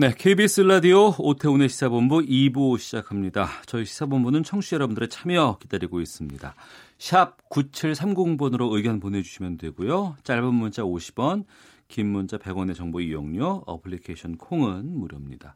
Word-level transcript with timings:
네, 0.00 0.14
KBS 0.16 0.62
라디오 0.62 1.14
오태훈의 1.18 1.68
시사본부 1.68 2.20
2부 2.20 2.78
시작합니다. 2.78 3.50
저희 3.66 3.84
시사본부는 3.84 4.44
청취자 4.44 4.76
여러분들의 4.76 5.10
참여 5.10 5.58
기다리고 5.60 6.00
있습니다. 6.00 6.54
샵 6.96 7.36
9730번으로 7.50 8.72
의견 8.72 8.98
보내주시면 8.98 9.58
되고요. 9.58 10.16
짧은 10.24 10.54
문자 10.54 10.80
50원, 10.84 11.44
긴 11.88 12.06
문자 12.06 12.38
100원의 12.38 12.74
정보 12.76 13.02
이용료, 13.02 13.64
어플리케이션 13.66 14.38
콩은 14.38 14.98
무료입니다. 14.98 15.54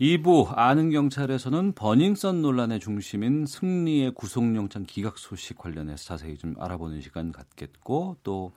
2부 0.00 0.56
아는 0.56 0.90
경찰에서는 0.90 1.72
버닝썬 1.72 2.40
논란의 2.40 2.80
중심인 2.80 3.44
승리의 3.44 4.12
구속영장 4.14 4.86
기각 4.86 5.18
소식 5.18 5.58
관련해서 5.58 6.04
자세히 6.04 6.38
좀 6.38 6.54
알아보는 6.58 7.02
시간 7.02 7.32
갖겠고 7.32 8.16
또 8.22 8.52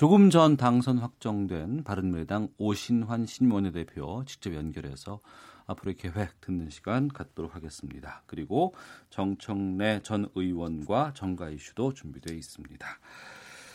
조금 0.00 0.30
전 0.30 0.56
당선 0.56 0.96
확정된 0.96 1.84
바른미래당 1.84 2.48
오신환 2.56 3.26
신임 3.26 3.72
원내대표 3.72 4.24
직접 4.24 4.54
연결해서 4.54 5.20
앞으로의 5.66 5.96
계획 5.96 6.40
듣는 6.40 6.70
시간 6.70 7.08
갖도록 7.08 7.54
하겠습니다. 7.54 8.22
그리고 8.24 8.74
정청래 9.10 10.00
전 10.02 10.26
의원과 10.34 11.12
정가 11.14 11.50
이슈도 11.50 11.92
준비되어 11.92 12.34
있습니다. 12.34 12.86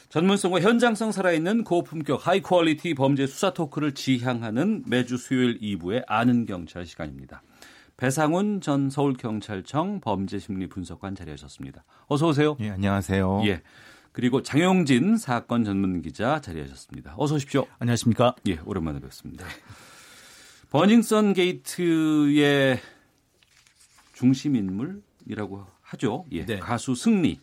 전문성과 0.09 0.61
현장성 0.61 1.11
살아있는 1.11 1.64
고품격 1.64 2.25
high 2.25 2.41
quality 2.41 2.95
범죄 2.95 3.27
수사 3.27 3.53
토크를 3.53 3.94
지향하는 3.94 4.86
매주 4.88 5.17
수요일 5.17 5.59
2부의 5.59 6.05
아는 6.08 6.47
경찰 6.47 6.88
시간입니다. 6.88 7.44
배상훈 7.97 8.61
전 8.61 8.89
서울경찰청 8.89 10.02
범죄심리 10.02 10.69
분석관 10.69 11.14
자리하셨습니다. 11.14 11.83
어서 12.08 12.30
오세요. 12.30 12.58
예, 12.61 12.71
안녕하세요. 12.71 13.44
예. 13.45 13.61
그리고 14.16 14.41
장용진 14.41 15.17
사건 15.17 15.66
전문 15.66 16.02
기자 16.02 16.39
자리하셨습니다. 16.39 17.16
어서 17.17 17.35
오십시오. 17.35 17.67
안녕하십니까? 17.80 18.33
예, 18.47 18.61
오랜만에 18.63 19.02
뵙습니다. 19.02 19.45
버닝썬 20.69 21.33
게이트의 21.33 22.80
중심 24.13 24.55
인물이라고 24.55 25.67
하죠. 25.81 26.25
예, 26.31 26.45
네. 26.45 26.59
가수 26.59 26.95
승리 26.95 27.41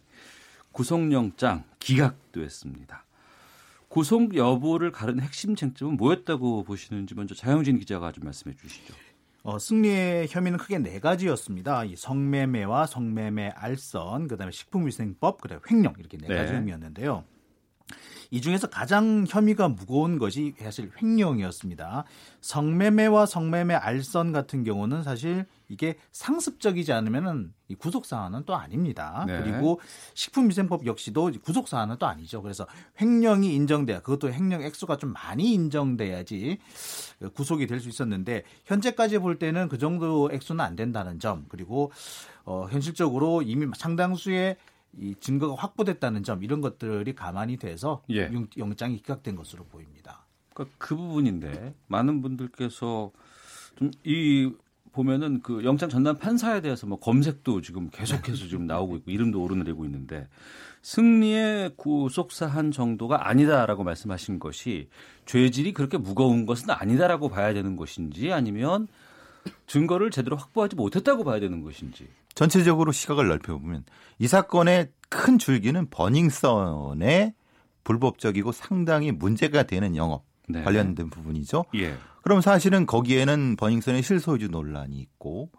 구속영장 0.73 1.65
기각됐습니다. 1.79 3.05
구속 3.89 4.35
여부를 4.35 4.93
가른 4.93 5.21
핵심 5.21 5.55
쟁점은 5.55 5.99
뭐였다고 5.99 6.65
보시는지 6.65 7.15
먼저 7.15 7.35
장영진 7.35 7.81
기자가 7.81 8.13
좀 8.13 8.25
말씀해 8.25 8.57
주시죠. 8.57 8.95
어, 9.45 9.59
승리의 9.59 10.29
혐의는 10.29 10.59
크게 10.59 10.79
네 10.79 11.01
가지였습니다. 11.01 11.85
이 11.85 11.97
성매매와 11.97 12.87
성매매 12.87 13.51
알선, 13.57 14.29
그다음에 14.29 14.53
식품위생법, 14.53 15.41
그다음에 15.41 15.61
횡령 15.69 15.95
이렇게 15.99 16.17
네 16.17 16.29
네. 16.29 16.37
가지 16.37 16.53
혐의였는데요. 16.55 17.25
이 18.33 18.41
중에서 18.41 18.67
가장 18.67 19.27
혐의가 19.29 19.69
무거운 19.69 20.19
것이 20.19 20.55
사실 20.59 20.91
횡령이었습니다. 21.03 22.05
성매매와 22.41 23.27
성매매 23.27 23.75
알선 23.75 24.33
같은 24.33 24.65
경우는 24.65 25.03
사실 25.03 25.45
이게 25.69 25.97
상습적이지 26.13 26.95
않으면은 26.95 27.53
이 27.69 27.75
구속 27.75 28.07
사안은 28.07 28.45
또 28.47 28.57
아닙니다. 28.57 29.25
네. 29.27 29.39
그리고 29.43 29.81
식품위생법 30.15 30.87
역시도 30.87 31.33
구속 31.43 31.69
사안은 31.69 31.97
또 31.99 32.07
아니죠. 32.07 32.41
그래서 32.41 32.67
횡령이 32.99 33.55
인정돼야 33.55 34.01
그것도 34.01 34.33
횡령 34.33 34.63
액수가 34.63 34.97
좀 34.97 35.13
많이 35.13 35.53
인정돼야지 35.53 36.59
구속이 37.35 37.67
될 37.67 37.83
수 37.83 37.89
있었는데 37.91 38.45
현재까지 38.65 39.19
볼 39.19 39.39
때는 39.39 39.69
그 39.69 39.77
정도 39.77 40.31
액수는 40.33 40.65
안 40.65 40.75
된다는 40.77 41.19
점 41.19 41.45
그리고 41.49 41.93
어, 42.45 42.67
현실적으로 42.71 43.43
이미 43.43 43.67
상당수의 43.77 44.57
이 44.99 45.15
증거가 45.21 45.55
확보됐다는 45.61 46.23
점 46.23 46.43
이런 46.43 46.61
것들이 46.61 47.15
가만히 47.15 47.57
돼서 47.57 48.03
예. 48.11 48.31
영- 48.33 48.47
영장이 48.59 48.97
기각된 48.99 49.37
것으로 49.37 49.65
보입니다. 49.65 50.27
그러니까 50.55 50.75
그 50.79 50.95
부분인데 50.97 51.75
많은 51.89 52.21
분들께서 52.23 53.11
좀 53.77 53.91
이 54.05 54.53
보면은 54.93 55.41
그 55.41 55.65
영장 55.65 55.89
전담 55.89 56.19
판사에 56.19 56.61
대해서 56.61 56.87
뭐 56.87 56.99
검색도 57.01 57.63
지금 57.63 57.89
계속해서 57.89 58.47
지금 58.49 58.67
나오고 58.67 58.97
있고 58.97 59.11
이름도 59.11 59.43
오르내리고 59.43 59.87
있는데 59.87 60.29
승리의 60.83 61.73
구속 61.77 62.31
사한 62.33 62.73
정도가 62.73 63.27
아니다라고 63.29 63.85
말씀하신 63.85 64.39
것이 64.39 64.89
죄질이 65.25 65.73
그렇게 65.73 65.97
무거운 65.97 66.45
것은 66.45 66.69
아니다라고 66.71 67.31
봐야 67.31 67.55
되는 67.55 67.77
것인지 67.77 68.33
아니면 68.33 68.87
증거를 69.67 70.11
제대로 70.11 70.37
확보하지 70.37 70.77
못했다고 70.77 71.25
봐야 71.25 71.41
되는 71.41 71.63
것인지. 71.63 72.09
전체적으로 72.35 72.93
시각을 72.93 73.29
넓혀보면 73.29 73.85
이 74.19 74.27
사건의 74.27 74.91
큰 75.09 75.39
줄기는 75.39 75.89
버닝썬의 75.91 77.35
불법적이고 77.85 78.53
상당히 78.53 79.13
문제가 79.13 79.65
되는 79.65 79.97
영업 79.97 80.25
네. 80.49 80.63
관련된 80.63 81.11
부분이죠. 81.11 81.65
예. 81.75 81.95
그럼 82.23 82.41
사실은 82.41 82.87
거기에는 82.87 83.57
버닝썬의 83.57 84.03
실소유주 84.03 84.49
논란이 84.49 84.97
있고 84.97 85.51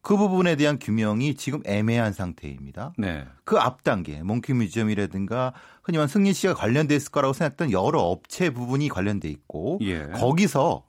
그 0.00 0.16
부분에 0.16 0.54
대한 0.56 0.78
규명이 0.78 1.34
지금 1.34 1.62
애매한 1.64 2.12
상태입니다. 2.12 2.92
네. 2.98 3.24
그 3.44 3.58
앞 3.58 3.82
단계 3.84 4.22
몽키 4.22 4.52
뮤지엄이라든가 4.52 5.54
흔히 5.82 5.98
말 5.98 6.08
승리 6.08 6.32
씨가 6.32 6.54
관련돼 6.54 6.94
있을 6.94 7.10
거라고 7.10 7.32
생각했던 7.32 7.72
여러 7.72 8.00
업체 8.00 8.50
부분이 8.50 8.88
관련돼 8.90 9.28
있고 9.28 9.78
예. 9.82 10.06
거기서 10.14 10.84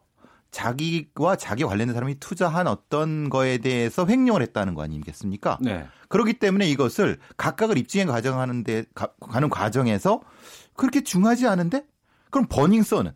자기와 0.56 1.36
자기 1.36 1.66
관련된 1.66 1.94
사람이 1.94 2.16
투자한 2.22 2.68
어떤 2.68 3.30
거에 3.30 3.58
대해서 3.58 4.08
횡령을 4.08 4.42
했다는 4.42 4.74
거 4.74 4.84
아니겠습니까? 4.84 5.58
네. 5.60 5.86
그렇기 6.08 6.40
때문에 6.40 6.66
이것을 6.70 7.20
각각을 7.36 7.78
입증해 7.78 8.06
가정하는데 8.06 8.86
가, 8.96 9.08
가는 9.20 9.50
과정에서 9.50 10.22
그렇게 10.78 11.04
중하지 11.04 11.46
않은데 11.46 11.86
그럼 12.30 12.48
버닝썬은 12.50 13.12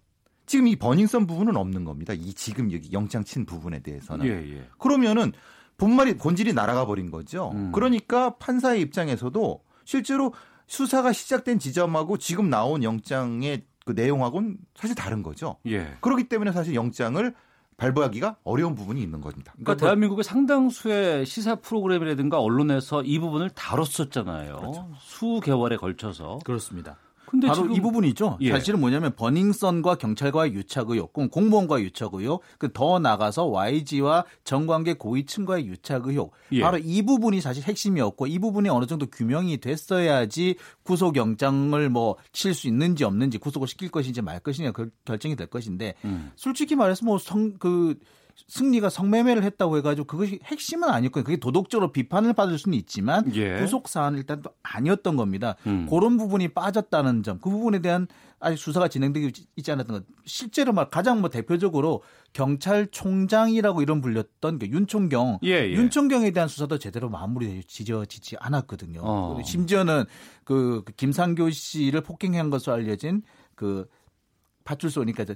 지금 0.48 0.68
이 0.68 0.76
버닝썬 0.76 1.28
부분은 1.28 1.56
없는 1.56 1.86
겁니다. 1.86 2.14
이 2.14 2.34
지금 2.34 2.74
여기 2.74 2.92
영장 2.92 3.24
친 3.24 3.46
부분에 3.46 3.80
대해서는 3.80 4.26
예, 4.26 4.58
예. 4.58 4.68
그러면은 4.78 5.32
본말이 5.78 6.18
본질이 6.18 6.52
날아가 6.52 6.86
버린 6.86 7.10
거죠. 7.10 7.52
음. 7.54 7.72
그러니까 7.72 8.36
판사의 8.36 8.82
입장에서도 8.82 9.64
실제로 9.86 10.34
수사가 10.68 11.14
시작된 11.14 11.58
지점하고 11.58 12.18
지금 12.18 12.50
나온 12.50 12.84
영장의 12.84 13.64
그 13.90 14.00
내용하고는 14.00 14.58
사실 14.76 14.96
다른 14.96 15.24
거죠. 15.24 15.56
예. 15.66 15.98
그렇기 16.02 16.30
때문에 16.30 16.52
사실 16.52 16.76
영장을 16.76 17.34
발부하기가 17.78 18.38
어려운 18.44 18.76
부분이 18.76 19.02
있는 19.02 19.20
겁니다. 19.20 19.52
그러니까 19.56 19.78
대한민국의 19.78 20.24
상당수의 20.24 21.26
시사 21.26 21.56
프로그램이라든가 21.56 22.40
언론에서 22.40 23.02
이 23.02 23.18
부분을 23.18 23.50
다뤘었잖아요. 23.50 24.92
수개월에 25.00 25.78
걸쳐서. 25.78 26.40
그렇습니다. 26.46 26.98
근데 27.30 27.48
바로 27.48 27.62
지금 27.62 27.76
이 27.76 27.82
부분이죠. 27.82 28.38
예. 28.42 28.52
사실은 28.52 28.80
뭐냐면 28.80 29.16
버닝썬과 29.16 29.96
경찰과의 29.96 30.54
유착 30.54 30.90
의혹, 30.90 31.14
공- 31.14 31.30
공무원과의 31.30 31.86
유착 31.86 32.14
의혹, 32.14 32.42
그더 32.58 33.00
나가서 33.00 33.46
YG와 33.46 34.26
정관계 34.44 34.94
고위층과의 34.94 35.66
유착 35.68 36.08
의혹. 36.08 36.34
예. 36.52 36.62
바로 36.62 36.78
이 36.78 37.02
부분이 37.04 37.42
사실 37.42 37.64
핵심이었고 37.64 38.28
이 38.28 38.40
부분이 38.40 38.70
어느 38.70 38.86
정도 38.86 39.06
규명이 39.08 39.58
됐어야지 39.58 40.56
구속 40.84 41.16
영장을 41.16 41.90
뭐 41.90 42.16
칠 42.34 42.54
수 42.54 42.68
있는지 42.68 43.04
없는지 43.04 43.38
구속을 43.38 43.68
시킬 43.68 43.90
것인지 43.90 44.22
말 44.22 44.40
것이냐 44.40 44.72
그 44.72 44.90
결정이 45.06 45.36
될 45.36 45.48
것인데 45.48 45.96
음. 46.06 46.32
솔직히 46.36 46.76
말해서 46.76 47.06
뭐 47.06 47.18
성 47.18 47.58
그 47.60 47.96
승리가 48.48 48.90
성매매를 48.90 49.44
했다고 49.44 49.78
해가지고 49.78 50.08
그것이 50.08 50.40
핵심은 50.44 50.90
아니었거든요. 50.90 51.24
그게 51.24 51.38
도덕적으로 51.38 51.92
비판을 51.92 52.34
받을 52.34 52.58
수는 52.58 52.78
있지만 52.78 53.34
예. 53.36 53.60
구속 53.60 53.88
사안은 53.88 54.18
일단 54.18 54.42
또 54.42 54.52
아니었던 54.64 55.16
겁니다. 55.16 55.56
음. 55.68 55.88
그런 55.90 56.18
부분이 56.18 56.50
빠졌다는 56.50 57.24
점, 57.24 57.40
그 57.40 57.50
부분에 57.50 57.80
대한 57.80 58.08
아직 58.40 58.58
수사가 58.58 58.88
진행되고 58.88 59.30
있지 59.56 59.72
않았던 59.72 59.98
것. 59.98 60.06
실제로 60.26 60.72
말 60.72 60.90
가장 60.90 61.22
뭐 61.22 61.30
대표적으로 61.30 62.02
경찰총장이라고 62.34 63.82
이름 63.82 64.02
불렸던 64.02 64.60
그 64.60 64.68
윤총경, 64.68 65.40
예, 65.44 65.50
예. 65.50 65.72
윤총경에 65.72 66.32
대한 66.32 66.48
수사도 66.48 66.78
제대로 66.78 67.10
마무리지어지지 67.10 68.38
않았거든요. 68.40 69.02
어. 69.04 69.42
심지어는 69.44 70.06
그, 70.44 70.84
그 70.86 70.94
김상교 70.94 71.50
씨를 71.50 72.02
폭행한 72.02 72.50
것으로 72.50 72.76
알려진 72.76 73.24
그 73.56 73.88
파출소, 74.64 75.04
이제 75.04 75.36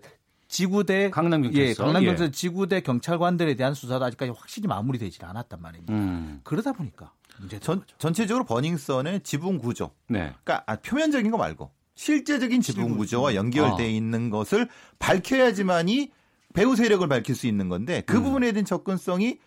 지구대 0.54 1.10
강남경찰서. 1.10 1.68
예, 1.68 1.74
강남경찰 1.74 2.28
예. 2.28 2.32
지구대 2.32 2.82
경찰관들에 2.82 3.56
대한 3.56 3.74
수사도 3.74 4.06
아직까지 4.06 4.34
확실히 4.38 4.68
마무리되지 4.68 5.18
않았단 5.24 5.60
말입니다. 5.60 5.94
음. 5.94 6.42
그러다 6.44 6.74
보니까 6.74 7.12
전, 7.60 7.84
전체적으로 7.98 8.46
버닝썬의 8.46 9.22
지분 9.24 9.58
구조, 9.58 9.90
네. 10.08 10.32
그러니까 10.44 10.64
아, 10.68 10.76
표면적인 10.76 11.32
거 11.32 11.38
말고 11.38 11.72
실제적인 11.96 12.62
지분 12.62 12.98
구조와 12.98 13.34
연결돼 13.34 13.84
아. 13.84 13.88
있는 13.88 14.30
것을 14.30 14.70
밝혀야지만이 15.00 16.12
배후 16.54 16.76
세력을 16.76 17.08
밝힐 17.08 17.36
수 17.36 17.48
있는 17.48 17.68
건데 17.68 18.04
그 18.06 18.18
음. 18.18 18.24
부분에 18.24 18.52
대한 18.52 18.64
접근성이 18.64 19.40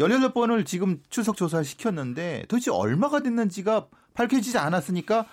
18번을 0.00 0.66
지금 0.66 1.00
출석 1.08 1.36
조사를 1.36 1.64
시켰는데 1.64 2.46
도대체 2.48 2.72
얼마가 2.72 3.20
됐는지가 3.20 3.86
밝혀지지 4.14 4.58
않았으니까 4.58 5.26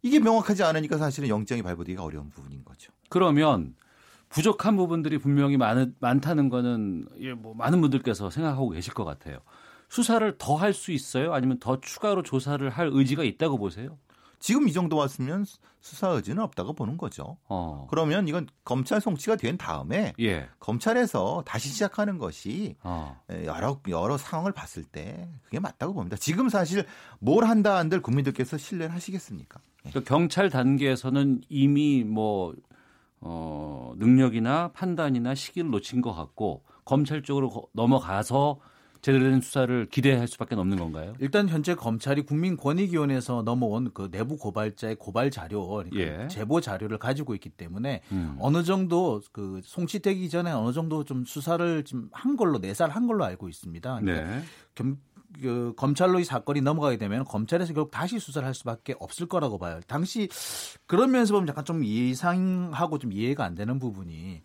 이게 0.00 0.18
명확하지 0.20 0.62
않으니까 0.62 0.96
사실은 0.96 1.28
영장이 1.28 1.62
발부되기가 1.62 2.02
어려운 2.02 2.30
부분인 2.30 2.64
거죠. 2.64 2.90
그러면 3.10 3.74
부족한 4.30 4.76
부분들이 4.76 5.18
분명히 5.18 5.56
많, 5.56 5.94
많다는 6.00 6.48
거는 6.48 7.06
예, 7.20 7.32
뭐 7.34 7.52
많은 7.54 7.80
분들께서 7.80 8.30
생각하고 8.30 8.70
계실 8.70 8.94
것 8.94 9.04
같아요. 9.04 9.38
수사를 9.88 10.36
더 10.38 10.56
할 10.56 10.72
수 10.72 10.92
있어요? 10.92 11.34
아니면 11.34 11.58
더 11.58 11.80
추가로 11.80 12.22
조사를 12.22 12.68
할 12.70 12.88
의지가 12.92 13.24
있다고 13.24 13.58
보세요? 13.58 13.98
지금 14.38 14.68
이 14.68 14.72
정도 14.72 14.96
왔으면 14.96 15.44
수- 15.44 15.58
수사 15.80 16.08
의지는 16.08 16.42
없다고 16.42 16.72
보는 16.72 16.96
거죠. 16.96 17.36
어. 17.48 17.86
그러면 17.90 18.26
이건 18.28 18.46
검찰 18.64 19.00
송치가 19.00 19.36
된 19.36 19.58
다음에 19.58 20.14
예. 20.20 20.48
검찰에서 20.60 21.42
다시 21.44 21.68
시작하는 21.68 22.16
것이 22.16 22.76
어. 22.82 23.20
여러 23.44 23.80
여러 23.88 24.16
상황을 24.16 24.52
봤을 24.52 24.84
때 24.84 25.28
그게 25.44 25.58
맞다고 25.60 25.92
봅니다. 25.92 26.16
지금 26.16 26.48
사실 26.48 26.86
뭘 27.18 27.44
한다 27.44 27.76
한들 27.76 28.00
국민들께서 28.00 28.56
신뢰를 28.56 28.94
하시겠습니까? 28.94 29.60
예. 29.86 29.90
그러니까 29.90 30.08
경찰 30.08 30.48
단계에서는 30.48 31.42
이미 31.50 32.04
뭐 32.04 32.54
어, 33.20 33.92
능력이나 33.96 34.72
판단이나 34.72 35.34
시기를 35.34 35.70
놓친 35.70 36.00
것 36.00 36.12
같고 36.14 36.62
검찰 36.84 37.22
쪽으로 37.22 37.50
거- 37.50 37.66
넘어가서 37.72 38.60
제대로 39.02 39.30
된 39.30 39.40
수사를 39.40 39.86
기대할 39.86 40.28
수밖에 40.28 40.54
없는 40.56 40.76
건가요? 40.76 41.14
일단 41.20 41.48
현재 41.48 41.74
검찰이 41.74 42.20
국민권익위원회에서 42.26 43.42
넘어온 43.42 43.90
그 43.94 44.10
내부 44.10 44.36
고발자의 44.36 44.96
고발 44.96 45.30
자료, 45.30 45.66
그러니까 45.68 45.98
예. 46.24 46.28
제보 46.28 46.60
자료를 46.60 46.98
가지고 46.98 47.34
있기 47.34 47.48
때문에 47.48 48.02
음. 48.12 48.36
어느 48.40 48.62
정도 48.62 49.22
그 49.32 49.62
송치되기 49.64 50.28
전에 50.28 50.50
어느 50.52 50.72
정도 50.74 51.04
좀 51.04 51.24
수사를 51.24 51.82
좀 51.84 52.10
한 52.12 52.36
걸로 52.36 52.58
내살 52.58 52.90
한 52.90 53.06
걸로 53.06 53.24
알고 53.24 53.48
있습니다. 53.48 54.00
그러니까 54.00 54.26
네. 54.36 54.42
겸- 55.34 55.42
그 55.42 55.74
검찰로 55.76 56.18
이 56.20 56.24
사건이 56.24 56.60
넘어가게 56.60 56.96
되면 56.96 57.24
검찰에서 57.24 57.72
결국 57.74 57.90
다시 57.90 58.18
수사를 58.18 58.46
할 58.46 58.54
수밖에 58.54 58.94
없을 58.98 59.26
거라고 59.26 59.58
봐요. 59.58 59.80
당시 59.86 60.28
그런 60.86 61.10
면에서 61.10 61.34
보면 61.34 61.48
약간 61.48 61.64
좀 61.64 61.84
예상하고 61.84 62.98
좀 62.98 63.12
이해가 63.12 63.44
안 63.44 63.54
되는 63.54 63.78
부분이 63.78 64.42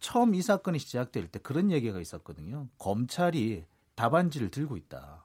처음 0.00 0.34
이 0.34 0.42
사건이 0.42 0.78
시작될 0.78 1.28
때 1.28 1.38
그런 1.38 1.70
얘기가 1.70 2.00
있었거든요. 2.00 2.68
검찰이 2.78 3.64
답안지를 3.94 4.50
들고 4.50 4.76
있다. 4.76 5.21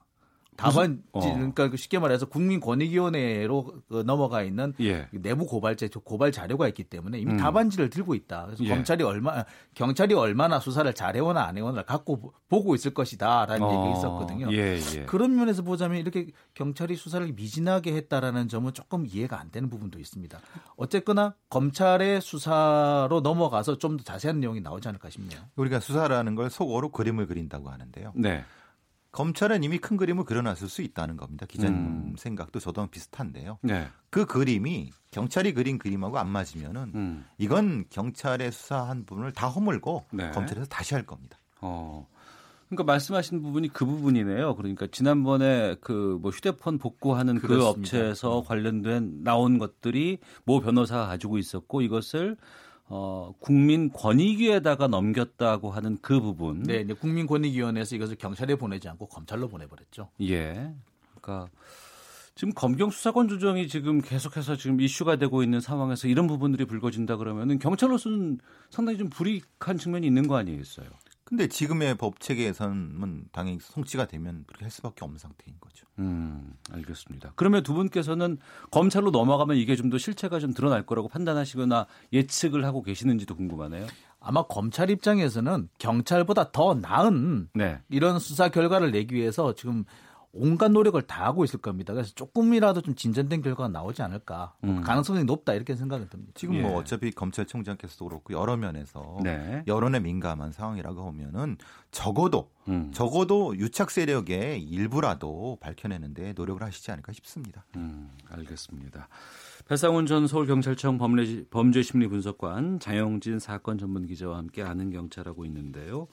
답안지 0.58 1.02
어. 1.12 1.20
그러니까 1.20 1.70
그 1.70 1.76
쉽게 1.76 1.98
말해서 2.00 2.26
국민권익위원회로 2.26 3.74
그 3.88 4.02
넘어가 4.04 4.42
있는 4.42 4.74
예. 4.80 5.08
내부 5.12 5.46
고발자 5.46 5.86
고발 6.04 6.32
자료가 6.32 6.66
있기 6.68 6.84
때문에 6.84 7.18
이미 7.18 7.32
음. 7.32 7.36
답안지를 7.38 7.90
들고 7.90 8.14
있다. 8.14 8.46
그래서 8.46 8.64
예. 8.64 8.68
검찰이 8.70 9.04
얼마 9.04 9.44
경찰이 9.74 10.14
얼마나 10.14 10.58
수사를 10.58 10.92
잘해오나 10.92 11.44
안 11.44 11.56
해오나 11.56 11.82
갖고 11.82 12.20
보- 12.20 12.32
보고 12.48 12.74
있을 12.74 12.92
것이다라는 12.92 13.62
어, 13.62 13.70
얘기가 13.70 13.98
있었거든요. 13.98 14.52
예, 14.52 14.78
예. 14.96 15.04
그런 15.06 15.36
면에서 15.36 15.62
보자면 15.62 15.98
이렇게 15.98 16.26
경찰이 16.54 16.96
수사를 16.96 17.26
미진하게 17.32 17.94
했다라는 17.94 18.48
점은 18.48 18.72
조금 18.74 19.06
이해가 19.06 19.38
안 19.40 19.50
되는 19.50 19.70
부분도 19.70 19.98
있습니다. 20.00 20.38
어쨌거나 20.76 21.34
검찰의 21.50 22.20
수사로 22.20 23.20
넘어가서 23.22 23.78
좀 23.78 23.96
더 23.98 24.04
자세한 24.04 24.38
내용이 24.40 24.60
나오지 24.60 24.86
않을까 24.88 25.08
싶네요. 25.10 25.40
우리가 25.56 25.80
수사라는 25.80 26.34
걸 26.34 26.50
속어로 26.50 26.90
그림을 26.90 27.26
그린다고 27.26 27.68
하는데요. 27.70 28.12
네. 28.14 28.44
검찰은 29.18 29.64
이미 29.64 29.78
큰 29.78 29.96
그림을 29.96 30.22
그려놨을 30.22 30.68
수 30.68 30.80
있다는 30.80 31.16
겁니다. 31.16 31.44
기자님 31.44 31.76
음. 31.76 32.14
생각도 32.16 32.60
저도 32.60 32.86
비슷한데요. 32.86 33.58
네. 33.62 33.88
그 34.10 34.26
그림이 34.26 34.92
경찰이 35.10 35.54
그린 35.54 35.76
그림하고 35.76 36.18
안 36.20 36.28
맞으면은 36.28 36.92
음. 36.94 37.24
이건 37.36 37.86
경찰의 37.90 38.52
수사한 38.52 39.04
부분을 39.04 39.32
다 39.32 39.48
허물고 39.48 40.06
네. 40.12 40.30
검찰에서 40.30 40.66
다시 40.66 40.94
할 40.94 41.04
겁니다. 41.04 41.36
어. 41.60 42.06
그러니까 42.68 42.84
말씀하신 42.84 43.42
부분이 43.42 43.72
그 43.72 43.84
부분이네요. 43.86 44.54
그러니까 44.54 44.86
지난번에 44.86 45.74
그 45.80 46.18
뭐 46.22 46.30
휴대폰 46.30 46.78
복구하는 46.78 47.40
그 47.40 47.48
그렇습니다. 47.48 47.70
업체에서 47.80 48.44
관련된 48.46 49.24
나온 49.24 49.58
것들이 49.58 50.18
모 50.44 50.60
변호사가 50.60 51.08
가지고 51.08 51.38
있었고 51.38 51.80
이것을 51.82 52.36
어 52.88 53.34
국민 53.38 53.92
권익위에다가 53.92 54.86
넘겼다고 54.86 55.70
하는 55.70 55.98
그 56.00 56.20
부분. 56.20 56.62
네, 56.62 56.80
이제 56.80 56.94
국민권익위원회에서 56.94 57.96
이것을 57.96 58.16
경찰에 58.16 58.54
보내지 58.54 58.88
않고 58.88 59.06
검찰로 59.08 59.48
보내버렸죠. 59.48 60.08
예. 60.22 60.72
그러니까 61.20 61.50
지금 62.34 62.54
검경 62.54 62.90
수사권 62.90 63.28
조정이 63.28 63.68
지금 63.68 64.00
계속해서 64.00 64.56
지금 64.56 64.80
이슈가 64.80 65.16
되고 65.16 65.42
있는 65.42 65.60
상황에서 65.60 66.08
이런 66.08 66.26
부분들이 66.28 66.64
불거진다 66.64 67.16
그러면은 67.16 67.58
경찰로서는 67.58 68.38
상당히 68.70 68.96
좀 68.96 69.10
불이익한 69.10 69.76
측면이 69.76 70.06
있는 70.06 70.28
거 70.28 70.36
아니겠어요? 70.36 70.86
근데 71.28 71.46
지금의 71.46 71.96
법 71.96 72.20
체계에서는 72.20 73.26
당연히 73.32 73.58
송치가 73.60 74.06
되면 74.06 74.44
그렇게 74.46 74.64
할 74.64 74.70
수밖에 74.70 75.04
없는 75.04 75.18
상태인 75.18 75.56
거죠. 75.60 75.86
음, 75.98 76.54
알겠습니다. 76.72 77.32
그러면 77.36 77.62
두 77.62 77.74
분께서는 77.74 78.38
검찰로 78.70 79.10
넘어가면 79.10 79.58
이게 79.58 79.76
좀 79.76 79.90
더 79.90 79.98
실체가 79.98 80.38
좀 80.40 80.54
드러날 80.54 80.86
거라고 80.86 81.08
판단하시거나 81.08 81.86
예측을 82.14 82.64
하고 82.64 82.82
계시는지도 82.82 83.36
궁금하네요. 83.36 83.86
아마 84.20 84.42
검찰 84.44 84.88
입장에서는 84.88 85.68
경찰보다 85.78 86.50
더 86.50 86.72
나은 86.74 87.50
네. 87.54 87.80
이런 87.90 88.18
수사 88.18 88.48
결과를 88.48 88.90
내기 88.90 89.14
위해서 89.14 89.54
지금 89.54 89.84
온갖 90.32 90.70
노력을 90.70 91.00
다 91.02 91.24
하고 91.24 91.44
있을 91.44 91.60
겁니다. 91.60 91.94
그래서 91.94 92.12
조금이라도 92.14 92.82
좀 92.82 92.94
진전된 92.94 93.42
결과가 93.42 93.68
나오지 93.68 94.02
않을까 94.02 94.54
음. 94.64 94.82
가능성이 94.82 95.24
높다 95.24 95.54
이렇게 95.54 95.74
생각이 95.74 96.08
듭니다. 96.08 96.32
지금 96.34 96.56
예. 96.56 96.62
뭐 96.62 96.76
어차피 96.76 97.10
검찰총장께서도 97.10 98.04
그렇고 98.06 98.34
여러 98.34 98.56
면에서 98.56 99.18
네. 99.22 99.62
여론에 99.66 100.00
민감한 100.00 100.52
상황이라고 100.52 101.06
하면은 101.08 101.56
적어도 101.90 102.50
음, 102.68 102.90
적어도 102.92 103.56
유착 103.56 103.90
세력의 103.90 104.62
일부라도 104.62 105.56
밝혀내는데 105.60 106.34
노력을 106.34 106.62
하시지 106.62 106.90
않을까 106.90 107.12
싶습니다. 107.12 107.64
음, 107.76 108.10
알겠습니다. 108.30 109.08
배상훈 109.66 110.06
전 110.06 110.26
서울경찰청 110.26 110.98
범죄, 110.98 111.44
범죄심리분석관 111.50 112.80
장영진 112.80 113.38
사건 113.38 113.78
전문 113.78 114.06
기자와 114.06 114.36
함께 114.36 114.62
아는 114.62 114.90
경찰하고 114.90 115.46
있는데요. 115.46 116.08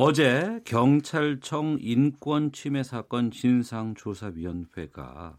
어제 0.00 0.60
경찰청 0.64 1.78
인권침해 1.80 2.84
사건 2.84 3.32
진상조사위원회가 3.32 5.36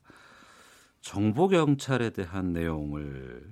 정보경찰에 1.00 2.10
대한 2.10 2.52
내용을 2.52 3.50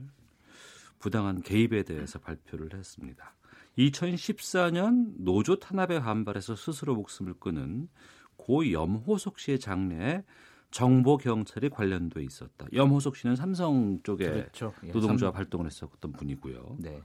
부당한 0.99 1.41
개입에 1.41 1.83
대해서 1.83 2.19
발표를 2.19 2.77
했습니다. 2.77 3.33
2014년 3.77 5.13
노조 5.19 5.55
탄압에 5.55 6.01
반발해서 6.01 6.57
스스로 6.57 6.93
목숨을 6.95 7.35
끊은 7.39 7.87
고 8.35 8.69
염호석 8.69 9.39
씨의 9.39 9.61
장래에 9.61 10.25
정보 10.71 11.15
경찰이 11.15 11.69
관련돼 11.69 12.21
있었다. 12.21 12.67
염호석 12.73 13.15
씨는 13.15 13.37
삼성 13.37 14.01
쪽에 14.03 14.29
그렇죠. 14.29 14.73
예, 14.83 14.91
노동조합 14.91 15.37
활동을 15.37 15.67
했었던 15.67 16.11
분이고요. 16.11 16.75
네. 16.79 17.01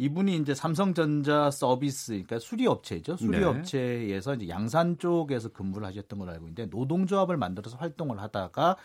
이분이 0.00 0.36
이제 0.38 0.54
삼성전자 0.54 1.50
서비스, 1.50 2.12
그러니까 2.12 2.38
수리업체죠. 2.38 3.18
수리업체에서 3.18 4.34
이제 4.36 4.48
양산 4.48 4.96
쪽에서 4.96 5.50
근무를 5.50 5.86
하셨던 5.88 6.18
걸로 6.18 6.32
알고 6.32 6.46
있는데 6.46 6.66
노동조합을 6.74 7.36
만들어서 7.36 7.76
활동을 7.76 8.18
하다가 8.18 8.76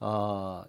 어 0.00 0.64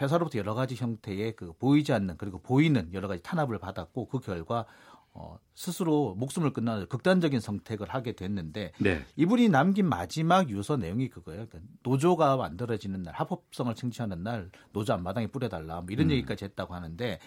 회사로부터 0.00 0.40
여러 0.40 0.54
가지 0.54 0.74
형태의 0.74 1.36
그 1.36 1.52
보이지 1.52 1.92
않는 1.92 2.16
그리고 2.18 2.40
보이는 2.40 2.92
여러 2.92 3.06
가지 3.06 3.22
탄압을 3.22 3.60
받았고 3.60 4.08
그 4.08 4.18
결과 4.18 4.66
어 5.12 5.38
스스로 5.54 6.16
목숨을 6.16 6.52
끊는 6.52 6.86
극단적인 6.88 7.38
선택을 7.38 7.88
하게 7.88 8.16
됐는데 8.16 8.72
네. 8.78 9.04
이분이 9.14 9.50
남긴 9.50 9.88
마지막 9.88 10.50
유서 10.50 10.76
내용이 10.76 11.10
그거예요. 11.10 11.46
그러니까 11.46 11.72
노조가 11.84 12.36
만들어지는 12.36 13.04
날, 13.04 13.14
합법성을 13.14 13.72
쟁취하는 13.76 14.24
날 14.24 14.50
노조 14.72 14.94
앞마당에 14.94 15.28
뿌려달라 15.28 15.76
뭐 15.82 15.86
이런 15.90 16.10
얘기까지 16.10 16.44
했다고 16.44 16.74
하는데 16.74 17.20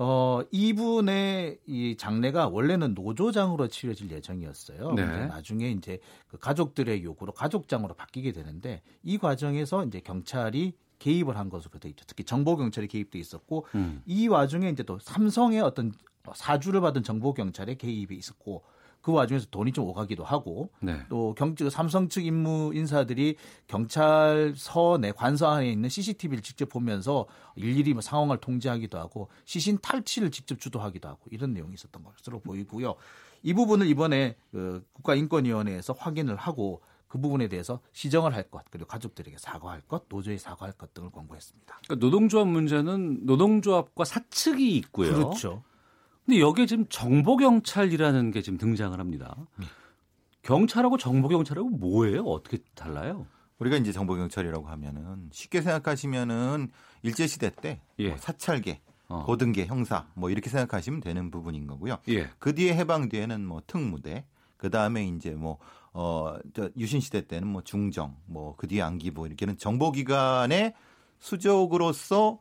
어 0.00 0.42
이분의 0.52 1.58
이 1.66 1.96
장례가 1.96 2.48
원래는 2.48 2.94
노조장으로 2.94 3.66
치러질 3.66 4.10
예정이었어요. 4.12 4.92
네. 4.92 5.04
근데 5.04 5.26
나중에 5.26 5.70
이제 5.72 5.98
그 6.28 6.38
가족들의 6.38 7.02
요구로 7.02 7.32
가족장으로 7.32 7.94
바뀌게 7.94 8.30
되는데 8.30 8.82
이 9.02 9.18
과정에서 9.18 9.84
이제 9.84 9.98
경찰이 9.98 10.74
개입을 11.00 11.36
한 11.36 11.48
것으로 11.48 11.80
돼 11.80 11.88
있죠. 11.90 12.04
특히 12.06 12.22
정보 12.22 12.56
경찰이 12.56 12.86
개입돼 12.86 13.18
있었고 13.18 13.66
음. 13.74 14.02
이 14.06 14.28
와중에 14.28 14.68
이제 14.68 14.84
또 14.84 15.00
삼성의 15.00 15.60
어떤 15.60 15.92
사주를 16.32 16.80
받은 16.80 17.02
정보 17.02 17.34
경찰의 17.34 17.76
개입이 17.76 18.14
있었고 18.14 18.62
그 19.00 19.12
와중에서 19.12 19.46
돈이 19.50 19.72
좀 19.72 19.86
오가기도 19.86 20.24
하고 20.24 20.70
네. 20.80 21.00
또 21.08 21.34
경, 21.34 21.54
삼성 21.70 22.08
측 22.08 22.24
임무 22.24 22.72
인사들이 22.74 23.36
경찰서 23.66 24.98
내 25.00 25.12
관서 25.12 25.48
안에 25.48 25.70
있는 25.70 25.88
CCTV를 25.88 26.42
직접 26.42 26.68
보면서 26.68 27.26
일일이 27.56 27.92
뭐 27.92 28.02
상황을 28.02 28.38
통제하기도 28.38 28.98
하고 28.98 29.28
시신 29.44 29.78
탈취를 29.78 30.30
직접 30.30 30.60
주도하기도 30.60 31.08
하고 31.08 31.20
이런 31.30 31.54
내용이 31.54 31.74
있었던 31.74 32.02
것으로 32.02 32.40
보이고요. 32.40 32.96
이 33.42 33.54
부분을 33.54 33.86
이번에 33.86 34.36
그 34.50 34.84
국가인권위원회에서 34.92 35.94
확인을 35.94 36.36
하고 36.36 36.82
그 37.06 37.18
부분에 37.18 37.48
대해서 37.48 37.80
시정을 37.92 38.34
할 38.34 38.42
것, 38.50 38.64
그리고 38.70 38.86
가족들에게 38.86 39.38
사과할 39.38 39.80
것, 39.82 40.04
노조에 40.08 40.36
사과할 40.36 40.74
것 40.74 40.92
등을 40.92 41.10
권고했습니다. 41.10 41.80
그러니까 41.84 42.04
노동조합 42.04 42.46
문제는 42.46 43.24
노동조합과 43.24 44.04
사측이 44.04 44.76
있고요. 44.76 45.14
그렇죠. 45.14 45.62
근데 46.28 46.40
여기에 46.40 46.66
지금 46.66 46.84
정보경찰이라는 46.90 48.32
게 48.32 48.42
지금 48.42 48.58
등장을 48.58 49.00
합니다. 49.00 49.34
경찰하고 50.42 50.98
정보경찰하고 50.98 51.70
뭐예요? 51.70 52.22
어떻게 52.24 52.58
달라요? 52.74 53.26
우리가 53.58 53.78
이제 53.78 53.92
정보경찰이라고 53.92 54.66
하면은 54.68 55.30
쉽게 55.32 55.62
생각하시면은 55.62 56.68
일제시대 57.02 57.52
때 57.62 57.80
예. 57.98 58.08
뭐 58.10 58.18
사찰계, 58.18 58.82
어. 59.08 59.24
고등계, 59.24 59.64
형사 59.64 60.06
뭐 60.12 60.28
이렇게 60.28 60.50
생각하시면 60.50 61.00
되는 61.00 61.30
부분인 61.30 61.66
거고요. 61.66 61.96
예. 62.10 62.28
그 62.38 62.54
뒤에 62.54 62.74
해방 62.74 63.08
뒤에는 63.08 63.46
뭐 63.46 63.62
특무대, 63.66 64.26
그 64.58 64.68
다음에 64.68 65.06
이제 65.06 65.30
뭐, 65.30 65.56
어, 65.94 66.36
저 66.52 66.68
유신 66.76 67.00
시대 67.00 67.26
때는 67.26 67.48
뭐 67.48 67.62
중정, 67.62 68.14
뭐 68.26 68.54
그 68.58 68.68
뒤에 68.68 68.82
안기부 68.82 69.26
이렇게는 69.26 69.56
정보기관의 69.56 70.74
수족으로서 71.20 72.38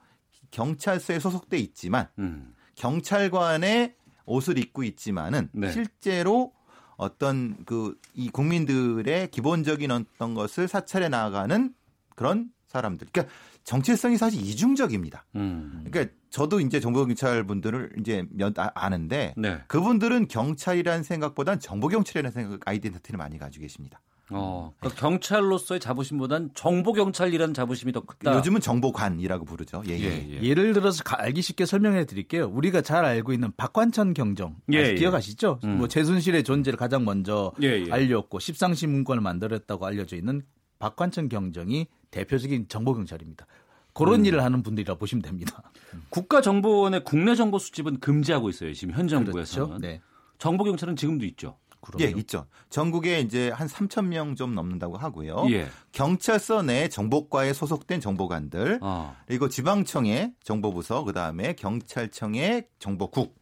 경찰서에 0.51 1.19
소속돼 1.19 1.57
있지만 1.59 2.09
음. 2.19 2.53
경찰관의 2.77 3.95
옷을 4.25 4.57
입고 4.57 4.83
있지만은 4.83 5.49
네. 5.51 5.71
실제로 5.71 6.53
어떤 6.97 7.63
그 7.65 7.95
이 8.15 8.29
국민들의 8.29 9.29
기본적인 9.29 9.91
어떤 9.91 10.33
것을 10.33 10.67
사찰해 10.67 11.07
나가는 11.09 11.71
그런 12.15 12.49
사람들. 12.65 13.07
그러니까 13.11 13.31
정체성이 13.63 14.17
사실 14.17 14.41
이중적입니다. 14.41 15.23
음. 15.35 15.83
그러니까 15.85 16.11
저도 16.31 16.59
이제 16.59 16.79
정보경찰 16.79 17.43
분들을 17.45 17.93
이제 17.99 18.25
몇 18.31 18.57
아- 18.57 18.71
아는데 18.73 19.35
네. 19.37 19.59
그분들은 19.67 20.27
경찰이라는 20.29 21.03
생각보다는 21.03 21.59
정보경찰이라는 21.59 22.31
생각 22.31 22.59
아이덴티티를 22.65 23.17
많이 23.19 23.37
가지고 23.37 23.61
계십니다. 23.61 24.01
어, 24.29 24.73
그러니까 24.79 24.99
경찰로서의 25.01 25.79
자부심보단 25.79 26.51
정보 26.53 26.91
경찰이라는 26.93 27.53
자부심이 27.53 27.93
더 27.93 28.01
크다. 28.01 28.35
요즘은 28.35 28.59
정보관이라고 28.61 29.45
부르죠. 29.45 29.83
예, 29.87 29.93
예. 29.93 30.03
예, 30.03 30.27
예. 30.31 30.41
예를 30.41 30.73
들어서 30.73 31.03
가- 31.03 31.21
알기 31.21 31.41
쉽게 31.41 31.65
설명해 31.65 32.05
드릴게요. 32.05 32.47
우리가 32.51 32.81
잘 32.81 33.05
알고 33.05 33.31
있는 33.33 33.51
박관천 33.55 34.13
경정 34.13 34.57
예, 34.73 34.77
예. 34.79 34.95
기억하시죠? 34.95 35.59
음. 35.63 35.77
뭐 35.77 35.87
최순실의 35.87 36.43
존재를 36.43 36.77
가장 36.77 37.05
먼저 37.05 37.53
예, 37.61 37.85
예. 37.87 37.91
알렸고 37.91 38.39
십상시 38.39 38.85
문건을 38.87 39.21
만들었다고 39.21 39.85
알려져 39.85 40.15
있는 40.17 40.41
박관천 40.79 41.29
경정이 41.29 41.87
대표적인 42.11 42.67
정보 42.67 42.93
경찰입니다. 42.93 43.45
그런 43.93 44.19
음. 44.21 44.25
일을 44.25 44.43
하는 44.43 44.61
분들이라 44.61 44.95
보시면 44.95 45.21
됩니다. 45.23 45.71
국가정보원의 46.09 47.03
국내 47.03 47.33
정보 47.35 47.57
수집은 47.59 47.99
금지하고 47.99 48.49
있어요. 48.49 48.73
지금 48.73 48.93
현 48.93 49.07
정부에서는. 49.07 49.67
그렇죠? 49.67 49.81
네. 49.81 50.01
정보 50.37 50.63
경찰은 50.65 50.95
지금도 50.95 51.25
있죠. 51.25 51.57
예, 51.99 52.05
있죠. 52.17 52.45
전국에 52.69 53.19
이제 53.21 53.49
한 53.49 53.67
3천 53.67 54.05
명 54.07 54.35
좀 54.35 54.53
넘는다고 54.55 54.97
하고요. 54.97 55.45
예. 55.51 55.67
경찰서 55.93 56.63
내 56.63 56.89
정보과에 56.89 57.53
소속된 57.53 58.01
정보관들 58.01 58.79
어. 58.81 59.15
그리고 59.27 59.47
지방청의 59.49 60.33
정보부서 60.43 61.03
그 61.03 61.13
다음에 61.13 61.53
경찰청의 61.53 62.67
정보국 62.79 63.35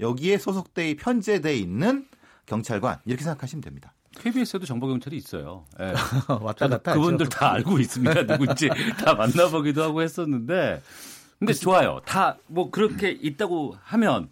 여기에 0.00 0.38
소속돼 0.38 0.94
편제돼 0.96 1.56
있는 1.56 2.06
경찰관 2.46 2.98
이렇게 3.04 3.22
생각하시면 3.24 3.62
됩니다. 3.62 3.94
KBS에도 4.18 4.66
정보경찰이 4.66 5.16
있어요. 5.16 5.64
예. 5.80 5.94
왔다 6.42 6.68
갔다 6.68 6.94
그분들 6.94 7.26
하죠. 7.26 7.38
다 7.38 7.52
알고 7.52 7.78
있습니다. 7.78 8.26
누군지 8.26 8.68
다 9.04 9.14
만나보기도 9.14 9.82
하고 9.82 10.02
했었는데. 10.02 10.82
근데 11.38 11.52
좋아요. 11.54 12.00
다 12.04 12.36
뭐 12.46 12.70
그렇게 12.70 13.10
있다고 13.10 13.74
하면. 13.82 14.28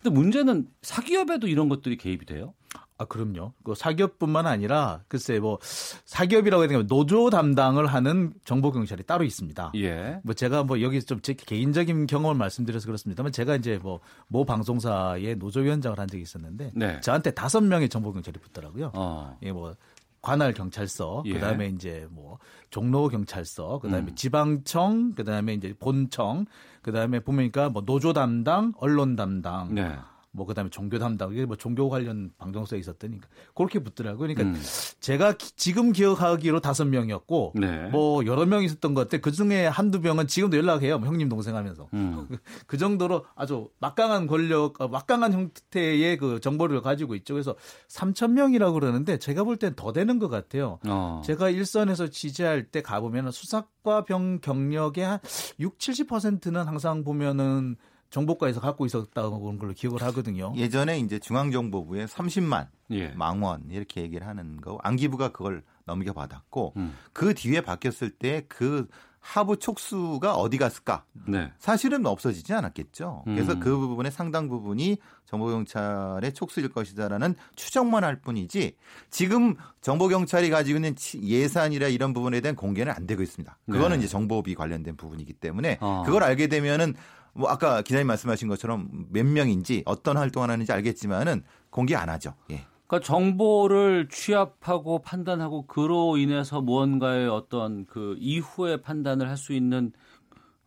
근데 0.00 0.14
문제는 0.14 0.68
사기업에도 0.82 1.48
이런 1.48 1.68
것들이 1.68 1.96
개입이 1.96 2.24
돼요? 2.26 2.54
아, 2.98 3.04
그럼요. 3.04 3.52
그 3.64 3.74
사기업뿐만 3.76 4.46
아니라 4.46 5.02
글쎄 5.08 5.38
뭐 5.38 5.58
사기업이라고 5.62 6.62
해야 6.62 6.68
되면 6.68 6.86
노조 6.88 7.30
담당을 7.30 7.86
하는 7.86 8.32
정보 8.44 8.72
경찰이 8.72 9.04
따로 9.04 9.24
있습니다. 9.24 9.72
예. 9.76 10.20
뭐 10.24 10.34
제가 10.34 10.64
뭐 10.64 10.80
여기 10.82 11.00
좀 11.00 11.20
제 11.22 11.34
개인적인 11.34 12.06
경험을 12.06 12.36
말씀드려서 12.36 12.86
그렇습니다만 12.86 13.32
제가 13.32 13.56
이제 13.56 13.78
뭐 13.80 14.00
모 14.26 14.44
방송사의 14.44 15.36
노조 15.36 15.60
위원장을 15.60 15.98
한 15.98 16.06
적이 16.08 16.22
있었는데 16.22 16.72
네. 16.74 17.00
저한테 17.00 17.30
다섯 17.30 17.60
명의 17.62 17.88
정보 17.88 18.12
경찰이 18.12 18.38
붙더라고요. 18.40 18.92
어. 18.94 19.38
예, 19.42 19.52
뭐 19.52 19.74
관할 20.20 20.52
경찰서, 20.52 21.22
예. 21.26 21.34
그다음에 21.34 21.68
이제 21.68 22.06
뭐 22.10 22.38
종로 22.70 23.08
경찰서, 23.08 23.78
그다음에 23.78 24.10
음. 24.10 24.14
지방청, 24.16 25.12
그다음에 25.14 25.54
이제 25.54 25.72
본청, 25.78 26.44
그다음에 26.82 27.20
보니까 27.20 27.70
뭐 27.70 27.82
노조 27.84 28.12
담당, 28.12 28.72
언론 28.78 29.14
담당, 29.16 29.74
네. 29.74 29.96
뭐 30.30 30.44
그다음에 30.46 30.68
종교 30.70 30.98
담당 30.98 31.32
이게 31.32 31.46
뭐 31.46 31.56
종교 31.56 31.88
관련 31.88 32.30
방송사에 32.38 32.78
있었더니 32.78 33.18
그렇게 33.54 33.78
붙더라고요. 33.78 34.18
그러니까 34.28 34.42
음. 34.44 34.62
제가 35.00 35.32
기- 35.32 35.56
지금 35.56 35.92
기억하기로 35.92 36.60
다섯 36.60 36.84
명이었고 36.84 37.54
네. 37.56 37.88
뭐 37.88 38.24
여러 38.26 38.44
명 38.44 38.62
있었던 38.62 38.92
것 38.94 39.08
같아. 39.08 39.20
그 39.22 39.32
중에 39.32 39.66
한두 39.66 40.00
명은 40.00 40.26
지금도 40.26 40.58
연락해요. 40.58 40.98
뭐 40.98 41.08
형님 41.08 41.28
동생 41.30 41.56
하면서. 41.56 41.88
음. 41.94 42.28
그 42.66 42.76
정도로 42.76 43.24
아주 43.34 43.70
막강한 43.80 44.26
권력, 44.26 44.80
어, 44.80 44.88
막강한 44.88 45.32
형태의 45.32 46.18
그 46.18 46.40
정보를 46.40 46.82
가지고 46.82 47.14
있죠. 47.16 47.32
그래서 47.34 47.56
3천 47.88 48.32
명이라고 48.32 48.74
그러는데 48.74 49.18
제가 49.18 49.44
볼 49.44 49.56
땐 49.56 49.72
더 49.76 49.92
되는 49.92 50.18
것 50.18 50.28
같아요. 50.28 50.78
어. 50.86 51.22
제가 51.24 51.48
일선에서 51.50 52.08
취재할 52.08 52.64
때 52.64 52.80
가보면 52.82 53.30
수사과 53.32 54.04
병 54.04 54.40
경력의 54.40 55.04
한 55.04 55.18
6, 55.58 55.78
70%는 55.78 56.64
항상 56.66 57.02
보면은 57.02 57.76
정보과에서 58.10 58.60
갖고 58.60 58.86
있었다고 58.86 59.40
그런 59.40 59.58
걸로 59.58 59.72
기억을 59.74 60.02
하거든요. 60.02 60.52
예전에 60.56 60.98
이제 60.98 61.18
중앙정보부에 61.18 62.06
30만 62.06 62.68
예. 62.92 63.08
망원 63.08 63.64
이렇게 63.70 64.00
얘기를 64.02 64.26
하는 64.26 64.60
거 64.60 64.78
안기부가 64.82 65.28
그걸 65.32 65.62
넘겨받았고 65.84 66.74
음. 66.76 66.94
그 67.12 67.34
뒤에 67.34 67.60
바뀌었을 67.60 68.10
때 68.10 68.44
그 68.48 68.86
하부 69.20 69.58
촉수가 69.58 70.36
어디 70.36 70.56
갔을까? 70.56 71.04
네. 71.26 71.52
사실은 71.58 72.06
없어지지 72.06 72.54
않았겠죠. 72.54 73.22
그래서 73.26 73.54
음. 73.54 73.60
그 73.60 73.76
부분의 73.76 74.10
상당 74.12 74.48
부분이 74.48 74.96
정보경찰의 75.26 76.32
촉수일 76.34 76.68
것이다라는 76.70 77.34
추정만 77.56 78.04
할 78.04 78.20
뿐이지 78.20 78.76
지금 79.10 79.56
정보경찰이 79.82 80.50
가지고 80.50 80.76
있는 80.78 80.96
치- 80.96 81.20
예산이라 81.20 81.88
이런 81.88 82.14
부분에 82.14 82.40
대한 82.40 82.54
공개는 82.56 82.92
안 82.94 83.06
되고 83.06 83.22
있습니다. 83.22 83.58
그거는 83.66 83.98
네. 83.98 84.04
이제 84.04 84.08
정보비 84.08 84.54
관련된 84.54 84.96
부분이기 84.96 85.34
때문에 85.34 85.78
어. 85.80 86.04
그걸 86.06 86.22
알게 86.22 86.46
되면은 86.46 86.94
뭐 87.38 87.48
아까 87.50 87.82
기자님 87.82 88.06
말씀하신 88.08 88.48
것처럼 88.48 88.88
몇 89.10 89.24
명인지 89.24 89.82
어떤 89.86 90.16
활동을 90.16 90.50
하는지 90.50 90.72
알겠지만은 90.72 91.44
공개 91.70 91.94
안 91.94 92.08
하죠. 92.08 92.34
예. 92.50 92.64
그러니까 92.86 93.06
정보를 93.06 94.08
취합하고 94.10 95.00
판단하고 95.00 95.66
그로 95.66 96.16
인해서 96.16 96.60
무언가의 96.60 97.28
어떤 97.28 97.86
그 97.86 98.16
이후의 98.18 98.82
판단을 98.82 99.28
할 99.28 99.36
수 99.36 99.52
있는 99.52 99.92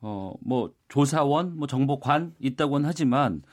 어 0.01 0.33
뭐 0.41 0.71
조사원, 0.89 1.57
뭐 1.57 1.67
정보관 1.67 2.33
있다고는 2.39 2.87
하지만 2.87 3.43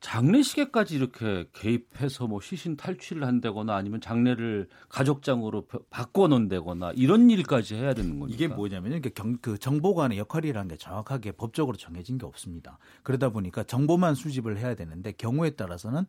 장례식에까지 0.00 0.96
이렇게 0.96 1.46
개입해서 1.52 2.26
뭐 2.26 2.40
시신 2.40 2.76
탈취를 2.76 3.24
한다거나 3.26 3.76
아니면 3.76 4.00
장례를 4.00 4.68
가족장으로 4.88 5.66
바- 5.66 5.78
바꿔놓는다거나 5.90 6.92
이런 6.96 7.30
일까지 7.30 7.74
해야 7.76 7.92
되는 7.94 8.18
거니까 8.18 8.34
이게 8.34 8.48
뭐냐면요. 8.48 9.00
그 9.40 9.58
정보관의 9.58 10.18
역할이라는 10.18 10.68
게 10.68 10.76
정확하게 10.76 11.32
법적으로 11.32 11.76
정해진 11.76 12.18
게 12.18 12.26
없습니다. 12.26 12.78
그러다 13.02 13.28
보니까 13.30 13.62
정보만 13.62 14.14
수집을 14.14 14.58
해야 14.58 14.74
되는데 14.74 15.12
경우에 15.12 15.50
따라서는 15.50 16.06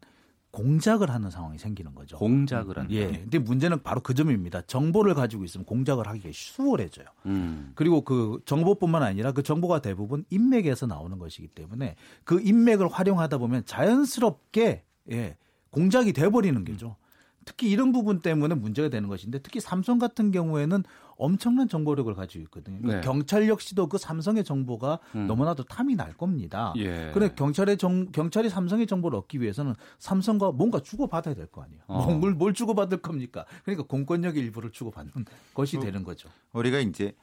공작을 0.52 1.10
하는 1.10 1.30
상황이 1.30 1.58
생기는 1.58 1.96
거죠. 1.96 2.18
공작을 2.18 2.78
한다. 2.78 2.94
예. 2.94 3.08
근데 3.08 3.40
문제는 3.40 3.84
바로 3.84 4.02
그 4.02 4.14
점입니다. 4.14 4.62
정보를 4.62 5.14
가지고 5.14 5.46
있으면 5.46 5.66
공작을 5.66 6.08
하기가 6.08 6.30
수월해져요. 6.34 7.06
음. 7.26 7.72
그리고 7.76 8.02
그 8.02 8.42
정보뿐만 8.46 9.02
아니라 9.02 9.32
그 9.32 9.44
정보가 9.44 9.82
대부분 9.82 10.26
인맥에서 10.30 10.88
나오는 10.88 11.18
것이기 11.18 11.48
때문에 11.48 11.96
그 12.24 12.42
인맥을 12.42 12.90
활용하다 12.90 13.38
보면 13.38 13.66
자연스럽게 13.66 14.84
예, 15.12 15.38
공작이 15.72 16.14
돼버리는 16.14 16.64
거죠. 16.66 16.98
특히 17.46 17.70
이런 17.70 17.92
부분 17.92 18.20
때문에 18.20 18.56
문제가 18.56 18.90
되는 18.90 19.10
것인데 19.10 19.40
특히 19.40 19.60
삼성 19.60 19.98
같은 19.98 20.32
경우에는 20.32 20.84
엄청난 21.18 21.68
정보력을 21.68 22.14
가지고 22.16 22.44
있거든요. 22.46 22.80
그러니까 22.80 23.02
네. 23.02 23.06
경찰 23.06 23.48
역시도 23.48 23.88
그 23.88 23.98
삼성의 23.98 24.44
정보가 24.44 25.00
음. 25.16 25.28
너무나도 25.28 25.64
탐이 25.64 25.96
날 25.96 26.14
겁니다. 26.14 26.74
예. 26.78 27.12
그래 27.14 27.32
경찰의 27.36 27.78
정, 27.78 28.12
경찰이 28.12 28.50
삼성의 28.50 28.88
정보를 28.88 29.18
얻기 29.20 29.42
위해서는 29.42 29.76
삼성과 30.00 30.52
뭔가 30.52 30.80
주고 30.80 31.08
받아야 31.08 31.34
될 31.36 31.48
거 31.48 31.62
아니에요. 31.64 31.82
어. 31.88 32.06
뭐, 32.06 32.16
뭘, 32.16 32.34
뭘 32.34 32.54
주고 32.54 32.74
받을 32.74 33.00
겁니까? 33.02 33.46
그러니까 33.66 33.86
공권력의 33.88 34.42
일부를 34.42 34.72
주고 34.72 34.90
받는 34.92 35.12
것이 35.54 35.80
되는 35.80 36.04
거죠. 36.04 36.30
우리가 36.54 36.80
이제 36.80 37.16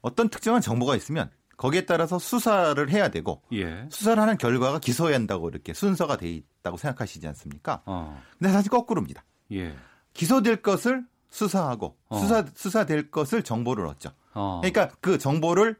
어떤 0.00 0.28
특정한 0.28 0.60
정보가 0.60 0.96
있으면 0.96 1.30
거기에 1.56 1.84
따라서 1.86 2.18
수사를 2.18 2.90
해야 2.90 3.08
되고 3.10 3.42
예. 3.52 3.86
수사를 3.90 4.20
하는 4.20 4.36
결과가 4.36 4.80
기소해야 4.80 5.14
한다고 5.16 5.48
이렇게 5.48 5.72
순서가 5.74 6.16
돼 6.16 6.28
있다고 6.32 6.76
생각하시지 6.76 7.24
않습니까? 7.28 7.82
어. 7.86 8.20
근데 8.38 8.52
사실 8.52 8.68
거꾸로입니다. 8.70 9.22
예. 9.52 9.74
기소될 10.14 10.62
것을 10.62 11.04
수사하고 11.30 11.96
어. 12.08 12.18
수사 12.18 12.44
수사될 12.54 13.10
것을 13.10 13.42
정보를 13.42 13.86
얻죠. 13.86 14.10
어. 14.34 14.60
그러니까 14.62 14.94
그 15.00 15.18
정보를 15.18 15.76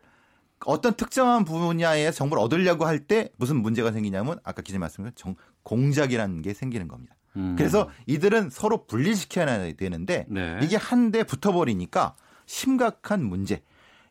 어떤 0.65 0.95
특정한 0.95 1.45
분야의 1.45 2.13
정보를 2.13 2.43
얻으려고 2.43 2.87
할 2.87 3.01
때 3.01 3.31
무슨 3.37 3.57
문제가 3.61 3.93
생기냐면 3.93 4.39
아까 4.45 4.63
기자님 4.63 4.81
말씀하신 4.81 5.13
정, 5.17 5.35
공작이라는 5.65 6.43
게 6.43 6.55
생기는 6.55 6.89
겁니다. 6.89 7.15
음. 7.37 7.57
그래서 7.57 7.89
이들은 8.07 8.51
서로 8.51 8.87
분리시켜야 8.87 9.73
되는데 9.75 10.27
네. 10.29 10.59
이게 10.63 10.77
한데 10.77 11.25
붙어버리니까 11.25 12.15
심각한 12.47 13.25
문제. 13.25 13.63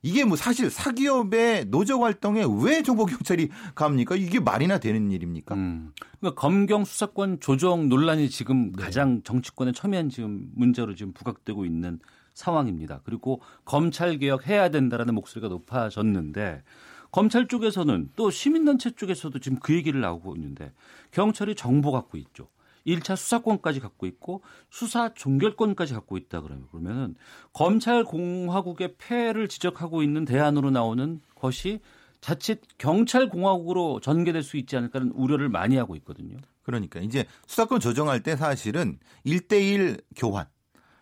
이게 0.03 0.25
뭐 0.25 0.35
사실 0.35 0.69
사기업의 0.69 1.65
노적 1.65 2.01
활동에 2.01 2.43
왜 2.63 2.81
정보 2.81 3.05
경찰이 3.05 3.49
갑니까? 3.75 4.15
이게 4.15 4.39
말이나 4.39 4.79
되는 4.79 5.11
일입니까? 5.11 5.55
음. 5.55 5.91
그러니까 6.19 6.39
검경 6.41 6.85
수사권 6.85 7.39
조정 7.39 7.87
논란이 7.87 8.29
지금 8.29 8.71
네. 8.71 8.83
가장 8.83 9.21
정치권의 9.23 9.73
첨예한 9.73 10.09
지금 10.09 10.49
문제로 10.55 10.95
지금 10.95 11.13
부각되고 11.13 11.65
있는 11.65 11.99
상황입니다. 12.33 13.01
그리고 13.03 13.41
검찰 13.63 14.17
개혁 14.17 14.47
해야 14.47 14.69
된다라는 14.69 15.13
목소리가 15.13 15.49
높아졌는데 15.49 16.63
검찰 17.11 17.47
쪽에서는 17.47 18.11
또 18.15 18.31
시민단체 18.31 18.91
쪽에서도 18.91 19.37
지금 19.39 19.59
그 19.59 19.75
얘기를 19.75 20.01
나오고 20.01 20.35
있는데 20.35 20.71
경찰이 21.11 21.55
정보 21.55 21.91
갖고 21.91 22.17
있죠. 22.17 22.47
1차 22.85 23.15
수사권까지 23.15 23.79
갖고 23.79 24.05
있고 24.05 24.41
수사 24.69 25.13
종결권까지 25.13 25.93
갖고 25.93 26.17
있다 26.17 26.41
그러면 26.41 26.67
그러면은 26.71 27.15
검찰 27.53 28.03
공화국의 28.03 28.95
폐해를 28.97 29.47
지적하고 29.47 30.03
있는 30.03 30.25
대안으로 30.25 30.71
나오는 30.71 31.21
것이 31.35 31.79
자칫 32.21 32.61
경찰 32.77 33.29
공화국으로 33.29 33.99
전개될 33.99 34.43
수 34.43 34.57
있지 34.57 34.77
않을까라는 34.77 35.13
우려를 35.13 35.49
많이 35.49 35.75
하고 35.75 35.95
있거든요. 35.97 36.37
그러니까 36.63 36.99
이제 36.99 37.25
수사권 37.47 37.79
조정할 37.79 38.21
때 38.21 38.35
사실은 38.35 38.99
1대1 39.25 40.03
교환. 40.15 40.45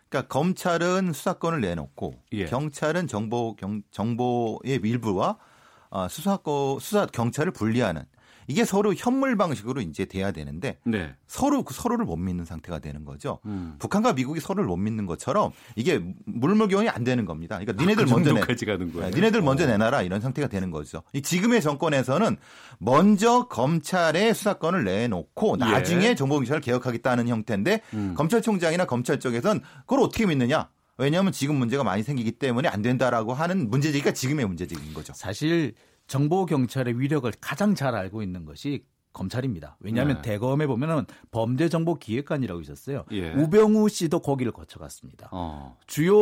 그러니까 0.08 0.28
검찰은 0.28 1.12
수사권을 1.12 1.60
내놓고 1.60 2.14
예. 2.32 2.46
경찰은 2.46 3.06
정보 3.06 3.54
경, 3.54 3.82
정보의 3.90 4.80
일부와 4.82 5.38
어, 5.90 6.08
수사권 6.08 6.80
수사 6.80 7.06
경찰을 7.06 7.52
분리하는 7.52 8.04
이게 8.50 8.64
서로 8.64 8.92
현물 8.94 9.36
방식으로 9.36 9.80
이제 9.80 10.04
돼야 10.04 10.32
되는데 10.32 10.78
네. 10.82 11.14
서로 11.28 11.62
그 11.62 11.72
서로를 11.72 12.04
못 12.04 12.16
믿는 12.16 12.44
상태가 12.44 12.80
되는 12.80 13.04
거죠. 13.04 13.38
음. 13.46 13.76
북한과 13.78 14.14
미국이 14.14 14.40
서로를 14.40 14.66
못 14.66 14.76
믿는 14.76 15.06
것처럼 15.06 15.52
이게 15.76 16.02
물물교환이 16.24 16.88
안 16.88 17.04
되는 17.04 17.24
겁니다. 17.26 17.60
그러니까 17.60 17.80
니네들 17.80 18.06
그 18.06 18.10
먼저 18.10 18.30
내, 18.32 18.40
정도까지 18.40 18.66
가는 18.66 18.92
거예요. 18.92 19.10
네, 19.10 19.14
니네들 19.14 19.40
먼저 19.42 19.62
어. 19.62 19.66
내놔라 19.68 20.02
이런 20.02 20.20
상태가 20.20 20.48
되는 20.48 20.72
거죠. 20.72 21.04
이 21.12 21.22
지금의 21.22 21.62
정권에서는 21.62 22.36
먼저 22.80 23.46
검찰의 23.46 24.34
수사권을 24.34 24.82
내놓고 24.82 25.56
예. 25.60 25.64
나중에 25.64 26.16
정보경찰을 26.16 26.60
개혁하겠다는 26.60 27.28
형태인데 27.28 27.82
음. 27.94 28.14
검찰총장이나 28.16 28.84
검찰 28.86 29.20
쪽에선 29.20 29.60
그걸 29.82 30.00
어떻게 30.00 30.26
믿느냐? 30.26 30.68
왜냐하면 30.98 31.32
지금 31.32 31.54
문제가 31.54 31.84
많이 31.84 32.02
생기기 32.02 32.32
때문에 32.32 32.68
안 32.68 32.82
된다라고 32.82 33.32
하는 33.32 33.70
문제제기가 33.70 34.12
지금의 34.12 34.46
문제제기인 34.46 34.92
거죠. 34.92 35.12
사실 35.14 35.74
정보 36.10 36.44
경찰의 36.44 36.98
위력을 36.98 37.30
가장 37.40 37.76
잘 37.76 37.94
알고 37.94 38.20
있는 38.24 38.44
것이 38.44 38.84
검찰입니다. 39.12 39.76
왜냐하면 39.78 40.16
네. 40.16 40.22
대검에 40.22 40.66
보면은 40.66 41.06
범죄정보기획관이라고 41.30 42.60
있었어요. 42.60 43.04
예. 43.12 43.32
우병우 43.32 43.88
씨도 43.88 44.18
거기를 44.18 44.50
거쳐갔습니다. 44.50 45.28
어. 45.30 45.76
주요 45.86 46.16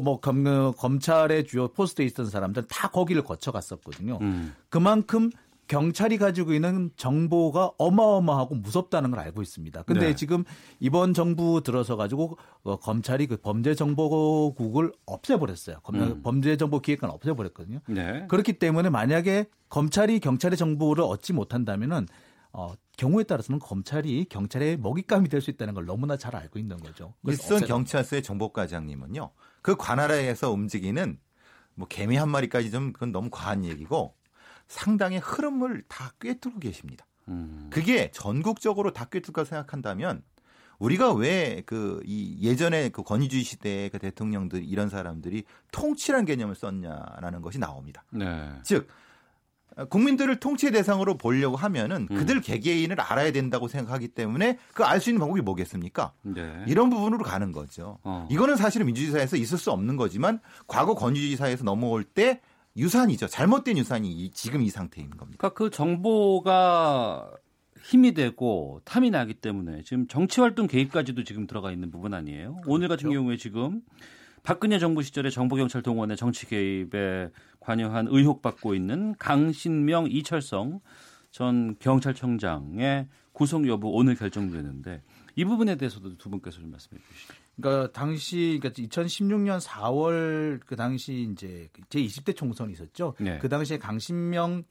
뭐 0.00 0.18
검, 0.20 0.72
검찰의 0.72 1.44
주요 1.44 1.68
포스트에 1.68 2.06
있던 2.06 2.24
사람들 2.24 2.68
다 2.68 2.88
거기를 2.88 3.22
거쳐갔었거든요. 3.22 4.18
음. 4.22 4.54
그만큼 4.70 5.30
경찰이 5.66 6.18
가지고 6.18 6.52
있는 6.52 6.90
정보가 6.96 7.72
어마어마하고 7.78 8.54
무섭다는 8.56 9.10
걸 9.10 9.20
알고 9.20 9.42
있습니다. 9.42 9.82
근데 9.84 10.08
네. 10.08 10.14
지금 10.14 10.44
이번 10.80 11.14
정부 11.14 11.62
들어서 11.62 11.96
가지고 11.96 12.36
어, 12.62 12.76
검찰이 12.76 13.26
그 13.26 13.36
범죄정보국을 13.38 14.92
없애버렸어요. 15.06 15.80
검- 15.82 15.96
음. 16.00 16.22
범죄정보기획관 16.22 17.10
없애버렸거든요. 17.10 17.80
네. 17.88 18.26
그렇기 18.28 18.54
때문에 18.54 18.90
만약에 18.90 19.46
검찰이 19.68 20.20
경찰의 20.20 20.56
정보를 20.56 21.04
얻지 21.04 21.32
못한다면은 21.32 22.06
어, 22.52 22.74
경우에 22.96 23.24
따라서는 23.24 23.58
검찰이 23.58 24.26
경찰의 24.26 24.76
먹잇감이 24.76 25.28
될 25.28 25.40
수 25.40 25.50
있다는 25.50 25.74
걸 25.74 25.84
너무나 25.86 26.16
잘 26.16 26.36
알고 26.36 26.58
있는 26.60 26.76
거죠. 26.76 27.14
일선. 27.26 27.60
경찰서의 27.66 28.22
정보과장님은요. 28.22 29.30
그 29.62 29.74
관할에서 29.76 30.52
움직이는 30.52 31.18
뭐 31.74 31.88
개미 31.88 32.16
한 32.16 32.28
마리까지 32.28 32.70
좀 32.70 32.92
그건 32.92 33.10
너무 33.10 33.28
과한 33.32 33.64
얘기고 33.64 34.14
상당히 34.68 35.18
흐름을 35.18 35.84
다 35.88 36.12
꿰뚫고 36.20 36.58
계십니다. 36.60 37.06
음. 37.28 37.68
그게 37.70 38.10
전국적으로 38.12 38.92
다 38.92 39.06
꿰뚫까 39.06 39.44
생각한다면 39.44 40.22
우리가 40.78 41.12
왜 41.12 41.62
그 41.66 42.02
이 42.04 42.38
예전에 42.42 42.88
그 42.90 43.02
권위주의 43.02 43.44
시대의 43.44 43.90
그 43.90 43.98
대통령들 43.98 44.64
이런 44.64 44.88
사람들이 44.88 45.44
통치란 45.72 46.24
개념을 46.24 46.54
썼냐라는 46.56 47.40
것이 47.42 47.58
나옵니다. 47.58 48.04
네. 48.10 48.50
즉 48.64 48.88
국민들을 49.88 50.38
통치 50.38 50.70
대상으로 50.70 51.16
보려고 51.16 51.56
하면은 51.56 52.06
음. 52.10 52.16
그들 52.16 52.40
개개인을 52.40 53.00
알아야 53.00 53.32
된다고 53.32 53.66
생각하기 53.66 54.08
때문에 54.08 54.58
그 54.72 54.84
알 54.84 55.00
수 55.00 55.10
있는 55.10 55.18
방법이 55.20 55.40
뭐겠습니까? 55.40 56.12
네. 56.22 56.64
이런 56.68 56.90
부분으로 56.90 57.24
가는 57.24 57.50
거죠. 57.50 57.98
어. 58.04 58.28
이거는 58.30 58.56
사실은 58.56 58.86
민주주의 58.86 59.10
사회에서 59.12 59.36
있을 59.36 59.58
수 59.58 59.72
없는 59.72 59.96
거지만 59.96 60.40
과거 60.68 60.94
권위주의 60.94 61.36
사회에서 61.36 61.64
넘어올 61.64 62.04
때 62.04 62.40
유산이죠. 62.76 63.28
잘못된 63.28 63.78
유산이 63.78 64.10
이- 64.10 64.30
지금 64.30 64.62
이 64.62 64.68
상태인 64.70 65.10
겁니다. 65.10 65.38
그러니까 65.38 65.50
그 65.50 65.70
정보가 65.70 67.30
힘이 67.82 68.14
되고 68.14 68.80
탐이 68.84 69.10
나기 69.10 69.34
때문에 69.34 69.82
지금 69.84 70.06
정치 70.08 70.40
활동 70.40 70.66
개입까지도 70.66 71.22
지금 71.24 71.46
들어가 71.46 71.70
있는 71.70 71.90
부분 71.90 72.14
아니에요. 72.14 72.56
오늘 72.66 72.88
같은 72.88 73.10
경우에 73.10 73.36
지금 73.36 73.82
박근혜 74.42 74.78
정부 74.78 75.02
시절에 75.02 75.30
정보경찰 75.30 75.82
동원의 75.82 76.16
정치 76.16 76.46
개입에 76.46 77.30
관여한 77.60 78.06
의혹 78.10 78.42
받고 78.42 78.74
있는 78.74 79.14
강신명 79.18 80.08
이철성 80.10 80.80
전 81.30 81.76
경찰청장의 81.78 83.08
구속 83.32 83.66
여부 83.68 83.88
오늘 83.88 84.14
결정되는데 84.14 85.02
이 85.36 85.44
부분에 85.44 85.76
대해서도 85.76 86.16
두 86.16 86.30
분께서 86.30 86.60
좀 86.60 86.70
말씀해 86.70 87.00
주시죠. 87.00 87.34
그러니까 87.56 87.92
당시 87.92 88.58
그러니까 88.60 88.82
2016년 88.82 89.60
4월 89.60 90.60
그 90.66 90.76
당시 90.76 91.28
이제 91.32 91.68
제 91.88 92.00
20대 92.00 92.36
총선이 92.36 92.72
있었죠. 92.72 93.14
네. 93.18 93.38
그 93.38 93.48
당시에 93.48 93.78
강신명 93.78 94.64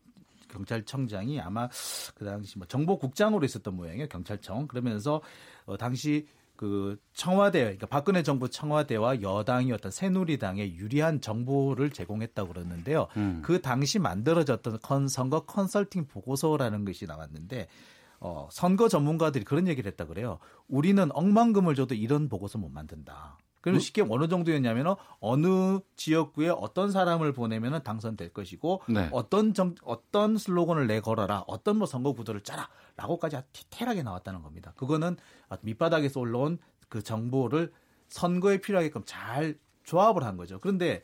경찰청장이 0.50 1.40
아마 1.42 1.68
그 2.16 2.26
당시 2.26 2.58
뭐 2.58 2.68
정보국장으로 2.68 3.46
있었던 3.46 3.76
모양이에요. 3.76 4.08
경찰청. 4.08 4.68
그러면서 4.68 5.22
어 5.66 5.78
당시 5.78 6.28
그 6.56 6.98
청와대 7.14 7.62
그러니까 7.62 7.88
박근혜 7.88 8.22
정부 8.22 8.50
청와대와 8.50 9.22
여당이었던 9.22 9.92
새누리당에 9.92 10.76
유리한 10.76 11.20
정보를 11.20 11.90
제공했다고 11.90 12.54
그러는데요. 12.54 13.08
음. 13.18 13.42
그 13.44 13.62
당시 13.62 13.98
만들어졌던 14.00 14.80
컨, 14.82 15.08
선거 15.08 15.42
컨설팅 15.42 16.06
보고서라는 16.06 16.86
것이 16.86 17.06
나왔는데 17.06 17.68
어, 18.26 18.48
선거 18.50 18.88
전문가들이 18.88 19.44
그런 19.44 19.68
얘기를 19.68 19.92
했다 19.92 20.06
그래요. 20.06 20.40
우리는 20.70 21.10
억만금을 21.12 21.76
줘도 21.76 21.94
이런 21.94 22.30
보고서 22.30 22.58
못 22.58 22.70
만든다. 22.70 23.38
그럼 23.60 23.80
쉽게 23.80 24.02
어느 24.10 24.30
정도였냐면 24.30 24.96
어느 25.20 25.80
지역구에 25.98 26.50
어떤 26.50 26.90
사람을 26.92 27.34
보내면 27.34 27.84
당선될 27.84 28.34
것이고 28.34 28.82
네. 28.88 29.10
어떤 29.12 29.54
정, 29.54 29.76
어떤 29.84 30.38
슬로건을 30.38 30.88
내걸어라 30.88 31.44
어떤 31.48 31.78
뭐 31.78 31.86
선거 31.86 32.14
구도를 32.14 32.42
짜라 32.42 32.70
라고까지 32.96 33.38
아주 33.38 33.48
디테일하게 33.52 34.04
나왔다는 34.04 34.42
겁니다. 34.42 34.74
그거는 34.78 35.18
밑바닥에서 35.62 36.20
올라온 36.22 36.60
그 36.88 37.02
정보를 37.02 37.74
선거에 38.08 38.60
필요하게끔 38.60 39.04
잘 39.06 39.58
조합을 39.84 40.24
한 40.24 40.38
거죠. 40.38 40.60
그런데 40.60 41.02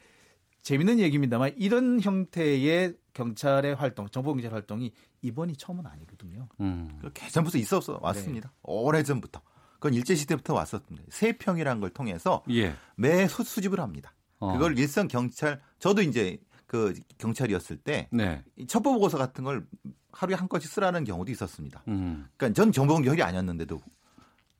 재밌는 0.61 0.99
얘기입니다만 0.99 1.53
이런 1.57 1.99
형태의 2.01 2.95
경찰의 3.13 3.75
활동, 3.75 4.07
정보 4.09 4.33
경찰 4.33 4.53
활동이 4.53 4.93
이번이 5.21 5.55
처음은 5.55 5.85
아니거든요. 5.85 6.47
음. 6.61 6.97
그 7.01 7.11
개전부터 7.13 7.57
있었어 7.57 7.99
왔습니다. 8.01 8.51
오래 8.63 9.03
전부터. 9.03 9.41
그건 9.73 9.93
일제 9.93 10.15
시대부터 10.15 10.53
왔었는데 10.53 11.03
세평이라는 11.09 11.79
걸 11.79 11.89
통해서 11.91 12.43
예. 12.49 12.75
매 12.95 13.27
수, 13.27 13.43
수집을 13.43 13.79
합니다. 13.79 14.13
어. 14.39 14.53
그걸 14.53 14.77
일선 14.77 15.07
경찰 15.07 15.61
저도 15.79 16.01
이제 16.01 16.37
그 16.65 16.93
경찰이었을 17.17 17.77
때 17.77 18.07
네. 18.11 18.43
첩보 18.67 18.93
보고서 18.93 19.17
같은 19.17 19.43
걸 19.43 19.65
하루에 20.11 20.35
한 20.35 20.49
건씩 20.49 20.69
쓰라는 20.69 21.03
경우도 21.03 21.31
있었습니다. 21.31 21.83
음. 21.87 22.27
그러니까 22.35 22.61
전 22.61 22.71
정보 22.71 22.95
경찰이 22.95 23.23
아니었는데도 23.23 23.79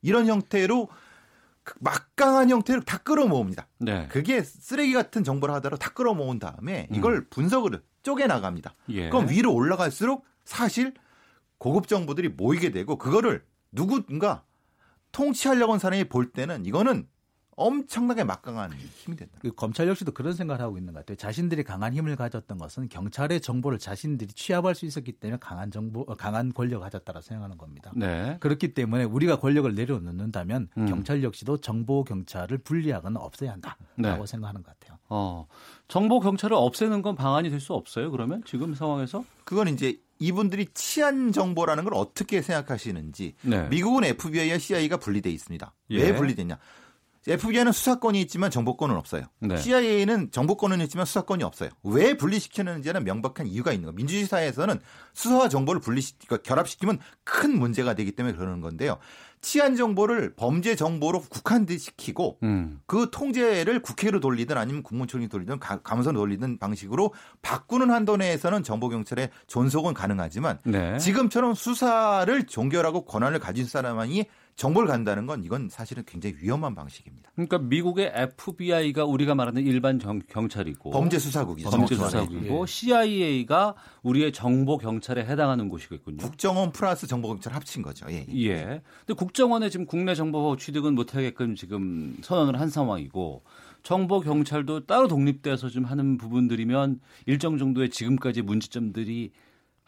이런 0.01 0.27
형태로 0.27 0.87
그 1.63 1.75
막강한 1.81 2.49
형태로 2.49 2.81
다 2.81 2.97
끌어모읍니다. 2.99 3.67
네. 3.79 4.07
그게 4.07 4.41
쓰레기 4.41 4.93
같은 4.93 5.23
정보를 5.23 5.53
하더라도 5.55 5.77
다 5.77 5.91
끌어모은 5.91 6.39
다음에 6.39 6.87
이걸 6.91 7.27
분석을 7.29 7.81
쪼개 8.01 8.25
나갑니다. 8.25 8.73
음. 8.89 8.93
예. 8.93 9.09
그럼 9.09 9.29
위로 9.29 9.53
올라갈수록 9.53 10.25
사실 10.49 10.95
고급 11.59 11.87
정보들이 11.87 12.29
모이게 12.29 12.71
되고 12.71 12.97
그거를 12.97 13.45
누군가 13.71 14.43
통치하려고 15.11 15.73
하는 15.73 15.79
사람이 15.79 16.09
볼 16.09 16.31
때는 16.31 16.65
이거는 16.65 17.07
엄청나게 17.59 18.23
막강한 18.23 18.71
힘이 18.73 19.15
된다. 19.17 19.33
그 19.41 19.51
검찰 19.51 19.87
역시도 19.87 20.11
그런 20.13 20.33
생각을 20.33 20.61
하고 20.61 20.77
있는 20.77 20.93
것 20.93 20.99
같아요. 20.99 21.17
자신들이 21.17 21.63
강한 21.63 21.93
힘을 21.93 22.15
가졌던 22.15 22.57
것은 22.57 22.89
경찰의 22.89 23.41
정보를 23.41 23.77
자신들이 23.79 24.33
취합할 24.33 24.75
수 24.75 24.85
있었기 24.85 25.11
때문에 25.13 25.37
강한 25.41 25.69
정보, 25.71 26.01
어, 26.01 26.15
강한 26.15 26.53
권력을 26.53 26.81
가졌다고 26.83 27.21
생각하는 27.21 27.57
겁니다. 27.57 27.91
네. 27.95 28.37
그렇기 28.39 28.73
때문에 28.73 29.03
우리가 29.03 29.39
권력을 29.39 29.73
내려놓는다면 29.75 30.69
음. 30.77 30.85
경찰 30.87 31.21
역시도 31.23 31.57
정보 31.57 32.03
경찰을 32.03 32.59
분리하거나 32.59 33.19
없애야 33.19 33.51
한다라고 33.51 34.23
네. 34.23 34.25
생각하는 34.25 34.63
것 34.63 34.79
같아요. 34.79 34.97
어. 35.09 35.47
정보 35.87 36.19
경찰을 36.19 36.55
없애는 36.55 37.01
건 37.01 37.15
방안이 37.15 37.49
될 37.49 37.59
수 37.59 37.73
없어요. 37.73 38.09
그러면 38.11 38.41
지금 38.45 38.73
상황에서? 38.73 39.25
그건 39.43 39.67
이제 39.67 39.99
이분들이 40.19 40.67
치안 40.73 41.31
정보라는 41.31 41.83
걸 41.83 41.93
어떻게 41.93 42.41
생각하시는지 42.41 43.35
네. 43.41 43.67
미국은 43.69 44.03
FBI와 44.03 44.57
CIA가 44.57 44.97
분리돼 44.97 45.29
있습니다. 45.29 45.73
예. 45.91 46.03
왜 46.03 46.15
분리됐냐? 46.15 46.57
FBI는 47.29 47.71
수사권이 47.71 48.19
있지만 48.21 48.49
정보권은 48.51 48.95
없어요. 48.95 49.23
네. 49.39 49.55
CIA는 49.57 50.31
정보권은 50.31 50.81
있지만 50.81 51.05
수사권이 51.05 51.43
없어요. 51.43 51.69
왜 51.83 52.15
분리시키는지는 52.17 53.03
명백한 53.03 53.47
이유가 53.47 53.71
있는 53.71 53.85
거예요. 53.85 53.95
민주주의 53.95 54.25
사회에서는 54.25 54.79
수사와 55.13 55.47
정보를 55.49 55.79
분리시 55.81 56.13
그러니까 56.25 56.47
결합시키면 56.47 56.99
큰 57.23 57.57
문제가 57.57 57.93
되기 57.93 58.11
때문에 58.13 58.35
그러는 58.35 58.61
건데요. 58.61 58.97
치안 59.41 59.77
정보를 59.77 60.33
범죄 60.35 60.75
정보로 60.75 61.21
국한시키고 61.21 62.39
음. 62.43 62.81
그 62.85 63.07
통제를 63.09 63.81
국회로 63.81 64.19
돌리든 64.19 64.57
아니면 64.57 64.83
국무총리 64.83 65.29
돌리든 65.29 65.59
가- 65.59 65.81
감사로 65.81 66.17
돌리든 66.19 66.57
방식으로 66.57 67.13
바꾸는 67.41 67.89
한도 67.89 68.17
내에서는 68.17 68.63
정보 68.63 68.89
경찰의 68.89 69.29
존속은 69.47 69.93
가능하지만 69.93 70.59
네. 70.65 70.97
지금처럼 70.97 71.53
수사를 71.53 72.45
종결하고 72.47 73.05
권한을 73.05 73.39
가진 73.39 73.65
사람만이 73.65 74.25
정보를 74.59 74.89
간다는 74.89 75.25
건 75.25 75.45
이건 75.45 75.69
사실은 75.69 76.03
굉장히 76.05 76.35
위험한 76.41 76.75
방식입니다. 76.75 77.31
그러니까 77.33 77.59
미국의 77.59 78.11
FBI가 78.13 79.05
우리가 79.05 79.33
말하는 79.33 79.65
일반 79.65 79.97
경, 79.97 80.19
경찰이고 80.27 80.89
범죄 80.91 81.17
수사국이죠. 81.17 81.69
범죄 81.69 81.95
정확히 81.95 82.15
말하면. 82.15 82.27
수사국이고 82.27 82.65
CIA가 82.65 83.75
우리의 84.03 84.33
정보 84.33 84.77
경찰에 84.77 85.25
해당하는 85.25 85.69
곳이겠군요. 85.69 86.17
국정원 86.17 86.73
플러스 86.73 87.07
정보 87.07 87.29
경찰 87.29 87.53
합친 87.53 87.81
거죠. 87.81 88.05
예. 88.09 88.25
예. 88.29 88.47
예. 88.47 88.81
근데 89.05 89.17
국정원에 89.17 89.69
지금 89.69 89.85
국내 89.85 90.13
정보 90.13 90.57
취득은 90.57 90.93
못 90.93 91.15
하게끔 91.15 91.55
지금 91.55 92.17
선언을 92.21 92.59
한 92.59 92.69
상황이고 92.69 93.43
정보 93.83 94.19
경찰도 94.19 94.87
따로 94.87 95.07
독립돼서 95.07 95.69
좀 95.69 95.85
하는 95.85 96.17
부분들이면 96.17 96.99
일정 97.27 97.57
정도의 97.57 97.91
지금까지 97.91 98.41
문제점들이 98.41 99.31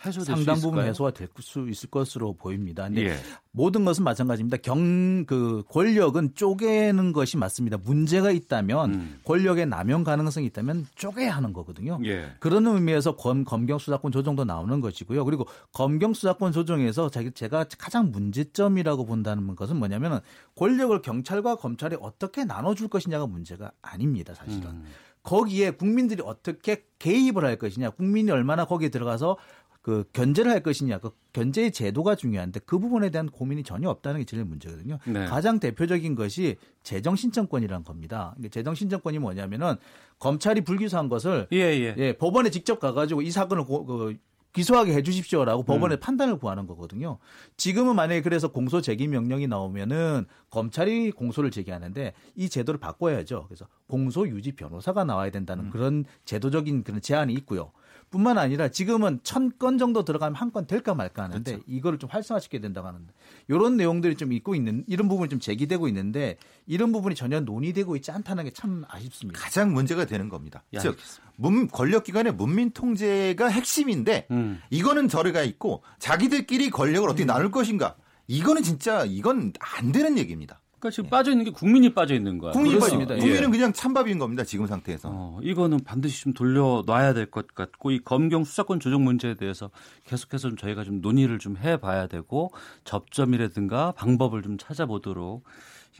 해소될 0.05 0.35
상당 0.35 0.55
수 0.55 0.61
부분? 0.63 0.83
해소가 0.85 1.11
될 1.11 1.27
수 1.41 1.67
있을 1.69 1.89
것으로 1.89 2.33
보입니다. 2.33 2.83
근데 2.83 3.09
예. 3.09 3.15
모든 3.51 3.83
것은 3.83 4.03
마찬가지입니다. 4.03 4.57
경, 4.57 5.25
그, 5.25 5.63
권력은 5.69 6.35
쪼개는 6.35 7.13
것이 7.13 7.37
맞습니다. 7.37 7.77
문제가 7.77 8.31
있다면, 8.31 8.93
음. 8.93 9.19
권력의 9.25 9.65
남용 9.65 10.03
가능성이 10.03 10.45
있다면 10.47 10.87
쪼개야 10.95 11.35
하는 11.35 11.51
거거든요. 11.53 11.99
예. 12.05 12.31
그런 12.39 12.67
의미에서 12.67 13.15
검, 13.15 13.43
검경 13.43 13.79
수사권 13.79 14.11
조정도 14.11 14.45
나오는 14.45 14.79
것이고요. 14.81 15.25
그리고 15.25 15.47
검경 15.73 16.13
수사권 16.13 16.51
조정에서 16.51 17.09
자기 17.09 17.31
제가 17.31 17.65
가장 17.77 18.11
문제점이라고 18.11 19.05
본다는 19.05 19.55
것은 19.55 19.77
뭐냐면은 19.77 20.19
권력을 20.55 21.01
경찰과 21.01 21.55
검찰이 21.55 21.97
어떻게 21.99 22.45
나눠줄 22.45 22.87
것이냐가 22.87 23.27
문제가 23.27 23.71
아닙니다, 23.81 24.33
사실은. 24.33 24.69
음. 24.69 24.85
거기에 25.23 25.71
국민들이 25.71 26.23
어떻게 26.25 26.83
개입을 26.97 27.45
할 27.45 27.57
것이냐, 27.57 27.91
국민이 27.91 28.31
얼마나 28.31 28.65
거기에 28.65 28.89
들어가서 28.89 29.37
그 29.81 30.03
견제를 30.13 30.51
할 30.51 30.61
것이냐, 30.61 30.99
그 30.99 31.11
견제의 31.33 31.71
제도가 31.71 32.15
중요한데 32.15 32.61
그 32.65 32.77
부분에 32.77 33.09
대한 33.09 33.27
고민이 33.29 33.63
전혀 33.63 33.89
없다는 33.89 34.19
게 34.19 34.25
제일 34.25 34.45
문제거든요. 34.45 34.99
네. 35.07 35.25
가장 35.25 35.59
대표적인 35.59 36.13
것이 36.15 36.57
재정 36.83 37.15
신청권이라는 37.15 37.83
겁니다. 37.83 38.35
이게 38.37 38.49
재정 38.49 38.75
신청권이 38.75 39.17
뭐냐면은 39.19 39.75
검찰이 40.19 40.61
불기소한 40.61 41.09
것을 41.09 41.47
예, 41.51 41.57
예. 41.57 41.95
예, 41.97 42.13
법원에 42.13 42.51
직접 42.51 42.79
가가지고 42.79 43.23
이 43.23 43.31
사건을 43.31 43.65
고- 43.65 43.85
그 43.85 44.17
기소하게 44.53 44.93
해주십시오라고 44.95 45.63
법원에 45.63 45.95
음. 45.95 45.99
판단을 46.01 46.37
구하는 46.37 46.67
거거든요. 46.67 47.17
지금은 47.55 47.95
만약에 47.95 48.21
그래서 48.21 48.49
공소 48.51 48.81
제기 48.81 49.07
명령이 49.07 49.47
나오면은 49.47 50.25
검찰이 50.49 51.11
공소를 51.11 51.51
제기하는데 51.51 52.13
이 52.35 52.49
제도를 52.49 52.77
바꿔야죠. 52.79 53.45
그래서 53.47 53.65
공소 53.87 54.27
유지 54.27 54.51
변호사가 54.51 55.05
나와야 55.05 55.31
된다는 55.31 55.65
음. 55.65 55.69
그런 55.71 56.05
제도적인 56.25 56.83
그런 56.83 57.01
제한이 57.01 57.33
있고요. 57.35 57.71
뿐만 58.11 58.37
아니라 58.37 58.67
지금은 58.69 59.19
천 59.23 59.51
건 59.57 59.77
정도 59.77 60.03
들어가면 60.05 60.35
한 60.35 60.51
건 60.51 60.67
될까 60.67 60.93
말까 60.93 61.23
하는데 61.23 61.51
그렇죠. 61.51 61.65
이거를 61.67 61.97
좀 61.97 62.09
활성화시켜야 62.11 62.61
된다고 62.61 62.87
하는데 62.87 63.11
이런 63.47 63.77
내용들이 63.77 64.15
좀 64.15 64.31
있고 64.33 64.53
있는 64.55 64.83
이런 64.87 65.07
부분이 65.07 65.29
좀 65.29 65.39
제기되고 65.39 65.87
있는데 65.87 66.37
이런 66.67 66.91
부분이 66.91 67.15
전혀 67.15 67.39
논의되고 67.39 67.95
있지 67.95 68.11
않다는 68.11 68.43
게 68.45 68.51
참 68.53 68.83
아쉽습니다. 68.89 69.39
가장 69.39 69.73
문제가 69.73 70.05
되는 70.05 70.29
겁니다. 70.29 70.63
야, 70.73 70.79
즉 70.81 70.97
문, 71.37 71.67
권력기관의 71.67 72.33
문민 72.35 72.71
통제가 72.71 73.47
핵심인데 73.47 74.27
음. 74.31 74.61
이거는 74.69 75.07
저리가 75.07 75.41
있고 75.43 75.81
자기들끼리 75.99 76.69
권력을 76.69 77.07
어떻게 77.09 77.25
나눌 77.25 77.49
것인가 77.49 77.95
이거는 78.27 78.63
진짜 78.63 79.03
이건 79.05 79.51
안 79.59 79.91
되는 79.91 80.17
얘기입니다. 80.17 80.60
그러니까 80.81 80.89
지금 80.89 81.09
빠져 81.11 81.29
있는 81.31 81.45
게 81.45 81.51
국민이 81.51 81.93
빠져 81.93 82.15
있는 82.15 82.39
거야. 82.39 82.51
국민이. 82.53 82.77
빠지- 82.79 82.95
예. 82.95 83.05
국민은 83.19 83.51
그냥 83.51 83.71
찬밥인 83.71 84.17
겁니다. 84.17 84.43
지금 84.43 84.65
상태에서. 84.65 85.09
어, 85.11 85.39
이거는 85.43 85.79
반드시 85.83 86.23
좀 86.23 86.33
돌려놔야 86.33 87.13
될 87.13 87.29
것 87.29 87.47
같고 87.53 87.91
이 87.91 87.99
검경 87.99 88.43
수사권 88.43 88.79
조정 88.79 89.03
문제에 89.03 89.35
대해서 89.35 89.69
계속해서 90.05 90.49
좀 90.49 90.57
저희가 90.57 90.83
좀 90.83 90.99
논의를 91.01 91.37
좀 91.39 91.55
해봐야 91.55 92.07
되고 92.07 92.51
접점이라든가 92.83 93.91
방법을 93.93 94.41
좀 94.41 94.57
찾아보도록 94.57 95.43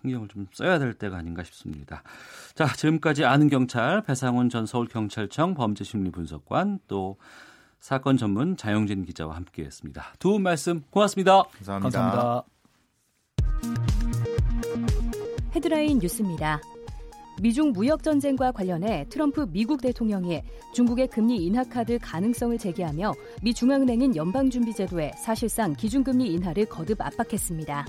신경을 0.02 0.28
좀 0.30 0.48
써야 0.52 0.80
될 0.80 0.96
때가 0.96 1.16
아닌가 1.18 1.44
싶습니다. 1.44 2.02
자, 2.56 2.66
지금까지 2.74 3.24
아는 3.24 3.50
경찰 3.50 4.02
배상훈 4.02 4.50
전 4.50 4.66
서울경찰청 4.66 5.54
범죄심리분석관 5.54 6.80
또 6.88 7.18
사건 7.80 8.18
전문 8.18 8.58
자영진 8.58 9.06
기자와 9.06 9.36
함께했습니다. 9.36 10.16
두 10.18 10.32
분 10.32 10.42
말씀 10.44 10.82
고맙습니다. 10.90 11.44
감사합니다. 11.58 12.00
감사합니다. 13.62 14.11
헤드라인 15.54 16.00
뉴스입니다. 16.00 16.62
미중 17.42 17.72
무역 17.72 18.04
전쟁과 18.04 18.52
관련해 18.52 19.08
트럼프 19.10 19.48
미국 19.52 19.82
대통령이 19.82 20.44
중국의 20.74 21.08
금리 21.08 21.38
인하 21.38 21.64
카드 21.64 21.98
가능성을 22.00 22.58
제기하며 22.58 23.14
미 23.42 23.54
중앙은행인 23.54 24.16
연방준비제도에 24.16 25.14
사실상 25.18 25.74
기준금리 25.74 26.32
인하를 26.34 26.66
거듭 26.66 27.02
압박했습니다. 27.02 27.86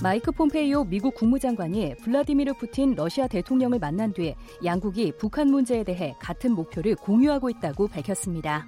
마이크 0.00 0.30
폼페이오 0.30 0.84
미국 0.84 1.14
국무장관이 1.14 1.96
블라디미르 1.96 2.54
푸틴 2.54 2.94
러시아 2.94 3.26
대통령을 3.26 3.78
만난 3.78 4.12
뒤 4.12 4.34
양국이 4.64 5.12
북한 5.18 5.50
문제에 5.50 5.82
대해 5.82 6.14
같은 6.20 6.52
목표를 6.52 6.94
공유하고 6.94 7.50
있다고 7.50 7.88
밝혔습니다. 7.88 8.66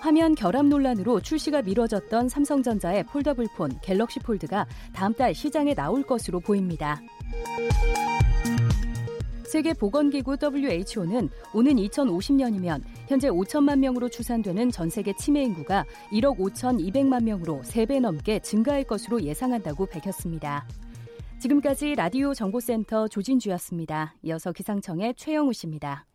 화면 0.00 0.34
결함 0.34 0.68
논란으로 0.68 1.20
출시가 1.20 1.62
미뤄졌던 1.62 2.28
삼성전자의 2.28 3.04
폴더블 3.04 3.48
폰 3.56 3.70
갤럭시 3.82 4.20
폴드가 4.20 4.66
다음 4.92 5.12
달 5.14 5.34
시장에 5.34 5.74
나올 5.74 6.02
것으로 6.02 6.40
보입니다. 6.40 7.00
세계보건기구 9.46 10.36
WHO는 10.42 11.30
오는 11.54 11.72
2050년이면 11.76 12.82
현재 13.08 13.28
5천만 13.30 13.78
명으로 13.78 14.08
추산되는 14.08 14.70
전 14.70 14.90
세계 14.90 15.14
치매 15.14 15.42
인구가 15.44 15.84
1억 16.10 16.38
5천2백만 16.38 17.24
명으로 17.24 17.62
3배 17.62 18.00
넘게 18.00 18.40
증가할 18.40 18.84
것으로 18.84 19.22
예상한다고 19.22 19.86
밝혔습니다. 19.86 20.66
지금까지 21.38 21.94
라디오 21.94 22.34
정보센터 22.34 23.08
조진주였습니다. 23.08 24.14
이어서 24.22 24.52
기상청의 24.52 25.14
최영우 25.16 25.52
씨입니다. 25.52 26.06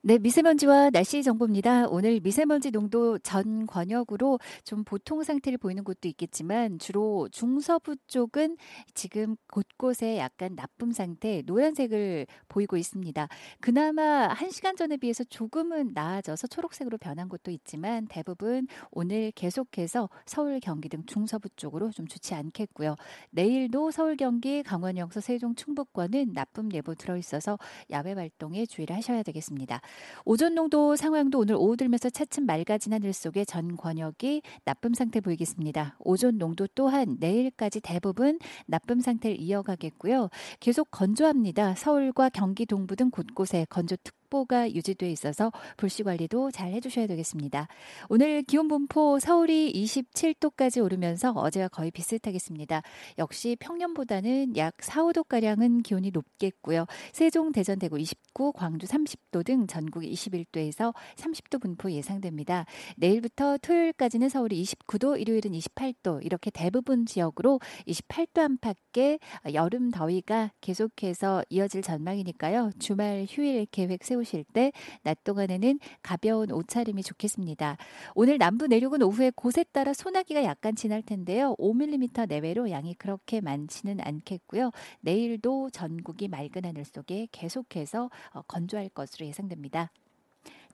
네, 0.00 0.16
미세먼지와 0.16 0.90
날씨 0.90 1.24
정보입니다. 1.24 1.88
오늘 1.88 2.20
미세먼지 2.20 2.70
농도 2.70 3.18
전 3.18 3.66
권역으로 3.66 4.38
좀 4.62 4.84
보통 4.84 5.24
상태를 5.24 5.58
보이는 5.58 5.82
곳도 5.82 6.06
있겠지만 6.08 6.78
주로 6.78 7.28
중서부 7.32 7.96
쪽은 8.06 8.56
지금 8.94 9.34
곳곳에 9.52 10.18
약간 10.18 10.54
나쁨 10.54 10.92
상태, 10.92 11.42
노란색을 11.44 12.26
보이고 12.48 12.76
있습니다. 12.76 13.26
그나마 13.60 14.28
한 14.28 14.50
시간 14.50 14.76
전에 14.76 14.98
비해서 14.98 15.24
조금은 15.24 15.90
나아져서 15.94 16.46
초록색으로 16.46 16.98
변한 16.98 17.28
곳도 17.28 17.50
있지만 17.50 18.06
대부분 18.06 18.68
오늘 18.92 19.32
계속해서 19.32 20.08
서울, 20.26 20.60
경기 20.60 20.88
등 20.88 21.02
중서부 21.06 21.48
쪽으로 21.56 21.90
좀 21.90 22.06
좋지 22.06 22.34
않겠고요. 22.34 22.94
내일도 23.30 23.90
서울, 23.90 24.16
경기, 24.16 24.62
강원, 24.62 24.96
영서, 24.96 25.20
세종, 25.20 25.56
충북권은 25.56 26.34
나쁨 26.34 26.72
예보 26.72 26.94
들어 26.94 27.16
있어서 27.16 27.58
야외 27.90 28.12
활동에 28.12 28.64
주의를 28.64 28.94
하셔야 28.94 29.24
되겠습니다. 29.24 29.80
오존 30.24 30.54
농도 30.54 30.96
상황도 30.96 31.38
오늘 31.38 31.54
오후 31.54 31.76
들면서 31.76 32.10
차츰 32.10 32.44
맑아진 32.46 32.92
하늘 32.92 33.12
속에 33.12 33.44
전 33.44 33.76
권역이 33.76 34.42
나쁨 34.64 34.94
상태 34.94 35.20
보이겠습니다. 35.20 35.96
오존 36.00 36.38
농도 36.38 36.66
또한 36.74 37.16
내일까지 37.18 37.80
대부분 37.80 38.38
나쁨 38.66 39.00
상태를 39.00 39.40
이어가겠고요. 39.40 40.28
계속 40.60 40.90
건조합니다. 40.90 41.74
서울과 41.74 42.28
경기 42.30 42.66
동부 42.66 42.96
등 42.96 43.10
곳곳에 43.10 43.66
건조 43.70 43.96
특 44.02 44.17
보가 44.28 44.72
유지돼 44.72 45.10
있어서 45.12 45.52
불씨 45.76 46.02
관리도 46.02 46.50
잘 46.50 46.72
해주셔야 46.72 47.06
되겠습니다. 47.06 47.68
오늘 48.08 48.42
기온 48.42 48.68
분포 48.68 49.18
서울이 49.18 49.72
27도까지 49.72 50.82
오르면서 50.84 51.32
어제와 51.32 51.68
거의 51.68 51.90
비슷하겠습니다. 51.90 52.82
역시 53.18 53.56
평년보다는 53.60 54.56
약 54.56 54.74
4, 54.80 55.02
5도가량은 55.04 55.82
기온이 55.82 56.10
높겠고요. 56.10 56.86
세종, 57.12 57.52
대전, 57.52 57.78
대구 57.78 57.98
29, 57.98 58.52
광주 58.52 58.86
30도 58.86 59.44
등 59.44 59.66
전국이 59.66 60.10
21도에서 60.12 60.94
30도 61.16 61.60
분포 61.60 61.90
예상됩니다. 61.90 62.64
내일부터 62.96 63.58
토요일까지는 63.58 64.28
서울이 64.28 64.62
29도, 64.62 65.20
일요일은 65.20 65.52
28도 65.52 66.24
이렇게 66.24 66.50
대부분 66.50 67.06
지역으로 67.06 67.60
28도 67.86 68.40
안팎의 68.40 69.18
여름 69.54 69.90
더위가 69.90 70.52
계속해서 70.60 71.44
이어질 71.48 71.82
전망이니까요. 71.82 72.72
주말 72.78 73.26
휴일 73.28 73.66
계획 73.70 74.04
세우 74.04 74.17
세우실 74.18 74.44
때 74.52 74.72
낮 75.02 75.24
동안에는 75.24 75.78
가벼운 76.02 76.50
옷차림이 76.50 77.02
좋겠습니다. 77.02 77.76
오늘 78.14 78.38
남부 78.38 78.66
내륙은 78.66 79.02
오후에 79.02 79.30
곳에 79.30 79.64
따라 79.64 79.92
소나기가 79.92 80.44
약간 80.44 80.74
지날 80.74 81.02
텐데요. 81.02 81.54
5mm 81.58 82.28
내외로 82.28 82.70
양이 82.70 82.94
그렇게 82.94 83.40
많지는 83.40 84.00
않겠고요. 84.00 84.70
내일도 85.00 85.70
전국이 85.70 86.28
맑은 86.28 86.64
하늘 86.64 86.84
속에 86.84 87.28
계속해서 87.32 88.10
어, 88.32 88.42
건조할 88.42 88.88
것으로 88.90 89.26
예상됩니다. 89.26 89.90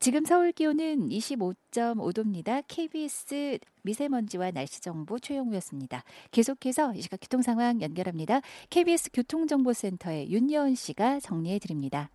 지금 0.00 0.24
서울 0.24 0.52
기온은 0.52 1.08
25.5도입니다. 1.08 2.64
KBS 2.66 3.58
미세먼지와 3.82 4.50
날씨 4.50 4.80
정보 4.80 5.18
최영우였습니다. 5.18 6.02
계속해서 6.30 6.94
이 6.94 7.02
시각 7.02 7.20
교통 7.20 7.42
상황 7.42 7.80
연결합니다. 7.80 8.40
KBS 8.70 9.10
교통정보센터의 9.12 10.30
윤여은 10.30 10.74
씨가 10.74 11.20
정리해 11.20 11.58
드립니다. 11.58 12.10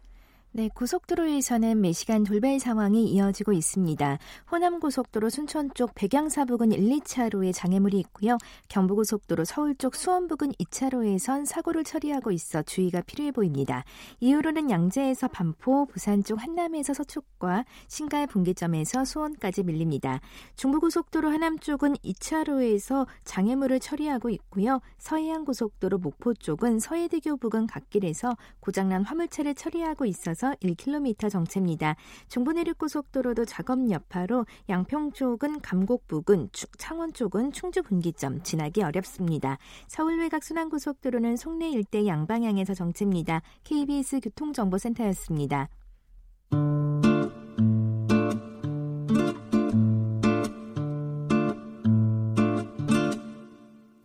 네, 0.51 0.67
고속도로에서는 0.73 1.79
매시간 1.79 2.23
돌발 2.23 2.59
상황이 2.59 3.05
이어지고 3.05 3.53
있습니다. 3.53 4.17
호남고속도로 4.51 5.29
순천 5.29 5.75
쪽 5.75 5.91
백양사 5.93 6.45
부근 6.45 6.71
1, 6.71 6.89
2차로에 6.89 7.53
장애물이 7.53 7.99
있고요. 7.99 8.35
경부고속도로 8.67 9.45
서울 9.45 9.75
쪽 9.75 9.93
수원 9.93 10.27
부근 10.27 10.51
2차로에선 10.53 11.45
사고를 11.45 11.83
처리하고 11.83 12.31
있어 12.31 12.63
주의가 12.63 13.01
필요해 13.01 13.31
보입니다. 13.31 13.83
이후로는 14.21 14.71
양재에서 14.71 15.27
반포, 15.27 15.85
부산 15.85 16.23
쪽 16.23 16.41
한남에서 16.41 16.95
서초과 16.95 17.65
신갈 17.87 18.25
분기점에서 18.25 19.05
수원까지 19.05 19.61
밀립니다. 19.61 20.19
중부고속도로 20.55 21.29
하남 21.29 21.59
쪽은 21.59 21.93
2차로에서 21.97 23.05
장애물을 23.23 23.79
처리하고 23.79 24.31
있고요. 24.31 24.81
서해안고속도로 24.97 25.99
목포 25.99 26.33
쪽은 26.33 26.79
서해대교 26.79 27.37
부근 27.37 27.67
갓길에서 27.67 28.35
고장난 28.61 29.03
화물차를 29.03 29.53
처리하고 29.53 30.05
있어서 30.05 30.38
있어서 30.39 30.53
1km 30.63 31.29
정체입니다. 31.29 31.95
중부내륙고속도로도 32.29 33.45
작업 33.45 33.91
여파로 33.91 34.45
양평 34.69 35.11
쪽은 35.11 35.59
감곡 35.59 36.07
부근, 36.07 36.49
창원 36.77 37.11
쪽은 37.13 37.51
충주 37.51 37.83
분기점 37.83 38.41
지나기 38.43 38.81
어렵습니다. 38.81 39.57
서울 39.87 40.19
외곽 40.19 40.43
순환고속도로는 40.43 41.35
송내 41.35 41.69
일대 41.69 42.07
양방향에서 42.07 42.73
정체입니다. 42.73 43.41
KBS 43.65 44.21
교통정보센터였습니다. 44.21 45.67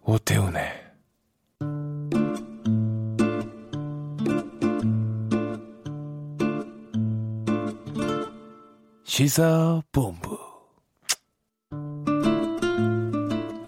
오태훈의 0.06 0.83
시사본부. 9.14 10.36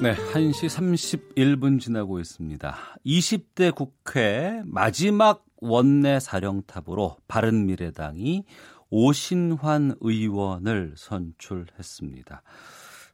네, 0.01 0.17
1시 0.17 0.67
31분 0.67 1.79
지나고 1.79 2.19
있습니다. 2.19 2.77
20대 3.07 3.73
국회 3.73 4.61
마지막 4.65 5.45
원내 5.59 6.19
사령탑으로 6.19 7.19
바른미래당이 7.29 8.45
오신환 8.91 9.95
의원을 10.01 10.95
선출했습니다. 10.97 12.43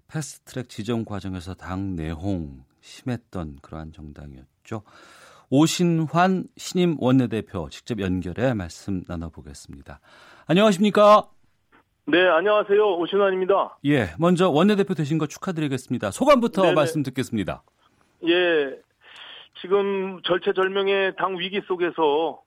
패스트트랙 0.08 0.70
지정 0.70 1.04
과정에서 1.04 1.52
당 1.52 1.96
내홍 1.96 2.64
심했던 2.80 3.58
그러한 3.60 3.92
정당이었죠. 3.92 4.84
오신환 5.50 6.46
신임 6.56 6.96
원내대표 6.98 7.68
직접 7.68 8.00
연결해 8.00 8.54
말씀 8.54 9.04
나눠보겠습니다. 9.06 10.00
안녕하십니까? 10.46 11.28
네, 12.04 12.26
안녕하세요. 12.28 12.96
오신환입니다. 12.96 13.78
예, 13.86 14.06
먼저 14.18 14.50
원내대표 14.50 14.94
되신 14.94 15.18
거 15.18 15.26
축하드리겠습니다. 15.26 16.10
소감부터 16.10 16.62
네네. 16.62 16.74
말씀 16.74 17.02
듣겠습니다. 17.04 17.62
예, 18.26 18.76
지금 19.60 20.20
절체절명의 20.24 21.14
당 21.16 21.38
위기 21.38 21.60
속에서 21.66 22.42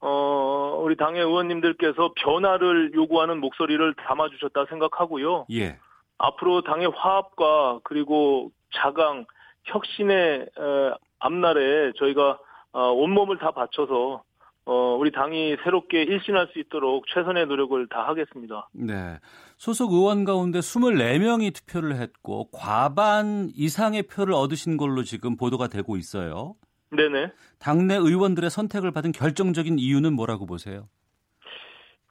어, 0.00 0.80
우리 0.82 0.96
당의 0.96 1.20
의원님들께서 1.20 2.12
변화를 2.16 2.92
요구하는 2.94 3.40
목소리를 3.40 3.94
담아주셨다 3.94 4.66
생각하고요. 4.70 5.46
예. 5.52 5.78
앞으로 6.16 6.62
당의 6.62 6.90
화합과 6.94 7.80
그리고 7.84 8.50
자강, 8.74 9.26
혁신의 9.64 10.40
에, 10.40 10.94
앞날에 11.18 11.92
저희가 11.98 12.38
어, 12.72 12.90
온몸을 12.90 13.38
다 13.38 13.50
바쳐서 13.50 14.22
어, 14.66 14.96
우리 14.98 15.12
당이 15.12 15.56
새롭게 15.62 16.02
일신할 16.04 16.48
수 16.52 16.58
있도록 16.58 17.04
최선의 17.12 17.46
노력을 17.46 17.86
다하겠습니다. 17.88 18.70
네. 18.72 19.18
소속 19.58 19.92
의원 19.92 20.24
가운데 20.24 20.60
24명이 20.60 21.54
투표를 21.54 21.96
했고 21.96 22.48
과반 22.50 23.50
이상의 23.54 24.04
표를 24.04 24.32
얻으신 24.34 24.76
걸로 24.76 25.02
지금 25.02 25.36
보도가 25.36 25.68
되고 25.68 25.96
있어요. 25.96 26.54
네네. 26.90 27.32
당내 27.58 27.96
의원들의 27.96 28.48
선택을 28.48 28.90
받은 28.92 29.12
결정적인 29.12 29.78
이유는 29.78 30.14
뭐라고 30.14 30.46
보세요? 30.46 30.88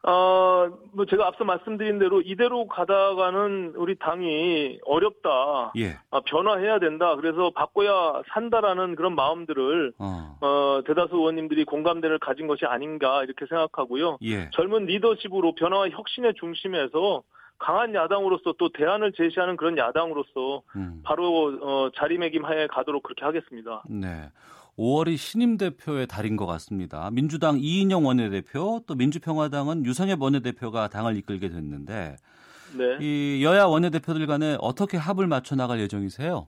어, 0.06 0.68
뭐 0.92 1.06
제가 1.06 1.28
앞서 1.28 1.46
말씀드린 1.46 1.98
대로 1.98 2.22
이대로 2.22 2.68
가다가는 2.68 3.74
우리 3.78 3.96
당이 3.96 4.80
어렵다. 4.86 5.72
예. 5.78 5.96
아, 6.12 6.20
변화해야 6.26 6.80
된다. 6.80 7.16
그래서 7.16 7.52
바꿔야 7.56 8.22
산다라는 8.34 8.96
그런 8.96 9.16
마음들을 9.16 9.94
어. 9.98 10.38
어. 10.42 10.82
대다수 10.86 11.16
의원님들이 11.16 11.64
공감대를 11.64 12.20
가진 12.20 12.48
것이 12.48 12.66
아닌가 12.66 13.24
이렇게 13.24 13.46
생각하고요. 13.46 14.18
예. 14.24 14.50
젊은 14.52 14.86
리더십으로 14.86 15.56
변화와 15.56 15.90
혁신의 15.90 16.34
중심에서 16.36 17.24
강한 17.58 17.96
야당으로서 17.96 18.56
또 18.60 18.70
대안을 18.74 19.14
제시하는 19.14 19.56
그런 19.56 19.78
야당으로서 19.78 20.64
음. 20.76 21.02
바로 21.06 21.58
어, 21.62 21.90
자리매김하에 21.96 22.68
가도록 22.68 23.04
그렇게 23.04 23.24
하겠습니다. 23.24 23.84
네. 23.88 24.30
5월이 24.78 25.18
신임 25.18 25.58
대표의 25.58 26.08
달인 26.08 26.36
것 26.36 26.46
같습니다. 26.46 27.10
민주당 27.12 27.60
이인영 27.60 28.06
원내대표 28.06 28.82
또 28.88 28.96
민주평화당은 28.96 29.86
유성엽 29.86 30.22
원내대표가 30.22 30.88
당을 30.88 31.16
이끌게 31.18 31.50
됐는데 31.50 32.16
네. 32.78 32.98
이 33.00 33.44
여야 33.44 33.66
원내대표들 33.66 34.26
간에 34.26 34.58
어떻게 34.60 34.98
합을 34.98 35.28
맞춰 35.28 35.56
나갈 35.56 35.80
예정이세요? 35.80 36.48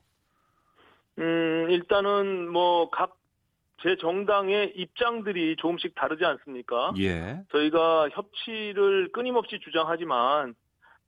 음, 1.20 1.68
일단은 1.70 2.52
뭐 2.52 2.90
각 2.90 3.26
제 3.86 3.96
정당의 3.98 4.74
입장들이 4.76 5.58
조금씩 5.58 5.94
다르지 5.94 6.26
않습니까? 6.26 6.92
예. 6.98 7.44
저희가 7.52 8.10
협치를 8.10 9.12
끊임없이 9.12 9.60
주장하지만 9.60 10.56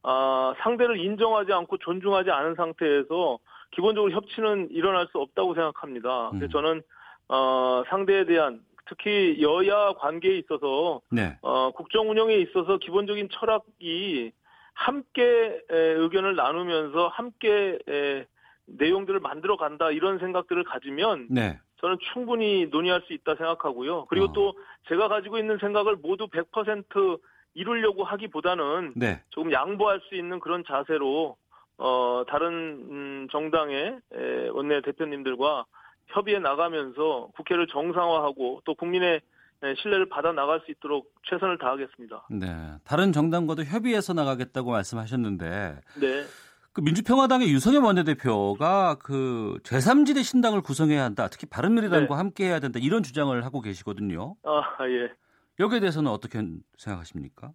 아, 0.04 0.54
상대를 0.60 1.00
인정하지 1.00 1.52
않고 1.54 1.80
존중하지 1.80 2.30
않은 2.30 2.54
상태에서 2.54 3.40
기본적으로 3.72 4.12
협치는 4.12 4.70
일어날 4.70 5.08
수 5.12 5.18
없다고 5.18 5.56
생각합니다. 5.56 6.30
그래서 6.30 6.46
음. 6.46 6.50
저는 6.50 6.82
어, 7.30 7.84
상대에 7.90 8.26
대한 8.26 8.62
특히 8.88 9.38
여야 9.42 9.94
관계에 9.94 10.38
있어서 10.38 11.02
네. 11.12 11.38
어, 11.42 11.72
국정 11.72 12.10
운영에 12.10 12.36
있어서 12.36 12.78
기본적인 12.78 13.30
철학이 13.32 14.32
함께 14.74 15.62
에, 15.70 15.76
의견을 15.76 16.36
나누면서 16.36 17.08
함께 17.08 17.80
에, 17.88 18.26
내용들을 18.66 19.20
만들어 19.20 19.58
간다 19.58 19.92
이런 19.92 20.20
생각들을 20.20 20.64
가지면 20.64 21.28
네. 21.30 21.60
저는 21.82 21.98
충분히 22.14 22.68
논의할 22.68 23.02
수 23.08 23.14
있다 23.14 23.36
생각하고요. 23.36 24.06
그리고 24.06 24.26
어. 24.28 24.34
또 24.34 24.54
제가 24.88 25.08
가지고 25.08 25.38
있는 25.38 25.58
생각을 25.58 25.98
모두 25.98 26.28
100% 26.28 27.20
이루려고 27.54 28.04
하기보다는 28.04 28.94
네. 28.96 29.22
조금 29.30 29.52
양보할 29.52 30.00
수 30.08 30.16
있는 30.16 30.40
그런 30.40 30.64
자세로 30.68 31.36
어, 31.80 32.24
다른 32.28 32.50
음, 32.90 33.28
정당의 33.32 34.00
에, 34.14 34.48
원내 34.50 34.82
대표님들과 34.82 35.66
협의해 36.08 36.40
나가면서 36.40 37.30
국회를 37.36 37.68
정상화하고 37.68 38.62
또 38.66 38.76
국민의 38.76 39.22
신뢰를 39.82 40.08
받아 40.10 40.32
나갈 40.32 40.62
수 40.66 40.72
있도록 40.72 41.14
최선을 41.30 41.58
다하겠습니다. 41.58 42.28
네. 42.32 42.48
다른 42.84 43.12
정당과도 43.12 43.64
협의해서 43.64 44.14
나가겠다고 44.14 44.72
말씀하셨는데 44.72 45.82
네. 46.00 46.24
그 46.74 46.82
민주평화당의 46.82 47.50
유성엽 47.52 47.84
원내대표가 47.84 48.98
그 49.00 49.58
제3지대 49.64 50.24
신당을 50.24 50.62
구성해야 50.62 51.04
한다. 51.04 51.28
특히 51.28 51.48
바른미래당과 51.48 52.08
네. 52.08 52.18
함께 52.18 52.46
해야 52.46 52.60
된다. 52.60 52.80
이런 52.80 53.02
주장을 53.02 53.44
하고 53.44 53.62
계시거든요. 53.62 54.36
아, 54.44 54.62
예. 54.88 55.12
여기에 55.60 55.80
대해서는 55.80 56.12
어떻게 56.12 56.40
생각하십니까? 56.78 57.52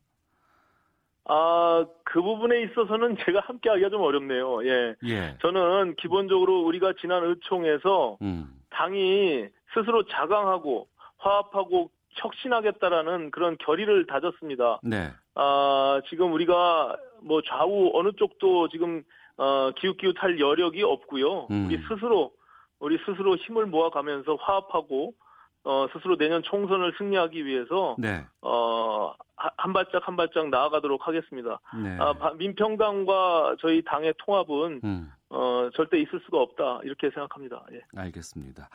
아, 1.25 1.87
그 2.05 2.21
부분에 2.21 2.63
있어서는 2.63 3.17
제가 3.25 3.41
함께 3.41 3.71
하기가 3.71 3.91
좀 3.91 4.03
어렵네요. 4.03 4.65
예. 4.67 4.95
예. 5.05 5.37
저는 5.41 5.95
기본적으로 5.97 6.63
우리가 6.63 6.95
지난 7.01 7.25
의총에서 7.25 8.19
음. 8.23 8.53
당이 8.71 9.47
스스로 9.75 10.05
자강하고 10.07 10.89
화합하고 11.19 11.91
혁신하겠다라는 12.15 13.31
그런 13.31 13.57
결의를 13.59 14.07
다졌습니다. 14.07 14.81
네. 14.83 15.11
아, 15.35 16.01
지금 16.09 16.33
우리가 16.33 16.97
뭐 17.21 17.41
좌우 17.43 17.91
어느 17.95 18.13
쪽도 18.13 18.69
지금 18.69 19.03
어, 19.39 19.71
기웃기웃할 19.77 20.39
여력이 20.41 20.83
없고요. 20.83 21.47
음. 21.51 21.67
우리 21.67 21.79
스스로 21.89 22.33
우리 22.81 22.99
스스로 23.07 23.37
힘을 23.37 23.67
모아가면서 23.67 24.35
화합하고 24.35 25.15
어, 25.65 25.87
스스로 25.93 26.17
내년 26.17 26.43
총선을 26.43 26.95
승리하기 26.99 27.45
위해서 27.47 27.95
네. 27.99 28.25
어, 28.41 29.15
하- 29.37 29.51
한 29.57 29.73
발짝 29.73 30.07
한 30.07 30.17
발짝 30.17 30.49
나아가도록 30.49 31.07
하겠습니다. 31.07 31.61
네. 31.83 31.97
아, 32.01 32.13
바- 32.15 32.33
민평당과 32.35 33.57
저희 33.61 33.83
당의 33.85 34.13
통합은 34.19 34.81
음, 34.83 35.11
어, 35.31 35.71
절대 35.77 36.01
있을 36.01 36.21
수가 36.25 36.39
없다 36.41 36.81
이렇게 36.83 37.11
생각합니다. 37.11 37.65
예. 37.73 37.81
알겠습니다. 37.97 38.69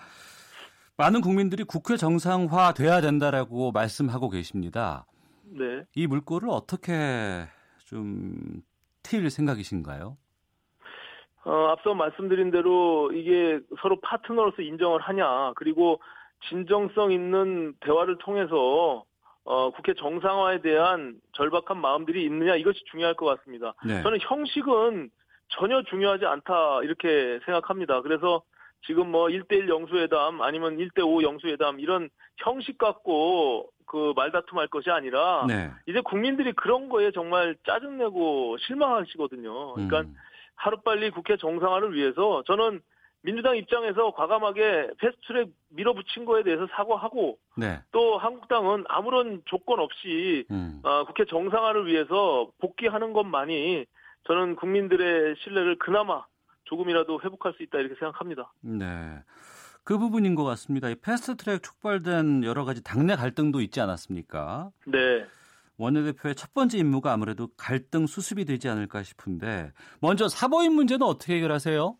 많은 0.98 1.22
국민들이 1.22 1.64
국회 1.64 1.98
정상화 1.98 2.74
돼야 2.74 3.02
된다라고 3.02 3.72
말씀하고 3.72 4.30
계십니다. 4.30 5.06
네. 5.44 5.84
이 5.96 6.08
물꼬를 6.08 6.50
어떻게 6.50 7.46
좀 7.86 8.62
튈 9.04 9.30
생각이신가요? 9.30 10.18
어, 11.46 11.68
앞서 11.70 11.94
말씀드린 11.94 12.52
대로 12.52 13.10
이게 13.14 13.60
서로 13.82 13.98
파트너로서 14.02 14.62
인정을 14.62 15.00
하냐, 15.00 15.54
그리고 15.56 16.02
진정성 16.50 17.12
있는 17.12 17.74
대화를 17.82 18.18
통해서 18.20 19.04
어, 19.44 19.72
국회 19.72 19.94
정상화에 19.94 20.62
대한 20.62 21.16
절박한 21.34 21.80
마음들이 21.80 22.26
있느냐 22.26 22.56
이것이 22.56 22.82
중요할 22.92 23.14
것 23.16 23.26
같습니다. 23.26 23.74
네. 23.86 24.02
저는 24.04 24.20
형식은 24.22 25.10
전혀 25.50 25.82
중요하지 25.84 26.26
않다 26.26 26.82
이렇게 26.84 27.40
생각합니다. 27.46 28.02
그래서 28.02 28.42
지금 28.86 29.10
뭐 29.10 29.28
1대1 29.28 29.70
영수회담 29.70 30.42
아니면 30.42 30.78
1대5 30.78 31.24
영수회담 31.24 31.80
이런 31.80 32.10
형식 32.38 32.78
갖고 32.78 33.70
그 33.86 34.14
말다툼할 34.16 34.68
것이 34.68 34.92
아니라 34.92 35.46
네. 35.48 35.72
이제 35.88 36.02
국민들이 36.02 36.52
그런 36.52 36.90
거에 36.90 37.12
정말 37.12 37.56
짜증내고 37.66 38.58
실망하시거든요. 38.60 39.74
그러니까 39.74 40.02
음, 40.02 40.16
하루빨리 40.56 41.12
국회 41.12 41.38
정상화를 41.38 41.96
위해서 41.96 42.44
저는 42.46 42.82
민주당 43.28 43.58
입장에서 43.58 44.12
과감하게 44.12 44.92
패스트트랙 45.00 45.50
밀어붙인 45.68 46.24
거에 46.24 46.44
대해서 46.44 46.66
사과하고 46.72 47.38
네. 47.58 47.82
또 47.92 48.18
한국당은 48.18 48.86
아무런 48.88 49.42
조건 49.44 49.82
없이 49.82 50.46
음, 50.50 50.80
어, 50.84 51.04
국회 51.04 51.26
정상화를 51.26 51.88
위해서 51.88 52.50
복귀하는 52.60 53.12
것만이 53.12 53.86
저는 54.28 54.56
국민들의 54.56 55.36
신뢰를 55.44 55.78
그나마 55.78 56.24
조금이라도 56.64 57.20
회복할 57.22 57.52
수 57.58 57.64
있다 57.64 57.80
이렇게 57.80 57.96
생각합니다. 57.96 58.54
네. 58.62 58.86
그 59.84 59.98
부분인 59.98 60.34
것 60.34 60.46
같습니다. 60.46 60.88
이 60.88 60.96
패스트트랙 60.96 61.62
촉발된 61.64 62.46
여러 62.46 62.64
가지 62.64 62.82
당내 62.82 63.18
갈등도 63.18 63.60
있지 63.60 63.82
않았습니까? 63.82 64.72
네. 64.86 65.26
원내대표의 65.76 66.36
첫 66.36 66.54
번째 66.54 66.78
임무가 66.78 67.12
아무래도 67.12 67.50
갈등 67.58 68.08
수습이 68.08 68.46
되지 68.46 68.70
않을까 68.70 69.04
싶은데 69.04 69.74
먼저 70.00 70.30
사보임 70.30 70.72
문제는 70.72 71.06
어떻게 71.06 71.36
해결하세요? 71.36 71.98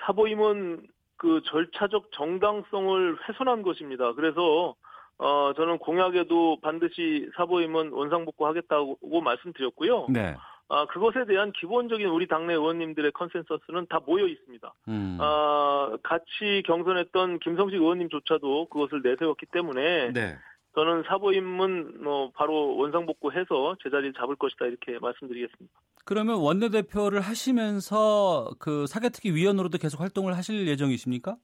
사보임은 0.00 0.86
그 1.16 1.42
절차적 1.44 2.12
정당성을 2.12 3.18
훼손한 3.28 3.62
것입니다. 3.62 4.12
그래서 4.14 4.74
어 5.18 5.52
저는 5.54 5.78
공약에도 5.78 6.58
반드시 6.62 7.28
사보임은 7.36 7.92
원상복구 7.92 8.46
하겠다고 8.46 9.20
말씀드렸고요. 9.20 10.06
네. 10.08 10.34
아 10.70 10.86
그것에 10.86 11.26
대한 11.26 11.52
기본적인 11.52 12.06
우리 12.06 12.26
당내 12.26 12.54
의원님들의 12.54 13.12
컨센서스는 13.12 13.86
다 13.90 14.00
모여 14.06 14.26
있습니다. 14.26 14.72
음, 14.88 15.18
아 15.20 15.96
같이 16.02 16.62
경선했던 16.64 17.40
김성식 17.40 17.80
의원님조차도 17.80 18.66
그것을 18.66 19.02
내세웠기 19.02 19.46
때문에 19.46 20.12
네. 20.12 20.38
저는 20.80 21.02
사보임은 21.06 22.02
뭐 22.02 22.30
바로 22.34 22.74
원상복구해서 22.78 23.76
제자리를 23.82 24.14
잡을 24.14 24.34
것이다 24.36 24.64
이렇게 24.64 24.98
말씀드리겠습니다. 24.98 25.74
그러면 26.06 26.36
원내대표를 26.36 27.20
하시면서 27.20 28.48
그 28.58 28.86
사개특위 28.86 29.34
위원으로도 29.34 29.76
계속 29.76 30.00
활동을 30.00 30.38
하실 30.38 30.66
예정이십니까? 30.66 31.36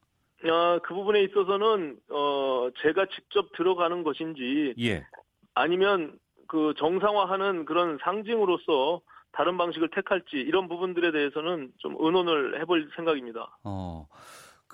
아, 0.45 0.79
그 0.83 0.95
부분에 0.95 1.23
있어서는 1.25 1.99
어 2.09 2.69
제가 2.81 3.07
직접 3.15 3.53
들어가는 3.59 4.03
것인지 4.05 4.75
예. 4.81 5.07
아니면 5.55 6.19
그 6.49 6.73
정상화하는 6.79 7.67
그런 7.67 7.99
상징으로서 8.03 9.03
다른 9.33 9.59
방식을 9.59 9.91
택할지 9.91 10.37
이런 10.37 10.67
부분들에 10.67 11.13
대해서는 11.13 11.73
좀 11.77 11.95
의논을 11.99 12.59
해볼 12.63 12.89
생각입니다. 12.97 13.59
어. 13.65 14.09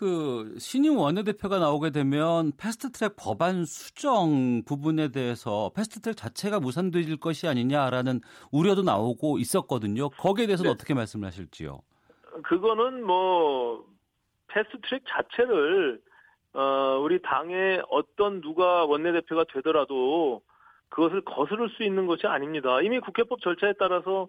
그 0.02 0.56
신임 0.58 0.98
원내대표가 0.98 1.60
나오게 1.60 1.90
되면 1.90 2.50
패스트트랙 2.58 3.14
법안 3.16 3.64
수정 3.64 4.64
부분에 4.64 5.12
대해서 5.12 5.70
패스트트랙 5.76 6.16
자체가 6.16 6.58
무산될 6.58 7.18
것이 7.18 7.46
아니냐라는 7.46 8.20
우려도 8.50 8.82
나오고 8.82 9.38
있었거든요. 9.38 10.08
거기에 10.10 10.46
대해서는 10.46 10.70
네. 10.70 10.74
어떻게 10.74 10.92
말씀을 10.92 11.28
하실지요? 11.28 11.82
그거는 12.42 13.06
뭐 13.06 13.84
패스트트랙 14.48 15.04
자체를 15.06 16.00
어 16.54 16.98
우리 17.00 17.22
당의 17.22 17.80
어떤 17.88 18.40
누가 18.40 18.84
원내대표가 18.84 19.44
되더라도 19.54 20.42
그것을 20.88 21.20
거스를 21.24 21.70
수 21.76 21.84
있는 21.84 22.06
것이 22.08 22.26
아닙니다. 22.26 22.82
이미 22.82 22.98
국회법 22.98 23.40
절차에 23.40 23.74
따라서 23.78 24.26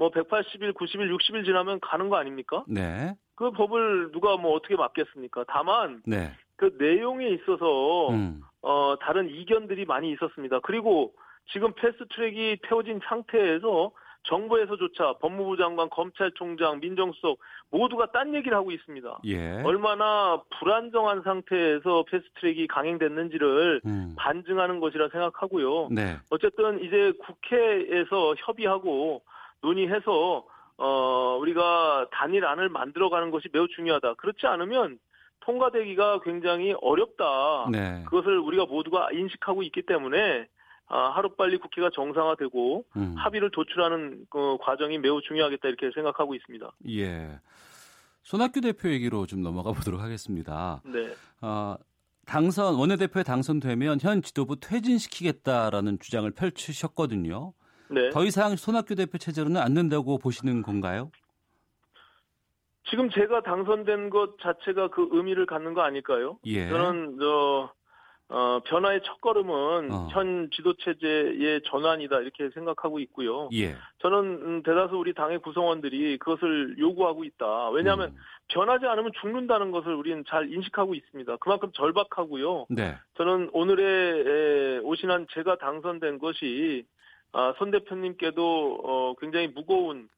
뭐 0.00 0.10
180일, 0.10 0.72
90일, 0.72 1.14
60일 1.14 1.44
지나면 1.44 1.78
가는 1.80 2.08
거 2.08 2.16
아닙니까? 2.16 2.64
네. 2.66 3.14
그 3.34 3.50
법을 3.50 4.12
누가 4.12 4.38
뭐 4.38 4.54
어떻게 4.54 4.74
막겠습니까? 4.74 5.44
다만 5.46 6.00
네. 6.06 6.32
그 6.56 6.74
내용에 6.78 7.28
있어서 7.28 8.08
음. 8.08 8.40
어, 8.62 8.94
다른 9.02 9.28
이견들이 9.28 9.84
많이 9.84 10.10
있었습니다. 10.12 10.60
그리고 10.60 11.12
지금 11.52 11.74
패스트트랙이 11.74 12.60
태워진 12.66 12.98
상태에서 13.04 13.90
정부에서조차 14.22 15.18
법무부 15.20 15.58
장관, 15.58 15.90
검찰총장, 15.90 16.80
민정수석 16.80 17.38
모두가 17.70 18.10
딴 18.10 18.34
얘기를 18.34 18.56
하고 18.56 18.70
있습니다. 18.70 19.20
예. 19.26 19.62
얼마나 19.64 20.42
불안정한 20.58 21.20
상태에서 21.22 22.04
패스트트랙이 22.10 22.68
강행됐는지를 22.68 23.82
음. 23.84 24.14
반증하는 24.16 24.80
것이라 24.80 25.08
생각하고요. 25.10 25.88
네. 25.90 26.16
어쨌든 26.30 26.82
이제 26.84 27.12
국회에서 27.20 28.34
협의하고 28.38 29.22
논의해서 29.62 30.46
어 30.76 31.36
우리가 31.40 32.08
단일안을 32.12 32.68
만들어가는 32.68 33.30
것이 33.30 33.48
매우 33.52 33.68
중요하다. 33.68 34.14
그렇지 34.14 34.46
않으면 34.46 34.98
통과되기가 35.40 36.20
굉장히 36.20 36.74
어렵다. 36.80 37.68
네. 37.70 38.02
그것을 38.04 38.38
우리가 38.38 38.66
모두가 38.66 39.10
인식하고 39.12 39.62
있기 39.64 39.82
때문에 39.82 40.46
아, 40.92 41.10
하루빨리 41.10 41.58
국회가 41.58 41.88
정상화되고 41.94 42.84
음. 42.96 43.14
합의를 43.16 43.50
도출하는 43.52 44.26
그 44.28 44.58
과정이 44.60 44.98
매우 44.98 45.22
중요하겠다 45.22 45.68
이렇게 45.68 45.90
생각하고 45.94 46.34
있습니다. 46.34 46.72
예. 46.88 47.38
손학규 48.22 48.60
대표 48.60 48.90
얘기로 48.90 49.26
좀 49.26 49.42
넘어가 49.42 49.72
보도록 49.72 50.00
하겠습니다. 50.00 50.82
네. 50.84 51.14
어, 51.42 51.76
당선 52.26 52.74
원내대표에 52.74 53.22
당선되면 53.22 53.98
현 54.00 54.20
지도부 54.20 54.58
퇴진시키겠다라는 54.58 55.98
주장을 56.00 56.28
펼치셨거든요. 56.32 57.52
네. 57.90 58.10
더 58.10 58.24
이상 58.24 58.56
손학규 58.56 58.94
대표 58.94 59.18
체제로는 59.18 59.60
안 59.60 59.74
된다고 59.74 60.18
보시는 60.18 60.62
건가요? 60.62 61.10
지금 62.88 63.10
제가 63.10 63.42
당선된 63.42 64.10
것 64.10 64.38
자체가 64.40 64.88
그 64.88 65.08
의미를 65.12 65.46
갖는 65.46 65.74
거 65.74 65.82
아닐까요? 65.82 66.38
예. 66.46 66.68
저는 66.68 67.18
저 67.20 67.72
어, 68.32 68.60
변화의 68.64 69.00
첫걸음은 69.02 69.90
어. 69.90 70.08
현 70.12 70.50
지도 70.52 70.74
체제의 70.74 71.62
전환이다 71.66 72.20
이렇게 72.20 72.48
생각하고 72.50 73.00
있고요. 73.00 73.48
예. 73.52 73.74
저는 73.98 74.18
음, 74.18 74.62
대다수 74.62 74.96
우리 74.96 75.12
당의 75.14 75.40
구성원들이 75.40 76.18
그것을 76.18 76.76
요구하고 76.78 77.24
있다. 77.24 77.70
왜냐하면 77.70 78.10
음. 78.10 78.16
변하지 78.48 78.86
않으면 78.86 79.10
죽는다는 79.20 79.72
것을 79.72 79.94
우리는 79.94 80.24
잘 80.28 80.52
인식하고 80.52 80.94
있습니다. 80.94 81.36
그만큼 81.38 81.70
절박하고요. 81.72 82.66
네. 82.70 82.96
저는 83.14 83.50
오늘의 83.52 84.24
에, 84.26 84.78
오신한 84.78 85.26
제가 85.32 85.56
당선된 85.58 86.18
것이 86.18 86.86
아, 87.32 87.54
손 87.58 87.70
대표님께도 87.70 88.80
어, 88.82 89.14
굉장히 89.20 89.48
무거운 89.48 90.08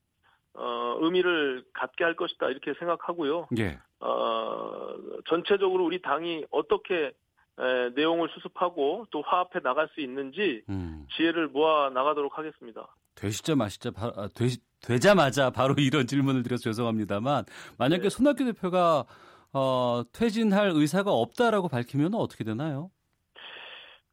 어, 0.55 0.96
의미를 1.01 1.64
갖게 1.72 2.05
할 2.05 2.14
것이다 2.16 2.48
이렇게 2.48 2.75
생각하고요. 2.79 3.48
예. 3.59 3.79
어, 4.01 4.94
전체적으로 5.29 5.85
우리 5.85 6.03
당이 6.03 6.46
어떻게 6.51 7.12
에, 7.59 7.90
내용을 7.94 8.29
수습하고 8.31 9.07
또 9.11 9.22
화합해 9.22 9.61
나갈 9.62 9.88
수 9.94 10.01
있는지 10.01 10.62
음. 10.68 11.07
지혜를 11.16 11.48
모아 11.48 11.90
나가도록 11.90 12.38
하겠습니다. 12.38 12.94
되시자 13.14 13.55
마시자 13.55 13.90
바, 13.90 14.12
아, 14.16 14.29
되, 14.35 14.46
되자마자 14.81 15.51
바로 15.51 15.75
이런 15.79 16.07
질문을 16.07 16.42
드려서 16.42 16.62
죄송합니다만 16.64 17.44
만약에 17.79 18.05
네. 18.05 18.09
손학규 18.09 18.44
대표가 18.44 19.05
어, 19.53 20.03
퇴진할 20.12 20.72
의사가 20.75 21.12
없다라고 21.12 21.68
밝히면 21.68 22.14
어떻게 22.14 22.42
되나요? 22.42 22.90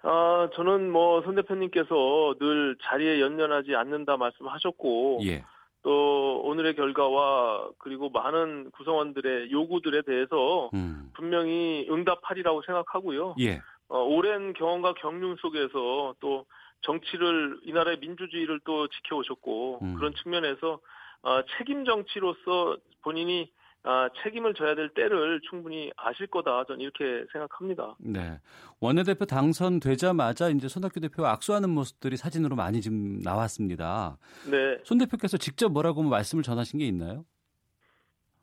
아, 0.04 0.50
저는 0.56 0.92
뭐 0.92 1.22
손 1.24 1.36
대표님께서 1.36 2.36
늘 2.40 2.78
자리에 2.84 3.20
연연하지 3.20 3.76
않는다 3.76 4.18
말씀하셨고 4.18 5.20
예. 5.24 5.44
또 5.82 6.42
오늘의 6.44 6.76
결과와 6.76 7.70
그리고 7.78 8.10
많은 8.10 8.72
구성원들의 8.72 9.52
요구들에 9.52 10.02
대해서 10.04 10.70
음. 10.74 11.12
분명히 11.14 11.88
응답하리라고 11.90 12.62
생각하고요. 12.64 13.36
예. 13.40 13.62
어, 13.90 14.00
오랜 14.04 14.54
경험과 14.54 14.94
경륜 14.96 15.36
속에서 15.38 16.16
또 16.20 16.46
정치를 16.82 17.60
이 17.64 17.74
나라의 17.74 18.00
민주주의를 18.00 18.62
또 18.64 18.88
지켜오셨고 18.88 19.80
음. 19.82 19.96
그런 19.96 20.14
측면에서 20.16 20.80
어, 21.24 21.42
책임 21.58 21.84
정치로서 21.86 22.78
본인이 23.02 23.52
아, 23.84 24.10
책임을 24.22 24.54
져야 24.56 24.76
될 24.76 24.90
때를 24.90 25.40
충분히 25.50 25.92
아실 25.96 26.28
거다. 26.28 26.66
저는 26.66 26.82
이렇게 26.82 27.26
생각합니다. 27.32 27.96
네. 28.00 28.40
원내대표 28.82 29.26
당선되자마자 29.26 30.50
이제 30.50 30.68
손학규 30.68 31.00
대표와 31.00 31.32
악수하는 31.32 31.70
모습들이 31.70 32.18
사진으로 32.18 32.56
많이 32.56 32.82
지금 32.82 33.20
나왔습니다. 33.22 34.18
네. 34.50 34.80
손 34.84 34.98
대표께서 34.98 35.38
직접 35.38 35.72
뭐라고 35.72 36.04
말씀을 36.04 36.44
전하신 36.44 36.80
게 36.80 36.86
있나요? 36.86 37.24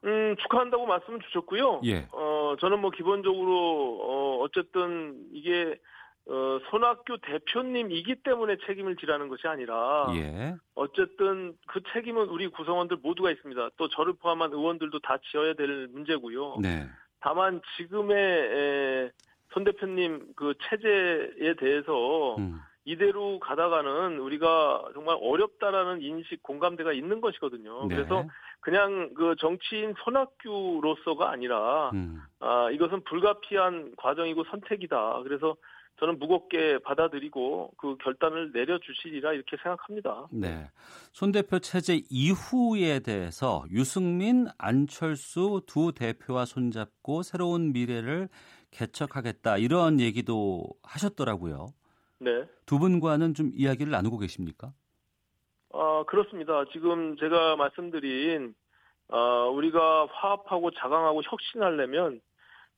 음, 0.05 0.37
축하한다고 0.41 0.87
말씀을 0.87 1.21
주셨고요. 1.21 1.81
예. 1.85 2.07
어, 2.13 2.57
저는 2.61 2.81
뭐 2.81 2.91
기본적으로, 2.91 3.99
어, 4.03 4.39
어쨌든 4.43 5.27
이게, 5.33 5.79
어, 6.29 6.59
손학규 6.71 7.19
대표님이기 7.23 8.17
때문에 8.25 8.57
책임을 8.67 8.97
지라는 8.97 9.29
것이 9.29 9.47
아니라, 9.47 10.09
예. 10.17 10.57
어쨌든 10.75 11.57
그 11.69 11.81
책임은 11.93 12.29
우리 12.29 12.49
구성원들 12.49 12.99
모두가 13.03 13.31
있습니다. 13.31 13.71
또 13.77 13.89
저를 13.89 14.15
포함한 14.15 14.53
의원들도 14.53 14.99
다 15.01 15.19
지어야 15.31 15.55
될 15.55 15.89
문제고요. 15.89 16.57
네. 16.61 16.87
다만 17.21 17.61
지금의 17.77 18.17
에, 18.17 19.11
손 19.53 19.65
대표님 19.65 20.33
그 20.35 20.55
체제에 20.69 21.55
대해서 21.55 22.37
음. 22.37 22.61
이대로 22.85 23.39
가다가는 23.41 24.19
우리가 24.19 24.85
정말 24.95 25.17
어렵다라는 25.21 26.03
인식 26.03 26.43
공감대가 26.43 26.93
있는 26.93 27.21
것이거든요. 27.21 27.87
네. 27.89 27.95
그래서 27.95 28.25
그냥 28.61 29.13
그 29.15 29.35
정치인 29.39 29.95
손학규로서가 30.05 31.31
아니라 31.31 31.91
음. 31.95 32.21
아 32.39 32.71
이것은 32.71 33.03
불가피한 33.05 33.95
과정이고 33.97 34.45
선택이다. 34.45 35.23
그래서 35.23 35.57
저는 35.99 36.19
무겁게 36.19 36.79
받아들이고 36.79 37.73
그 37.79 37.97
결단을 37.99 38.53
내려주시리라 38.53 39.33
이렇게 39.33 39.57
생각합니다. 39.63 40.27
네. 40.31 40.71
손 41.13 41.33
대표 41.33 41.59
체제 41.59 42.03
이후에 42.11 43.01
대해서 43.01 43.65
유승민, 43.71 44.47
안철수 44.59 45.63
두 45.67 45.93
대표와 45.93 46.45
손잡고 46.45 47.23
새로운 47.23 47.73
미래를 47.73 48.29
개척하겠다 48.73 49.57
이런 49.57 50.01
얘기도 50.01 50.65
하셨더라고요. 50.83 51.69
네. 52.19 52.45
두 52.67 52.79
분과는 52.79 53.35
좀 53.35 53.53
이야기를 53.55 53.91
나누고 53.91 54.19
계십니까? 54.19 54.73
아, 55.73 56.05
그렇습니다. 56.07 56.65
지금 56.73 57.17
제가 57.17 57.57
말씀드린, 57.57 58.55
아, 59.09 59.45
우리가 59.45 60.07
화합하고 60.07 60.71
자강하고 60.73 61.23
혁신하려면 61.23 62.21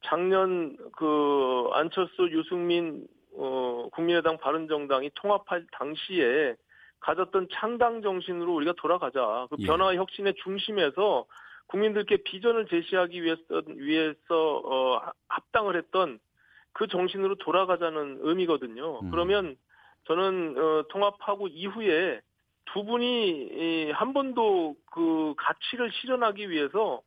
작년 0.02 0.76
그 0.92 1.68
안철수, 1.72 2.28
유승민, 2.30 3.06
어, 3.36 3.88
국민의당 3.92 4.38
바른정당이 4.38 5.10
통합할 5.14 5.66
당시에 5.72 6.54
가졌던 7.00 7.48
창당 7.52 8.02
정신으로 8.02 8.54
우리가 8.54 8.74
돌아가자. 8.76 9.46
그 9.50 9.56
예. 9.60 9.66
변화 9.66 9.94
혁신의 9.94 10.34
중심에서 10.42 11.26
국민들께 11.66 12.18
비전을 12.18 12.66
제시하기 12.66 13.22
위해서, 13.22 13.62
위해서, 13.68 14.56
어, 14.64 15.12
합당을 15.28 15.76
했던 15.76 16.18
그 16.72 16.86
정신으로 16.86 17.36
돌아가자는 17.36 18.18
의미거든요. 18.22 19.00
음. 19.00 19.10
그러면 19.10 19.56
저는, 20.06 20.56
어, 20.56 20.84
통합하고 20.88 21.48
이후에 21.48 22.20
두 22.72 22.84
분이 22.84 23.48
이, 23.52 23.90
한 23.92 24.12
번도 24.12 24.76
그 24.92 25.34
가치를 25.36 25.90
실현하기 25.92 26.50
위해서 26.50 27.00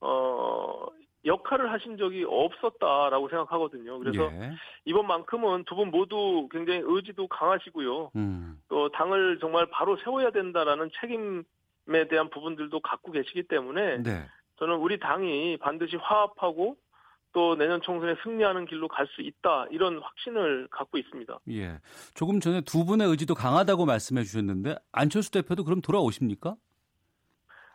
어 0.00 0.86
역할을 1.24 1.70
하신 1.72 1.96
적이 1.98 2.24
없었다라고 2.26 3.28
생각하거든요. 3.28 3.98
그래서 3.98 4.30
예. 4.32 4.52
이번만큼은 4.86 5.64
두 5.64 5.74
분 5.76 5.90
모두 5.90 6.48
굉장히 6.50 6.80
의지도 6.82 7.26
강하시고요. 7.28 8.12
음. 8.16 8.58
또 8.68 8.88
당을 8.90 9.38
정말 9.40 9.66
바로 9.70 9.96
세워야 10.04 10.30
된다라는 10.30 10.90
책임에 11.00 12.08
대한 12.08 12.30
부분들도 12.30 12.80
갖고 12.80 13.12
계시기 13.12 13.42
때문에 13.44 14.02
네. 14.02 14.26
저는 14.58 14.76
우리 14.76 14.98
당이 14.98 15.58
반드시 15.58 15.96
화합하고 15.96 16.76
또 17.32 17.54
내년 17.56 17.80
총선에 17.80 18.16
승리하는 18.24 18.66
길로 18.66 18.88
갈 18.88 19.06
수 19.06 19.20
있다 19.22 19.66
이런 19.70 19.98
확신을 20.00 20.68
갖고 20.70 20.98
있습니다. 20.98 21.38
예. 21.50 21.78
조금 22.14 22.40
전에 22.40 22.60
두 22.62 22.84
분의 22.84 23.06
의지도 23.08 23.34
강하다고 23.34 23.86
말씀해 23.86 24.22
주셨는데 24.24 24.76
안철수 24.92 25.30
대표도 25.30 25.64
그럼 25.64 25.80
돌아오십니까? 25.80 26.56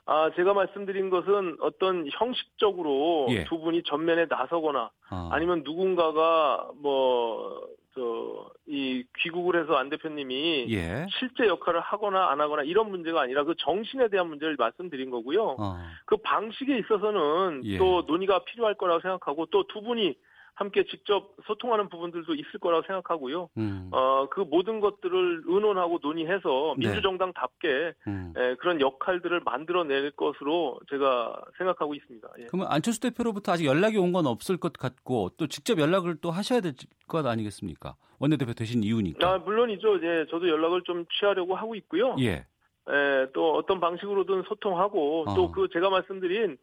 아, 0.07 0.29
제가 0.35 0.53
말씀드린 0.53 1.09
것은 1.09 1.57
어떤 1.61 2.07
형식적으로 2.11 3.27
예. 3.29 3.43
두 3.45 3.59
분이 3.59 3.83
전면에 3.83 4.27
나서거나 4.29 4.91
아. 5.09 5.29
아니면 5.31 5.63
누군가가 5.63 6.69
뭐, 6.75 7.67
저, 7.95 8.51
이 8.67 9.03
귀국을 9.19 9.59
해서 9.59 9.75
안 9.75 9.89
대표님이 9.89 10.67
예. 10.69 11.07
실제 11.17 11.47
역할을 11.47 11.79
하거나 11.79 12.29
안 12.29 12.39
하거나 12.39 12.61
이런 12.63 12.91
문제가 12.91 13.21
아니라 13.21 13.43
그 13.45 13.55
정신에 13.57 14.09
대한 14.09 14.27
문제를 14.27 14.57
말씀드린 14.59 15.09
거고요. 15.09 15.55
어. 15.57 15.77
그 16.05 16.17
방식에 16.17 16.77
있어서는 16.77 17.61
예. 17.63 17.77
또 17.77 18.03
논의가 18.05 18.43
필요할 18.43 18.75
거라고 18.75 19.01
생각하고 19.01 19.47
또 19.47 19.63
두 19.67 19.81
분이 19.81 20.15
함께 20.55 20.85
직접 20.85 21.35
소통하는 21.45 21.89
부분들도 21.89 22.33
있을 22.33 22.59
거라고 22.61 22.83
생각하고요. 22.87 23.49
음. 23.57 23.89
어, 23.91 24.27
그 24.29 24.39
모든 24.39 24.79
것들을 24.79 25.43
의논하고 25.45 25.99
논의해서 26.01 26.75
네. 26.77 26.87
민주정당답게 26.87 27.93
음. 28.07 28.33
예, 28.37 28.55
그런 28.59 28.79
역할들을 28.79 29.41
만들어낼 29.41 30.11
것으로 30.11 30.79
제가 30.89 31.41
생각하고 31.57 31.93
있습니다. 31.93 32.27
예. 32.39 32.45
그러면 32.45 32.67
안철수 32.71 33.01
대표로부터 33.01 33.51
아직 33.51 33.65
연락이 33.65 33.97
온 33.97 34.15
건 34.15 34.27
없을 34.27 34.55
것 34.55 34.71
같고 34.71 35.31
또 35.37 35.47
직접 35.47 35.77
연락을 35.77 36.15
또 36.21 36.31
하셔야 36.31 36.61
될 36.61 36.73
것 37.07 37.25
아니겠습니까? 37.25 37.95
원내대표 38.19 38.53
되신 38.53 38.81
이유니까. 38.83 39.29
아, 39.29 39.37
물론이죠. 39.39 40.01
예, 40.03 40.25
저도 40.29 40.47
연락을 40.47 40.83
좀 40.83 41.05
취하려고 41.19 41.55
하고 41.55 41.75
있고요. 41.75 42.15
예. 42.19 42.45
예, 42.89 43.27
또 43.33 43.55
어떤 43.55 43.81
방식으로든 43.81 44.43
소통하고 44.47 45.25
어. 45.27 45.35
또그 45.35 45.67
제가 45.73 45.89
말씀드린 45.89 46.57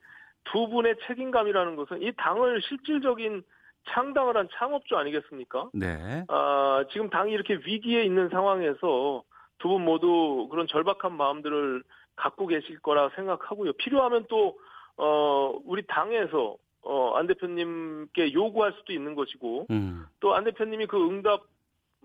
두 0.44 0.66
분의 0.68 0.96
책임감이라는 1.06 1.76
것은 1.76 2.02
이 2.02 2.10
당을 2.16 2.62
실질적인 2.62 3.42
창당을 3.90 4.36
한 4.36 4.48
창업주 4.52 4.96
아니겠습니까? 4.96 5.70
네. 5.74 6.24
아, 6.28 6.84
지금 6.92 7.10
당이 7.10 7.32
이렇게 7.32 7.54
위기에 7.54 8.04
있는 8.04 8.28
상황에서 8.30 9.22
두 9.58 9.68
분 9.68 9.84
모두 9.84 10.48
그런 10.50 10.66
절박한 10.66 11.16
마음들을 11.16 11.82
갖고 12.16 12.46
계실 12.46 12.78
거라 12.80 13.10
생각하고요. 13.14 13.72
필요하면 13.74 14.26
또, 14.28 14.58
어, 14.96 15.54
우리 15.64 15.86
당에서, 15.86 16.56
어, 16.82 17.12
안 17.14 17.26
대표님께 17.28 18.32
요구할 18.32 18.72
수도 18.72 18.92
있는 18.92 19.14
것이고, 19.14 19.66
음. 19.70 20.04
또안 20.20 20.44
대표님이 20.44 20.86
그 20.86 20.96
응답 20.98 21.42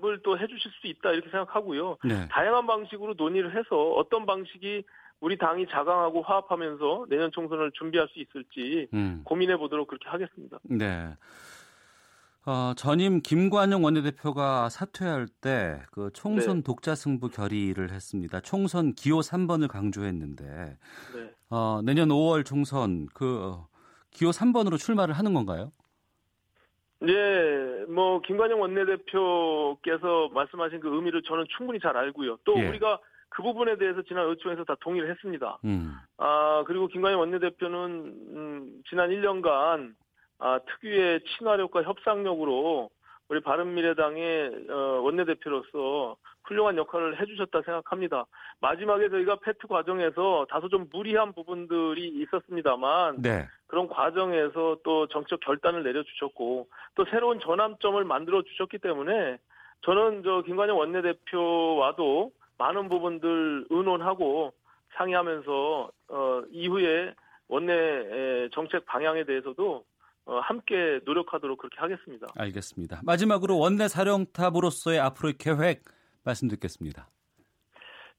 을 0.04 0.20
또 0.22 0.38
해주실 0.38 0.72
수 0.80 0.86
있다, 0.86 1.12
이렇게 1.12 1.32
생각하고요. 1.32 1.98
네. 2.04 2.28
다양한 2.30 2.68
방식으로 2.68 3.16
논의를 3.18 3.58
해서 3.58 3.76
어떤 3.94 4.28
방식이 4.28 4.84
우리 5.20 5.40
당이 5.40 5.66
자강하고 5.70 6.22
화합하면서 6.22 7.08
내년 7.10 7.32
총선을 7.32 7.72
준비할 7.72 8.08
수 8.10 8.20
있을지 8.20 8.88
음. 8.94 9.22
고민해 9.26 9.58
보도록 9.58 9.88
그렇게 9.88 10.08
하겠습니다. 10.08 10.60
네. 10.62 11.10
어, 12.50 12.74
전임 12.76 13.20
김관영 13.22 13.84
원내대표가 13.84 14.70
사퇴할 14.70 15.28
때 15.42 15.82
그 15.92 16.10
총선 16.14 16.58
네. 16.58 16.64
독자 16.64 16.96
승부 16.96 17.28
결의를 17.30 17.92
했습니다. 17.92 18.40
총선 18.40 18.94
기호 18.94 19.20
3번을 19.20 19.68
강조했는데 19.68 20.46
네. 20.46 21.32
어, 21.50 21.82
내년 21.84 22.08
5월 22.08 22.46
총선 22.46 23.08
그 23.14 23.44
어, 23.44 23.68
기호 24.12 24.30
3번으로 24.30 24.78
출마를 24.78 25.14
하는 25.14 25.34
건가요? 25.34 25.72
네, 27.02 27.84
뭐 27.90 28.22
김관영 28.22 28.62
원내대표께서 28.62 30.30
말씀하신 30.34 30.80
그 30.80 30.96
의미를 30.96 31.22
저는 31.24 31.46
충분히 31.58 31.80
잘 31.82 31.98
알고요. 31.98 32.38
또 32.46 32.58
예. 32.58 32.70
우리가 32.70 33.00
그 33.28 33.44
부분에 33.44 33.78
대해서 33.78 34.02
지난 34.04 34.26
의총에서 34.30 34.64
다 34.64 34.76
동의를 34.80 35.12
했습니다. 35.12 35.60
음. 35.66 35.96
아 36.16 36.64
그리고 36.66 36.88
김관영 36.88 37.20
원내대표는 37.20 37.90
음, 38.36 38.82
지난 38.90 39.10
1년간 39.10 39.96
아, 40.40 40.60
특유의 40.60 41.22
친화력과 41.24 41.84
협상력으로 41.84 42.90
우리 43.30 43.42
바른미래당의 43.42 44.68
어, 44.70 44.74
원내대표로서 45.02 46.16
훌륭한 46.44 46.78
역할을 46.78 47.20
해주셨다 47.20 47.62
생각합니다. 47.62 48.26
마지막에 48.62 49.10
저희가 49.10 49.38
패트 49.42 49.68
과정에서 49.68 50.48
다소 50.50 50.70
좀 50.70 50.88
무리한 50.92 51.34
부분들이 51.34 52.08
있었습니다만 52.08 53.22
네. 53.22 53.46
그런 53.68 53.88
과정에서 53.90 54.78
또 54.84 55.08
정치적 55.08 55.42
결단을 55.42 55.84
내려주셨고 55.84 56.68
또 56.96 57.06
새로운 57.06 57.40
전환점을 57.42 58.02
만들어 58.06 58.42
주셨기 58.44 58.78
때문에 58.78 59.38
저는 59.82 60.24
저 60.24 60.42
김관영 60.44 60.78
원내대표와도 60.78 62.32
많은 62.58 62.88
부분들 62.88 63.66
의논하고 63.70 64.54
상의하면서 64.96 65.92
어 66.10 66.44
이후에 66.52 67.14
원내 67.50 68.50
정책 68.54 68.86
방향에 68.86 69.26
대해서도 69.26 69.76
어 69.76 69.84
함께 70.28 71.00
노력하도록 71.06 71.58
그렇게 71.58 71.80
하겠습니다. 71.80 72.28
알겠습니다. 72.36 73.02
마지막으로 73.04 73.58
원내 73.58 73.88
사령탑으로서의 73.88 75.00
앞으로의 75.00 75.38
계획 75.38 75.84
말씀 76.24 76.48
듣겠습니다. 76.50 77.08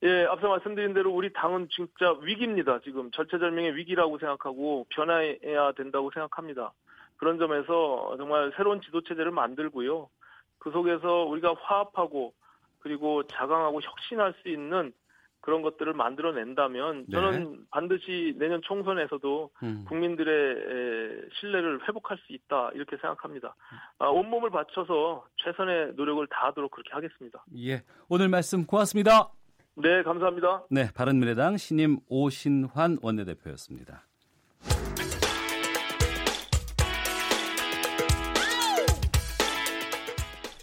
예, 0.04 0.24
앞서 0.26 0.48
말씀드린 0.48 0.94
대로 0.94 1.12
우리 1.12 1.32
당은 1.32 1.68
진짜 1.70 2.12
위기입니다. 2.22 2.80
지금 2.84 3.10
절체절명의 3.10 3.76
위기라고 3.76 4.18
생각하고 4.18 4.86
변화해야 4.90 5.72
된다고 5.72 6.10
생각합니다. 6.12 6.72
그런 7.16 7.38
점에서 7.38 8.14
정말 8.16 8.52
새로운 8.56 8.80
지도체제를 8.80 9.32
만들고요. 9.32 10.08
그 10.58 10.70
속에서 10.70 11.24
우리가 11.24 11.54
화합하고 11.60 12.32
그리고 12.78 13.24
자강하고 13.24 13.80
혁신할 13.82 14.34
수 14.40 14.48
있는 14.48 14.92
그런 15.48 15.62
것들을 15.62 15.94
만들어낸다면 15.94 17.06
네. 17.08 17.10
저는 17.10 17.64
반드시 17.70 18.34
내년 18.36 18.60
총선에서도 18.60 19.50
음. 19.62 19.86
국민들의 19.88 20.34
에, 20.34 21.28
신뢰를 21.40 21.88
회복할 21.88 22.18
수 22.18 22.34
있다 22.34 22.70
이렇게 22.74 22.98
생각합니다. 22.98 23.56
아, 23.98 24.08
온몸을 24.08 24.50
바쳐서 24.50 25.24
최선의 25.36 25.94
노력을 25.96 26.26
다하도록 26.26 26.70
그렇게 26.70 26.90
하겠습니다. 26.92 27.42
예. 27.64 27.82
오늘 28.10 28.28
말씀 28.28 28.66
고맙습니다. 28.66 29.30
네, 29.76 30.02
감사합니다. 30.02 30.64
네, 30.68 30.92
바른미래당 30.94 31.56
신임 31.56 31.96
오신환 32.10 32.98
원내대표였습니다. 33.00 34.04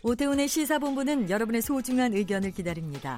오태훈의 0.03 0.47
시사본부는 0.47 1.31
여러분의 1.31 1.63
소중한 1.63 2.13
의견을 2.13 2.51
기다립니다. 2.51 3.17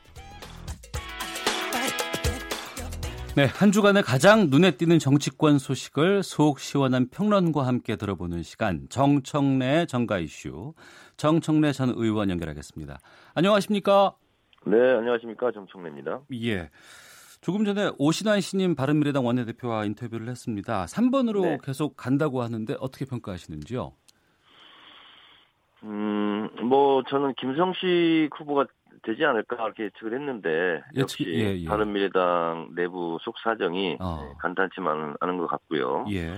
네, 3.33 3.45
한 3.45 3.71
주간의 3.71 4.03
가장 4.03 4.47
눈에 4.49 4.71
띄는 4.71 4.99
정치권 4.99 5.57
소식을 5.57 6.21
속 6.21 6.59
시원한 6.59 7.07
평론과 7.09 7.65
함께 7.65 7.95
들어보는 7.95 8.43
시간 8.43 8.87
정청래 8.89 9.85
정가 9.85 10.19
이슈 10.19 10.73
정청래 11.15 11.71
전 11.71 11.93
의원 11.95 12.29
연결하겠습니다. 12.29 12.99
안녕하십니까? 13.33 14.15
네, 14.65 14.77
안녕하십니까. 14.77 15.53
정청래입니다. 15.53 16.23
예. 16.43 16.69
조금 17.39 17.63
전에 17.63 17.91
오신환 17.97 18.41
신임 18.41 18.75
바른미래당 18.75 19.25
원내대표와 19.25 19.85
인터뷰를 19.85 20.27
했습니다. 20.27 20.83
3번으로 20.85 21.41
네. 21.43 21.57
계속 21.63 21.95
간다고 21.95 22.41
하는데 22.41 22.75
어떻게 22.81 23.05
평가하시는지요? 23.05 23.93
음, 25.83 26.49
뭐, 26.67 27.01
저는 27.09 27.33
김성식 27.39 28.29
후보가 28.37 28.65
되지 29.03 29.25
않을까 29.25 29.55
이렇게 29.65 29.83
예측을 29.85 30.13
했는데, 30.13 30.81
역시 30.95 31.23
예측- 31.25 31.33
예, 31.39 31.57
예. 31.61 31.65
바른미래당 31.67 32.69
내부 32.75 33.17
속 33.21 33.37
사정이 33.39 33.97
어. 33.99 34.33
간단치만은 34.39 35.15
않은 35.19 35.37
것 35.37 35.47
같고요. 35.47 36.05
예. 36.11 36.31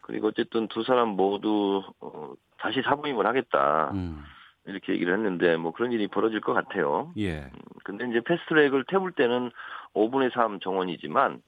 그리고 0.00 0.28
어쨌든 0.28 0.68
두 0.68 0.82
사람 0.84 1.08
모두 1.10 1.82
어, 2.00 2.32
다시 2.58 2.80
사부임을 2.82 3.26
하겠다. 3.26 3.90
음. 3.92 4.22
이렇게 4.64 4.94
얘기를 4.94 5.12
했는데, 5.14 5.56
뭐 5.56 5.72
그런 5.72 5.92
일이 5.92 6.08
벌어질 6.08 6.40
것 6.40 6.52
같아요. 6.54 7.12
예. 7.18 7.50
근데 7.84 8.04
이제 8.08 8.20
패스트트랙을 8.20 8.84
태울 8.88 9.12
때는 9.12 9.50
5분의 9.94 10.32
3 10.32 10.58
정원이지만 10.60 11.40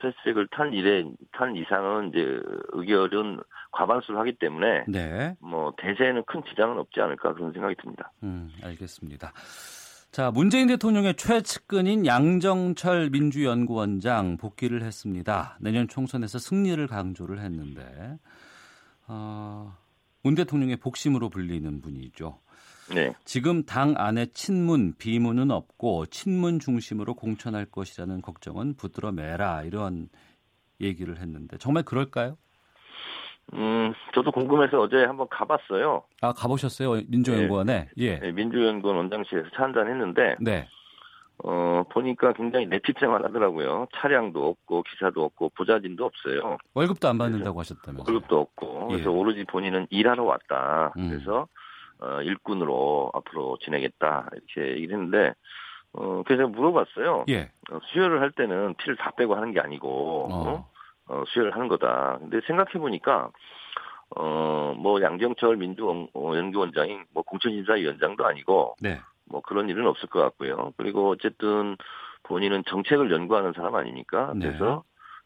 패스트트랙을 0.00 0.48
탄 0.48 0.72
일에 0.72 1.04
탄 1.32 1.54
이상은 1.54 2.08
이제 2.08 2.40
의결은 2.72 3.40
과반수를 3.72 4.18
하기 4.20 4.32
때문에 4.38 4.84
네. 4.88 5.36
뭐 5.40 5.72
대세에는 5.76 6.24
큰 6.26 6.42
지장은 6.48 6.78
없지 6.78 7.00
않을까 7.00 7.32
그런 7.34 7.52
생각이 7.52 7.76
듭니다. 7.76 8.10
음, 8.24 8.50
알겠습니다. 8.64 9.32
자, 10.14 10.30
문재인 10.30 10.68
대통령의 10.68 11.16
최측근인 11.16 12.06
양정철 12.06 13.10
민주연구원장 13.10 14.36
복귀를 14.36 14.84
했습니다. 14.84 15.58
내년 15.60 15.88
총선에서 15.88 16.38
승리를 16.38 16.86
강조를 16.86 17.40
했는데, 17.40 18.20
어, 19.08 19.76
문 20.22 20.36
대통령의 20.36 20.76
복심으로 20.76 21.30
불리는 21.30 21.80
분이죠. 21.80 22.38
네. 22.94 23.12
지금 23.24 23.64
당 23.64 23.94
안에 23.96 24.26
친문, 24.26 24.94
비문은 24.98 25.50
없고 25.50 26.06
친문 26.06 26.60
중심으로 26.60 27.14
공천할 27.14 27.64
것이라는 27.64 28.22
걱정은 28.22 28.74
붙들어 28.74 29.10
매라 29.10 29.64
이런 29.64 30.08
얘기를 30.80 31.18
했는데 31.18 31.58
정말 31.58 31.82
그럴까요? 31.82 32.36
음, 33.52 33.92
저도 34.14 34.32
궁금해서 34.32 34.80
어제 34.80 35.04
한번 35.04 35.28
가봤어요. 35.28 36.02
아 36.22 36.32
가보셨어요 36.32 37.02
민주연구원에? 37.08 37.90
예. 37.98 38.18
네, 38.18 38.32
민주연구원 38.32 38.96
원장실에서 38.96 39.48
차 39.54 39.64
한잔 39.64 39.88
했는데, 39.88 40.36
네. 40.40 40.66
어, 41.44 41.82
보니까 41.90 42.32
굉장히 42.32 42.66
내피생활 42.66 43.24
하더라고요. 43.24 43.86
차량도 43.96 44.48
없고, 44.48 44.84
기사도 44.84 45.24
없고, 45.24 45.50
보좌진도 45.50 46.04
없어요. 46.04 46.58
월급도 46.74 47.08
안 47.08 47.18
받는다고 47.18 47.60
하셨다면서요? 47.60 48.12
월급도 48.12 48.40
없고, 48.40 48.88
그래서 48.88 49.04
예. 49.10 49.14
오로지 49.14 49.44
본인은 49.44 49.88
일하러 49.90 50.24
왔다. 50.24 50.92
음. 50.96 51.10
그래서, 51.10 51.46
어, 52.00 52.22
일꾼으로 52.22 53.10
앞으로 53.14 53.58
지내겠다. 53.62 54.28
이렇게 54.32 54.76
얘기를 54.76 54.94
했는데, 54.96 55.34
어, 55.92 56.22
그래서 56.24 56.48
물어봤어요. 56.48 57.24
예. 57.28 57.50
어, 57.70 57.78
수혈을 57.92 58.20
할 58.20 58.30
때는 58.30 58.74
피를 58.74 58.96
다 58.96 59.10
빼고 59.16 59.34
하는 59.34 59.52
게 59.52 59.60
아니고, 59.60 60.28
어. 60.30 60.48
어? 60.48 60.73
어, 61.08 61.22
수혈을 61.28 61.54
하는 61.54 61.68
거다. 61.68 62.18
근데 62.20 62.40
생각해 62.46 62.72
보니까, 62.78 63.30
어, 64.16 64.74
뭐, 64.76 65.00
양정철 65.02 65.56
민주연구원장이 65.56 66.98
뭐 67.12 67.22
공천인사위원장도 67.24 68.24
아니고, 68.26 68.76
네. 68.80 69.00
뭐 69.26 69.40
그런 69.40 69.68
일은 69.68 69.86
없을 69.86 70.08
것 70.08 70.20
같고요. 70.20 70.72
그리고 70.76 71.10
어쨌든 71.10 71.76
본인은 72.24 72.64
정책을 72.66 73.10
연구하는 73.10 73.52
사람 73.54 73.74
아닙니까? 73.74 74.32
네. 74.34 74.46
그래서 74.46 74.84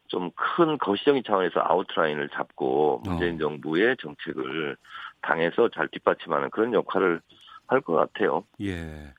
좀큰 0.08 0.78
거시적인 0.78 1.22
차원에서 1.26 1.60
아웃라인을 1.60 2.30
잡고 2.30 3.02
문재인 3.04 3.34
어. 3.36 3.38
정부의 3.38 3.96
정책을 4.00 4.76
당에서 5.22 5.68
잘 5.68 5.88
뒷받침하는 5.88 6.50
그런 6.50 6.72
역할을 6.72 7.20
할 7.66 7.82
것 7.82 7.92
같아요. 7.94 8.44
예. 8.62 9.12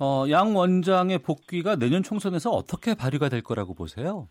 어, 0.00 0.24
양 0.30 0.56
원장의 0.56 1.18
복귀가 1.18 1.76
내년 1.76 2.02
총선에서 2.02 2.50
어떻게 2.50 2.94
발휘가 2.94 3.28
될 3.28 3.40
거라고 3.42 3.74
보세요? 3.74 4.28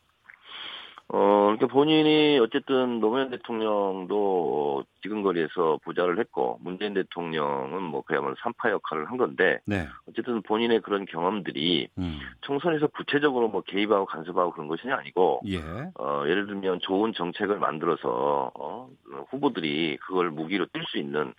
어, 1.14 1.44
그러니까 1.58 1.68
본인이 1.68 2.40
어쨌든 2.40 3.02
노무현 3.02 3.32
대통령도 3.32 4.86
지근거리에서 5.04 5.80
보좌를 5.84 6.20
했고 6.20 6.58
문재인 6.62 6.94
대통령은 6.94 7.84
뭐 7.84 8.02
그야말로 8.02 8.36
삼파 8.42 8.72
역할을 8.72 9.10
한 9.10 9.18
건데 9.18 9.60
네. 9.66 9.88
어쨌든 10.08 10.42
본인의 10.42 10.80
그런 10.82 11.06
경험들이 11.06 11.90
음. 11.98 12.20
총선에서 12.42 12.88
구체적으로 12.88 13.50
뭐 13.50 13.62
개입하고 13.62 14.06
간섭하고 14.06 14.52
그런 14.52 14.70
것이 14.70 14.90
아니고 14.90 15.42
예. 15.48 15.60
어, 16.00 16.24
예를 16.28 16.48
들면 16.48 16.80
좋은 16.82 17.12
정책을 17.14 17.60
만들어서 17.60 18.52
어, 18.58 18.90
후보들이 19.32 19.98
그걸 19.98 20.32
무기로 20.32 20.68
뛸 20.68 20.86
수 20.88 20.98
있는 20.98 21.34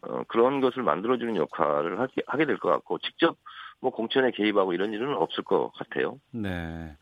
어, 0.00 0.22
그런 0.26 0.60
것을 0.60 0.82
만들어주는 0.82 1.36
역할을 1.36 2.00
하게, 2.00 2.22
하게 2.26 2.44
될 2.44 2.58
것 2.58 2.70
같고 2.70 2.98
직접 2.98 3.36
뭐 3.80 3.92
공천에 3.92 4.32
개입하고 4.32 4.72
이런 4.72 4.92
일은 4.92 5.14
없을 5.14 5.44
것 5.44 5.70
같아요. 5.74 6.18
네. 6.32 6.96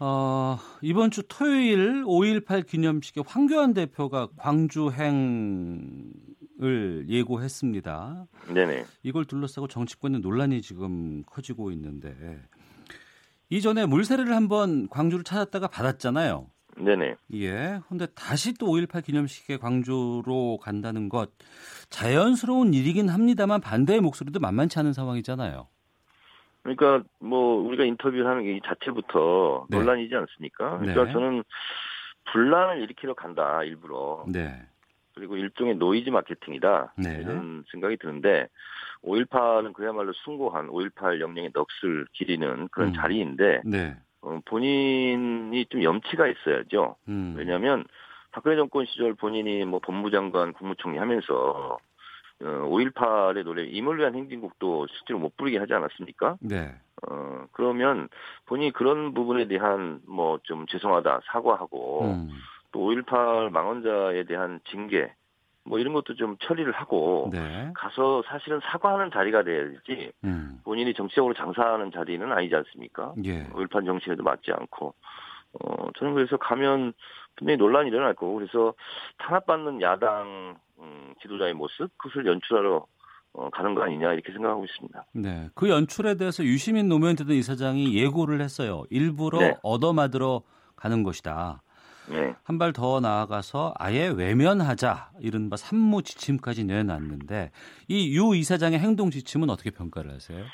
어, 0.00 0.58
이번 0.82 1.10
주 1.10 1.22
토요일 1.26 2.04
5.18 2.04 2.66
기념식에 2.66 3.22
황교안 3.26 3.72
대표가 3.72 4.28
광주행을 4.36 6.12
예고했습니다. 7.08 8.26
네네. 8.52 8.84
이걸 9.02 9.24
둘러싸고 9.24 9.68
정치권의 9.68 10.20
논란이 10.20 10.60
지금 10.60 11.22
커지고 11.24 11.70
있는데 11.72 12.14
이전에 13.48 13.86
물세례를 13.86 14.34
한번 14.34 14.88
광주를 14.90 15.24
찾았다가 15.24 15.68
받았잖아요. 15.68 16.50
네네. 16.76 17.16
예. 17.34 17.80
근데 17.88 18.06
다시 18.14 18.52
또 18.52 18.66
5.18 18.66 19.02
기념식에 19.02 19.56
광주로 19.56 20.58
간다는 20.60 21.08
것 21.08 21.30
자연스러운 21.88 22.74
일이긴 22.74 23.08
합니다만 23.08 23.62
반대의 23.62 24.02
목소리도 24.02 24.40
만만치 24.40 24.78
않은 24.80 24.92
상황이잖아요. 24.92 25.68
그러니까 26.74 27.08
뭐 27.20 27.56
우리가 27.62 27.84
인터뷰를 27.84 28.26
하는 28.26 28.42
게 28.42 28.56
이 28.56 28.60
자체부터 28.64 29.66
네. 29.70 29.78
논란이지 29.78 30.14
않습니까? 30.14 30.78
그러니까 30.78 31.04
네. 31.04 31.12
저는 31.12 31.44
분란을 32.32 32.82
일으키러 32.82 33.14
간다 33.14 33.62
일부러 33.62 34.24
네. 34.28 34.52
그리고 35.14 35.36
일종의 35.36 35.76
노이즈 35.76 36.10
마케팅이다 36.10 36.94
네. 36.98 37.20
이런 37.20 37.64
생각이 37.70 37.96
드는데 37.96 38.48
5.18은 39.02 39.72
그야말로 39.72 40.12
숭고한 40.12 40.68
5.18 40.68 41.20
영령의 41.20 41.52
넋을 41.52 42.06
기리는 42.12 42.68
그런 42.68 42.88
음. 42.88 42.94
자리인데 42.94 43.62
네. 43.64 43.96
어, 44.20 44.40
본인이 44.44 45.64
좀 45.66 45.82
염치가 45.82 46.26
있어야죠. 46.26 46.96
음. 47.08 47.34
왜냐하면 47.36 47.84
박근혜 48.32 48.56
정권 48.56 48.84
시절 48.86 49.14
본인이 49.14 49.64
뭐 49.64 49.78
법무장관, 49.78 50.52
국무총리 50.52 50.98
하면서 50.98 51.34
어, 51.34 51.78
5.18의 52.40 53.44
노래 53.44 53.64
임을 53.64 53.98
위한 53.98 54.14
행진곡도 54.14 54.86
실제로 54.88 55.18
못 55.18 55.36
부르게 55.36 55.58
하지 55.58 55.72
않았습니까? 55.72 56.36
네. 56.40 56.74
어, 57.08 57.46
그러면 57.52 58.08
본인이 58.46 58.72
그런 58.72 59.12
부분에 59.14 59.46
대한 59.48 60.00
뭐 60.06 60.38
좀 60.44 60.66
죄송하다 60.66 61.20
사과하고 61.26 62.04
음. 62.04 62.30
또5.18 62.72 63.50
망언자에 63.50 64.24
대한 64.24 64.60
징계 64.70 65.12
뭐 65.64 65.78
이런 65.78 65.92
것도 65.94 66.14
좀 66.14 66.36
처리를 66.38 66.72
하고 66.72 67.28
네. 67.32 67.72
가서 67.74 68.22
사실은 68.26 68.60
사과하는 68.62 69.10
자리가 69.10 69.42
돼야지 69.42 70.12
음. 70.24 70.60
본인이 70.64 70.94
정치적으로 70.94 71.34
장사하는 71.34 71.90
자리는 71.90 72.30
아니지 72.30 72.54
않습니까? 72.54 73.14
예. 73.24 73.44
5.18 73.48 73.84
정치에도 73.84 74.22
맞지 74.22 74.52
않고 74.52 74.94
어 75.60 75.88
저는 75.98 76.14
그래서 76.14 76.36
가면 76.36 76.92
분명히 77.36 77.56
논란이 77.58 77.88
일어날 77.88 78.14
거고 78.14 78.34
그래서 78.34 78.74
탄압받는 79.18 79.82
야당 79.82 80.56
음, 80.80 81.14
지도자의 81.22 81.54
모습 81.54 81.90
그것을 81.98 82.26
연출하러 82.26 82.86
어, 83.34 83.50
가는 83.50 83.74
거 83.74 83.82
아니냐 83.82 84.14
이렇게 84.14 84.32
생각하고 84.32 84.64
있습니다. 84.64 85.04
네, 85.14 85.48
그 85.54 85.68
연출에 85.68 86.14
대해서 86.16 86.42
유시민 86.42 86.88
노무현 86.88 87.16
대전 87.16 87.34
이사장이 87.36 87.94
예고를 87.94 88.40
했어요. 88.40 88.84
일부러 88.90 89.38
네. 89.40 89.54
얻어맞으러 89.62 90.42
가는 90.76 91.02
것이다. 91.02 91.62
네. 92.08 92.34
한 92.44 92.58
발 92.58 92.72
더 92.72 93.00
나아가서 93.00 93.74
아예 93.78 94.06
외면하자 94.08 95.10
이른바 95.20 95.56
산무 95.56 96.02
지침까지 96.04 96.64
내놨는데 96.64 97.50
이 97.88 98.14
유 98.16 98.34
이사장의 98.36 98.78
행동 98.78 99.10
지침은 99.10 99.50
어떻게 99.50 99.70
평가를 99.70 100.12
하세요? 100.12 100.44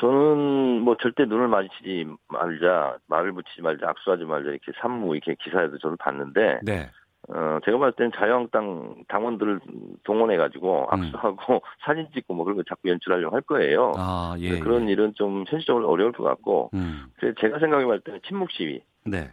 저는 0.00 0.82
뭐 0.82 0.96
절대 1.02 1.24
눈을 1.24 1.48
마주치지 1.48 2.06
말자, 2.28 2.98
말을 3.08 3.32
붙이지 3.32 3.62
말자, 3.62 3.88
악수하지 3.88 4.24
말자 4.24 4.50
이렇게 4.50 4.72
산무 4.80 5.16
이렇게 5.16 5.34
기사에도 5.42 5.78
저는 5.78 5.96
봤는데 5.98 6.60
네. 6.62 6.90
어, 7.28 7.58
제가 7.64 7.78
봤을 7.78 7.96
때는 7.96 8.12
자유한국당 8.14 9.04
당원들을 9.08 9.60
동원해가지고 10.04 10.88
악수하고 10.90 11.62
사진 11.84 12.06
찍고 12.14 12.34
뭐 12.34 12.44
그런 12.44 12.56
거 12.56 12.62
자꾸 12.68 12.88
연출하려고 12.90 13.34
할 13.34 13.42
거예요. 13.42 13.88
음. 13.88 13.94
아, 13.96 14.36
예. 14.38 14.58
그런 14.58 14.88
일은 14.88 15.14
좀 15.14 15.44
현실적으로 15.48 15.88
어려울 15.88 16.12
것 16.12 16.22
같고, 16.22 16.70
음. 16.74 17.06
그래서 17.16 17.34
제가 17.40 17.58
생각해 17.58 17.86
봤을 17.86 18.00
때는 18.00 18.20
침묵 18.26 18.50
시위, 18.50 18.82
네. 19.04 19.30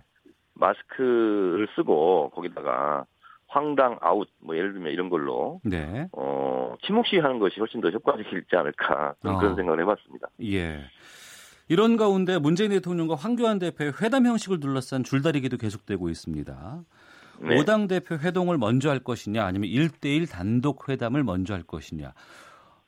마스크를 0.54 1.68
쓰고 1.76 2.32
거기다가 2.34 3.06
황당 3.48 3.98
아웃 4.00 4.30
뭐 4.40 4.56
예를 4.56 4.74
들면 4.74 4.94
이런 4.94 5.10
걸로 5.10 5.60
네. 5.64 6.08
어, 6.14 6.76
침묵 6.86 7.06
시위하는 7.06 7.40
것이 7.40 7.60
훨씬 7.60 7.82
더 7.82 7.90
효과적이지 7.90 8.56
않을까 8.56 9.16
그런, 9.22 9.36
아. 9.36 9.40
그런 9.40 9.56
생각을 9.56 9.82
해봤습니다. 9.82 10.30
예. 10.44 10.80
이런 11.68 11.98
가운데 11.98 12.38
문재인 12.38 12.72
대통령과 12.72 13.16
황교안 13.16 13.60
대표의 13.60 13.94
회담 14.02 14.26
형식을 14.26 14.60
둘러싼 14.60 15.04
줄다리기도 15.04 15.58
계속되고 15.58 16.10
있습니다. 16.10 16.84
네. 17.42 17.60
오당 17.60 17.88
대표 17.88 18.16
회동을 18.16 18.58
먼저 18.58 18.90
할 18.90 19.00
것이냐 19.00 19.44
아니면 19.44 19.70
1대1 19.70 20.32
단독 20.32 20.88
회담을 20.90 21.24
먼저 21.24 21.54
할 21.54 21.64
것이냐. 21.64 22.14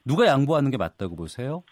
누가 0.06 0.26
양보하는 0.28 0.70
게 0.72 0.78
맞다고 0.78 1.16
보세요? 1.16 1.64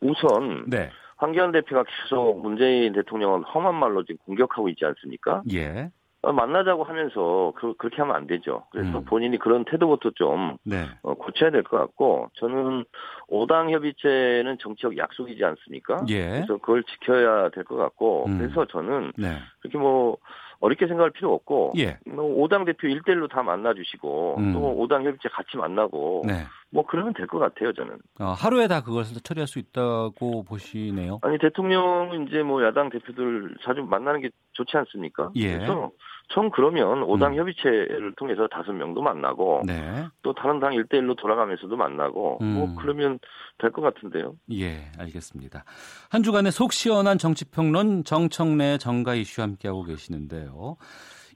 우선 0.00 0.64
네. 0.68 0.90
황교안 1.16 1.52
대표가 1.52 1.84
계속 1.84 2.40
문재인 2.42 2.92
대통령을 2.92 3.42
험한 3.42 3.74
말로 3.74 4.02
지금 4.04 4.16
공격하고 4.26 4.68
있지 4.70 4.84
않습니까? 4.84 5.42
예. 5.52 5.90
어, 6.22 6.32
만나자고 6.32 6.84
하면서 6.84 7.52
그, 7.56 7.74
렇게 7.78 7.96
하면 7.98 8.16
안 8.16 8.26
되죠. 8.26 8.64
그래서 8.72 8.98
음. 8.98 9.04
본인이 9.04 9.38
그런 9.38 9.64
태도부터 9.66 10.10
좀 10.14 10.56
네. 10.64 10.86
어, 11.02 11.12
고쳐야 11.14 11.50
될 11.50 11.62
것 11.62 11.76
같고 11.76 12.30
저는 12.34 12.84
오당 13.28 13.70
협의체는 13.70 14.56
정치적 14.58 14.96
약속이지 14.96 15.44
않습니까? 15.44 16.02
예. 16.08 16.26
그래서 16.30 16.56
그걸 16.56 16.82
지켜야 16.84 17.50
될 17.50 17.64
것 17.64 17.76
같고 17.76 18.24
음. 18.26 18.38
그래서 18.38 18.64
저는 18.66 19.12
네. 19.18 19.36
그렇게 19.60 19.76
뭐 19.76 20.16
어렵게 20.60 20.86
생각할 20.86 21.10
필요 21.10 21.34
없고 21.34 21.72
예. 21.78 21.98
뭐 22.06 22.24
오당 22.24 22.64
대표 22.64 22.86
일대일로다 22.88 23.42
만나주시고 23.42 24.36
음. 24.38 24.52
또 24.52 24.60
오당 24.76 25.04
협의체 25.04 25.28
같이 25.28 25.56
만나고 25.56 26.22
네. 26.26 26.44
뭐 26.70 26.84
그러면 26.86 27.12
될 27.14 27.26
것 27.26 27.38
같아요 27.38 27.72
저는. 27.72 27.98
어, 28.20 28.26
하루에 28.36 28.66
다 28.68 28.82
그걸 28.82 29.04
처리할 29.04 29.46
수 29.46 29.58
있다고 29.58 30.44
보시네요. 30.44 31.18
아니 31.22 31.38
대통령은 31.38 32.26
이제 32.26 32.42
뭐 32.42 32.64
야당 32.64 32.90
대표들 32.90 33.56
자주 33.64 33.82
만나는 33.82 34.20
게 34.20 34.30
좋지 34.52 34.76
않습니까? 34.76 35.30
예. 35.36 35.56
그래서 35.56 35.90
전 36.28 36.50
그러면 36.50 37.02
오당 37.04 37.32
음. 37.34 37.38
협의체를 37.38 38.14
통해서 38.16 38.48
다섯 38.48 38.72
명도 38.72 39.02
만나고 39.02 39.62
네. 39.66 40.06
또 40.22 40.32
다른 40.32 40.58
당 40.58 40.72
일대일로 40.72 41.14
돌아가면서도 41.16 41.76
만나고 41.76 42.38
음. 42.40 42.54
뭐 42.54 42.74
그러면 42.80 43.18
될 43.58 43.70
것 43.70 43.82
같은데요. 43.82 44.34
예, 44.52 44.90
알겠습니다. 44.98 45.64
한 46.10 46.22
주간의 46.22 46.50
속 46.50 46.72
시원한 46.72 47.18
정치평론 47.18 48.04
정청래 48.04 48.78
정가 48.78 49.14
이슈 49.14 49.42
함께하고 49.42 49.84
계시는데요. 49.84 50.76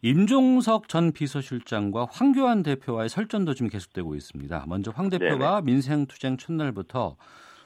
임종석 0.03 0.89
전 0.89 1.12
비서실장과 1.12 2.07
황교안 2.11 2.62
대표와의 2.62 3.09
설전도 3.09 3.55
지금 3.55 3.68
계속되고 3.68 4.14
있습니다. 4.14 4.64
먼저 4.68 4.93
황 4.95 5.09
대표가 5.11 5.61
민생투쟁 5.61 6.36
첫날부터 6.39 7.16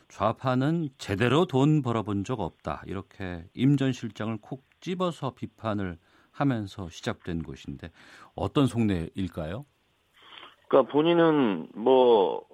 좌파는 0.09 0.89
제대로 0.99 1.47
돈 1.47 1.83
벌어본 1.83 2.25
적 2.25 2.41
없다. 2.41 2.83
이렇게 2.87 3.45
임 3.55 3.77
전 3.77 3.93
실장을 3.93 4.37
콕 4.41 4.65
집어서 4.81 5.33
비판을 5.35 5.99
하면서 6.33 6.89
시작된 6.89 7.43
것인데 7.43 7.91
어떤 8.35 8.67
속내일까요? 8.67 9.65
그러니까 10.69 10.93
본인은 10.93 11.69
뭐 11.75 12.45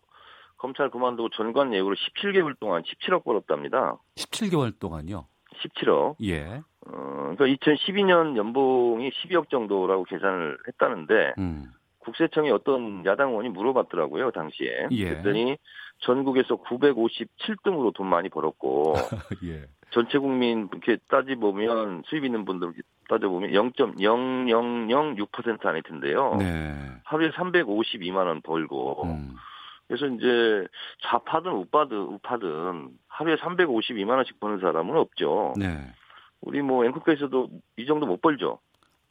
검찰 0.56 0.90
그만두고 0.90 1.30
전관 1.30 1.72
예우로 1.72 1.94
17개월 1.94 2.58
동안 2.58 2.82
17억 2.82 3.24
벌었답니다. 3.24 3.98
17개월 4.16 4.78
동안요. 4.78 5.26
17억. 5.62 6.16
예. 6.24 6.62
어, 6.86 7.34
그러니까 7.36 7.44
2012년 7.44 8.36
연봉이 8.36 9.10
12억 9.10 9.48
정도라고 9.50 10.04
계산을 10.04 10.58
했다는데 10.66 11.34
음. 11.38 11.72
국세청에 11.98 12.50
어떤 12.50 13.04
야당 13.06 13.30
의원이 13.30 13.50
물어봤더라고요 13.50 14.30
당시에. 14.32 14.88
예. 14.90 15.08
그랬더니 15.10 15.56
전국에서 16.00 16.56
957등으로 16.56 17.94
돈 17.94 18.06
많이 18.08 18.28
벌었고 18.28 18.94
예. 19.44 19.66
전체 19.90 20.18
국민 20.18 20.68
이렇게 20.70 20.98
따지보면 21.08 22.02
수입 22.06 22.24
있는 22.24 22.44
분들 22.44 22.72
따져보면 23.08 23.50
0.0006% 23.50 25.66
안에 25.66 25.80
든대요. 25.82 26.36
네. 26.38 26.74
하루에 27.04 27.30
352만 27.30 28.26
원 28.26 28.40
벌고 28.42 29.04
음. 29.04 29.34
그래서 29.86 30.06
이제 30.06 30.66
좌파든 31.02 31.52
우파든 31.52 31.96
우파든 31.96 32.90
하루에 33.08 33.36
352만 33.36 34.10
원씩 34.10 34.38
버는 34.38 34.60
사람은 34.60 34.96
없죠. 34.96 35.54
네. 35.56 35.92
우리 36.42 36.60
뭐 36.62 36.84
앵커께서도 36.84 37.48
이 37.78 37.86
정도 37.86 38.06
못 38.06 38.20
벌죠. 38.20 38.60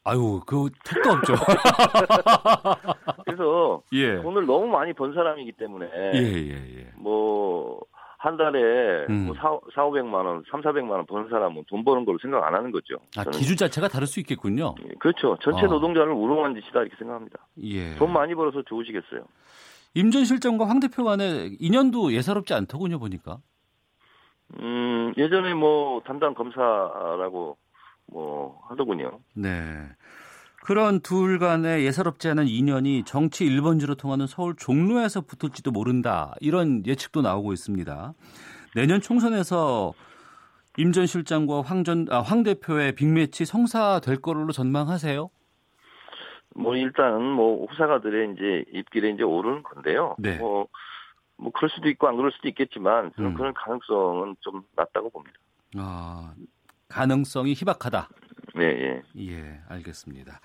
아유, 0.04 0.40
그 0.46 0.70
택도 0.84 1.10
없죠. 1.10 1.34
그래서 3.26 3.82
예. 3.92 4.22
돈을 4.22 4.46
너무 4.46 4.68
많이 4.68 4.94
번 4.94 5.12
사람이기 5.12 5.52
때문에 5.52 5.86
예, 6.14 6.18
예, 6.18 6.78
예. 6.78 6.90
뭐 6.96 7.78
한 8.18 8.36
달에 8.36 9.06
음. 9.08 9.26
뭐 9.26 9.34
4, 9.36 9.42
4, 9.74 9.84
500만 9.84 10.12
원, 10.26 10.42
3, 10.50 10.60
400만 10.60 10.90
원 10.90 11.06
버는 11.06 11.28
사람은 11.30 11.64
돈 11.68 11.84
버는 11.84 12.04
걸로 12.04 12.18
생각 12.20 12.44
안 12.44 12.52
하는 12.54 12.72
거죠. 12.72 12.96
아. 13.16 13.22
기준 13.30 13.56
자체가 13.56 13.86
다를 13.88 14.08
수 14.08 14.18
있겠군요. 14.20 14.74
그렇죠. 14.98 15.36
전체 15.40 15.66
아. 15.66 15.68
노동자를 15.68 16.12
우롱한 16.12 16.54
짓이다 16.56 16.80
이렇게 16.80 16.96
생각합니다. 16.98 17.38
예. 17.62 17.94
돈 17.96 18.12
많이 18.12 18.34
벌어서 18.34 18.62
좋으시겠어요. 18.62 19.22
임 19.94 20.10
전 20.10 20.24
실장과 20.24 20.68
황 20.68 20.80
대표 20.80 21.04
간의 21.04 21.56
인연도 21.60 22.12
예사롭지 22.12 22.54
않더군요, 22.54 22.98
보니까. 22.98 23.38
음, 24.60 25.12
예전에 25.16 25.54
뭐 25.54 26.00
담당 26.04 26.34
검사라고 26.34 27.56
뭐 28.06 28.60
하더군요. 28.68 29.20
네. 29.34 29.48
그런 30.68 31.00
둘 31.00 31.38
간의 31.38 31.86
예사롭지 31.86 32.28
않은 32.28 32.46
인연이 32.46 33.02
정치 33.04 33.46
1번지로 33.46 33.96
통하는 33.96 34.26
서울 34.26 34.54
종로에서 34.54 35.22
붙을지도 35.22 35.70
모른다. 35.70 36.34
이런 36.40 36.84
예측도 36.86 37.22
나오고 37.22 37.54
있습니다. 37.54 38.12
내년 38.74 39.00
총선에서 39.00 39.94
임 40.76 40.92
전 40.92 41.06
실장과 41.06 41.62
황, 41.62 41.84
전, 41.84 42.06
아, 42.10 42.20
황 42.20 42.42
대표의 42.42 42.96
빅매치 42.96 43.46
성사될 43.46 44.20
거로 44.20 44.52
전망하세요? 44.52 45.30
뭐 46.54 46.76
일단은 46.76 47.22
뭐 47.22 47.64
후사가들의 47.64 48.34
이제 48.34 48.64
입길에 48.70 49.08
이제 49.08 49.22
오르는 49.22 49.62
건데요. 49.62 50.16
네. 50.18 50.36
뭐, 50.36 50.68
뭐 51.38 51.50
그럴 51.50 51.70
수도 51.70 51.88
있고 51.88 52.08
안 52.08 52.16
그럴 52.16 52.30
수도 52.30 52.46
있겠지만 52.46 53.10
저는 53.16 53.30
음. 53.30 53.34
그런 53.34 53.54
가능성은 53.54 54.36
좀 54.40 54.62
낮다고 54.76 55.08
봅니다. 55.08 55.38
아, 55.78 56.34
가능성이 56.88 57.54
희박하다. 57.54 58.10
네, 58.58 58.64
예. 58.64 59.02
예, 59.30 59.60
알겠습니다. 59.68 60.40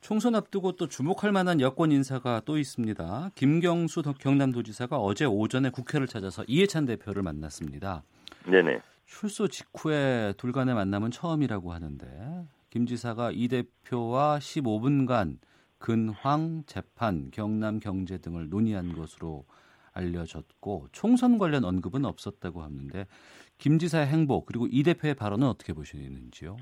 총선 0.00 0.34
앞두고 0.34 0.72
또 0.72 0.88
주목할 0.88 1.32
만한 1.32 1.60
여권 1.60 1.90
인사가 1.90 2.40
또 2.44 2.58
있습니다. 2.58 3.30
김경수 3.34 4.02
더- 4.02 4.12
경남도지사가 4.12 4.98
어제 4.98 5.24
오전에 5.24 5.70
국회를 5.70 6.06
찾아서 6.06 6.44
이해찬 6.46 6.84
대표를 6.84 7.22
만났습니다. 7.22 8.02
네네. 8.46 8.80
출소 9.06 9.48
직후에 9.48 10.34
둘 10.36 10.52
간의 10.52 10.74
만남은 10.74 11.10
처음이라고 11.10 11.72
하는데 11.72 12.46
김 12.70 12.86
지사가 12.86 13.30
이 13.32 13.48
대표와 13.48 14.38
15분간 14.38 15.38
근황, 15.78 16.62
재판, 16.66 17.30
경남 17.30 17.80
경제 17.80 18.18
등을 18.18 18.48
논의한 18.48 18.94
것으로 18.94 19.44
알려졌고 19.92 20.88
총선 20.92 21.38
관련 21.38 21.64
언급은 21.64 22.04
없었다고 22.04 22.62
하는데 22.62 23.06
김 23.58 23.78
지사의 23.78 24.06
행보 24.08 24.44
그리고 24.44 24.66
이 24.70 24.82
대표의 24.82 25.14
발언은 25.14 25.46
어떻게 25.46 25.72
보시는지요? 25.72 26.56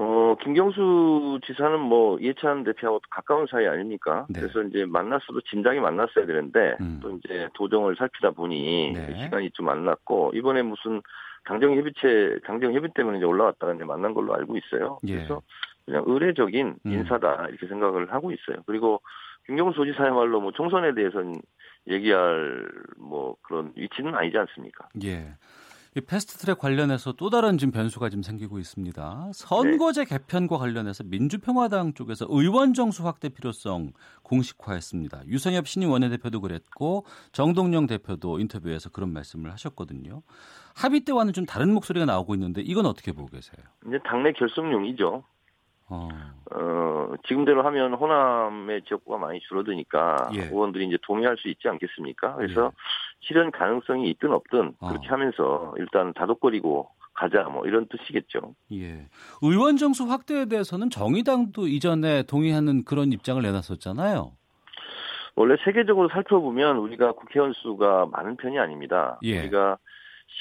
어, 0.00 0.36
김경수 0.40 1.40
지사는 1.44 1.80
뭐 1.80 2.20
이해찬 2.20 2.62
대표하고 2.62 3.00
가까운 3.10 3.48
사이 3.50 3.66
아닙니까? 3.66 4.26
네. 4.28 4.38
그래서 4.38 4.62
이제 4.62 4.84
만났어도 4.86 5.40
진작에 5.40 5.80
만났어야 5.80 6.24
되는데 6.24 6.76
음. 6.80 7.00
또 7.02 7.18
이제 7.18 7.48
도정을 7.54 7.96
살피다 7.96 8.30
보니 8.30 8.92
네. 8.94 9.24
시간이 9.24 9.50
좀 9.52 9.68
안 9.68 9.84
났고 9.84 10.30
이번에 10.34 10.62
무슨 10.62 11.02
당정 11.44 11.76
협의체 11.76 12.38
당정 12.46 12.74
협의 12.74 12.90
때문에 12.94 13.18
이제 13.18 13.26
올라왔다가 13.26 13.74
이제 13.74 13.84
만난 13.84 14.14
걸로 14.14 14.34
알고 14.34 14.56
있어요. 14.56 14.98
예. 15.08 15.16
그래서 15.16 15.42
그냥 15.84 16.04
의례적인 16.06 16.76
음. 16.86 16.90
인사다 16.92 17.46
이렇게 17.48 17.66
생각을 17.66 18.12
하고 18.12 18.30
있어요. 18.30 18.62
그리고 18.66 19.00
김경수 19.46 19.84
지사야말로 19.84 20.40
뭐 20.40 20.52
총선에 20.52 20.94
대해서는 20.94 21.34
얘기할 21.88 22.68
뭐 22.98 23.34
그런 23.42 23.72
위치는 23.74 24.14
아니지 24.14 24.38
않습니까? 24.38 24.88
예. 25.04 25.26
이 25.96 26.00
패스트트랙 26.00 26.58
관련해서 26.58 27.12
또 27.12 27.30
다른 27.30 27.58
지금 27.58 27.72
변수가 27.72 28.10
지금 28.10 28.22
생기고 28.22 28.58
있습니다. 28.58 29.30
선거제 29.32 30.04
네. 30.04 30.18
개편과 30.18 30.58
관련해서 30.58 31.04
민주평화당 31.04 31.94
쪽에서 31.94 32.26
의원 32.28 32.74
정수 32.74 33.06
확대 33.06 33.28
필요성 33.28 33.92
공식화했습니다. 34.22 35.26
유성엽 35.26 35.66
신임 35.66 35.90
원내대표도 35.90 36.40
그랬고 36.40 37.04
정동영 37.32 37.86
대표도 37.86 38.38
인터뷰에서 38.38 38.90
그런 38.90 39.12
말씀을 39.12 39.50
하셨거든요. 39.52 40.22
합의 40.76 41.00
때와는 41.00 41.32
좀 41.32 41.46
다른 41.46 41.72
목소리가 41.72 42.06
나오고 42.06 42.34
있는데 42.34 42.60
이건 42.60 42.86
어떻게 42.86 43.12
보고 43.12 43.28
계세요? 43.28 43.64
이제 43.86 43.98
당내 44.04 44.32
결속용이죠. 44.32 45.24
어. 45.88 46.08
어. 46.52 47.14
지금대로 47.26 47.62
하면 47.64 47.94
호남의 47.94 48.82
지역구가 48.82 49.18
많이 49.18 49.40
줄어드니까 49.40 50.30
예. 50.34 50.44
의원들이 50.44 50.86
이제 50.86 50.98
동의할 51.02 51.36
수 51.36 51.48
있지 51.48 51.68
않겠습니까? 51.68 52.36
그래서 52.36 52.66
예. 52.66 52.70
실현 53.20 53.50
가능성이 53.50 54.10
있든 54.10 54.32
없든 54.32 54.74
어. 54.80 54.88
그렇게 54.88 55.08
하면서 55.08 55.74
일단 55.78 56.12
다독거리고 56.14 56.90
가자 57.14 57.42
뭐 57.44 57.66
이런 57.66 57.86
뜻이겠죠. 57.88 58.54
예. 58.72 59.06
의원 59.42 59.76
정수 59.76 60.04
확대에 60.04 60.46
대해서는 60.46 60.90
정의당도 60.90 61.66
이전에 61.66 62.22
동의하는 62.22 62.84
그런 62.84 63.12
입장을 63.12 63.42
내놨었잖아요. 63.42 64.32
원래 65.34 65.56
세계적으로 65.64 66.08
살펴보면 66.08 66.78
우리가 66.78 67.12
국회의원 67.12 67.52
수가 67.54 68.06
많은 68.10 68.36
편이 68.36 68.58
아닙니다. 68.58 69.18
예. 69.22 69.40
우리가 69.40 69.78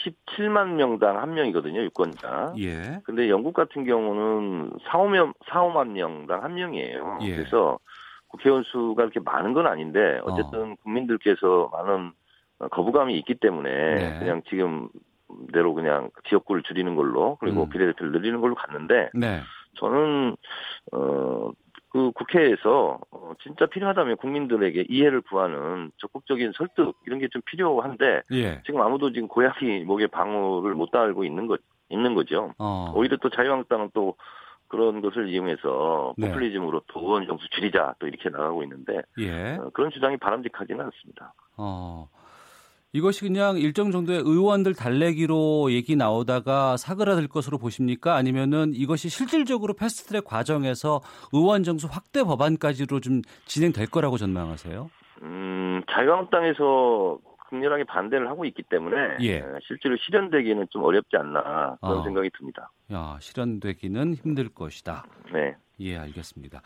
17만 0.05 0.73
명당 0.73 1.19
한 1.21 1.33
명이거든요, 1.33 1.81
유권자. 1.83 2.53
예. 2.59 2.99
근데 3.03 3.29
영국 3.29 3.53
같은 3.53 3.85
경우는 3.85 4.71
4, 4.85 4.97
5명, 4.99 5.33
4, 5.47 5.61
5만 5.63 5.91
명당 5.91 6.43
한 6.43 6.55
명이에요. 6.55 7.19
예. 7.21 7.35
그래서 7.35 7.79
국회의원 8.27 8.63
수가 8.63 9.03
그렇게 9.03 9.19
많은 9.19 9.53
건 9.53 9.67
아닌데 9.67 10.19
어쨌든 10.23 10.71
어. 10.71 10.75
국민들께서 10.83 11.69
많은 11.71 12.11
거부감이 12.71 13.17
있기 13.19 13.35
때문에 13.35 13.95
네. 13.95 14.19
그냥 14.19 14.41
지금 14.49 14.89
대로 15.53 15.73
그냥 15.73 16.09
지역구를 16.27 16.63
줄이는 16.63 16.95
걸로 16.95 17.37
그리고 17.39 17.63
음. 17.63 17.69
비례대표를 17.69 18.11
늘리는 18.11 18.41
걸로 18.41 18.55
갔는데 18.55 19.09
네. 19.13 19.41
저는 19.75 20.35
어 20.91 21.51
그 21.89 22.11
국회에서 22.11 22.99
어, 23.11 23.31
진짜 23.41 23.65
필요하다면 23.65 24.17
국민들에게 24.17 24.85
이해를 24.89 25.21
구하는 25.21 25.91
적극적인 25.97 26.51
설득 26.57 26.95
이런 27.05 27.19
게 27.19 27.27
좀 27.29 27.41
필요한데 27.45 28.21
예. 28.33 28.61
지금 28.65 28.81
아무도 28.81 29.11
지금 29.11 29.27
고양이 29.27 29.83
목에 29.85 30.07
방울을 30.07 30.75
못 30.75 30.91
달고 30.91 31.23
있는 31.23 31.47
것 31.47 31.59
있는 31.89 32.15
거죠. 32.15 32.53
어. 32.57 32.91
오히려 32.95 33.17
또 33.17 33.29
자유한국당은 33.29 33.91
또 33.93 34.15
그런 34.67 34.99
것을 35.01 35.29
이용해서 35.29 36.13
네. 36.17 36.27
포퓰리즘으로 36.27 36.81
또 36.87 36.99
의원 36.99 37.25
정수 37.25 37.49
줄이자 37.51 37.95
또 37.99 38.07
이렇게 38.07 38.29
나가고 38.29 38.63
있는데 38.63 39.01
예. 39.19 39.53
어, 39.55 39.69
그런 39.73 39.89
주장이 39.91 40.17
바람직하지는 40.17 40.83
않습니다. 40.85 41.33
어. 41.55 42.09
이것이 42.93 43.21
그냥 43.21 43.57
일정 43.57 43.91
정도의 43.91 44.19
의원들 44.19 44.73
달래기로 44.73 45.71
얘기 45.71 45.95
나오다가 45.95 46.77
사그라들 46.77 47.27
것으로 47.27 47.57
보십니까? 47.57 48.15
아니면은 48.15 48.73
이것이 48.73 49.09
실질적으로 49.09 49.73
패스트트랙 49.73 50.23
과정에서 50.23 51.01
의원 51.33 51.63
정수 51.63 51.87
확대 51.89 52.23
법안까지로 52.23 52.99
좀 53.01 53.21
진행될 53.45 53.87
거라고 53.87 54.17
전망하세요? 54.17 54.89
음, 55.21 55.81
자유한국당에서 55.91 57.19
극렬하게 57.49 57.85
반대를 57.85 58.29
하고 58.29 58.45
있기 58.45 58.63
때문에 58.63 59.17
예. 59.21 59.43
실제로 59.65 59.95
실현되기는 59.97 60.67
좀 60.69 60.83
어렵지 60.83 61.15
않나 61.17 61.77
그런 61.81 61.99
어. 61.99 62.03
생각이 62.03 62.29
듭니다. 62.37 62.71
야, 62.91 63.17
실현되기는 63.21 64.15
힘들 64.15 64.49
것이다. 64.49 65.05
네. 65.33 65.55
예, 65.79 65.97
알겠습니다. 65.97 66.61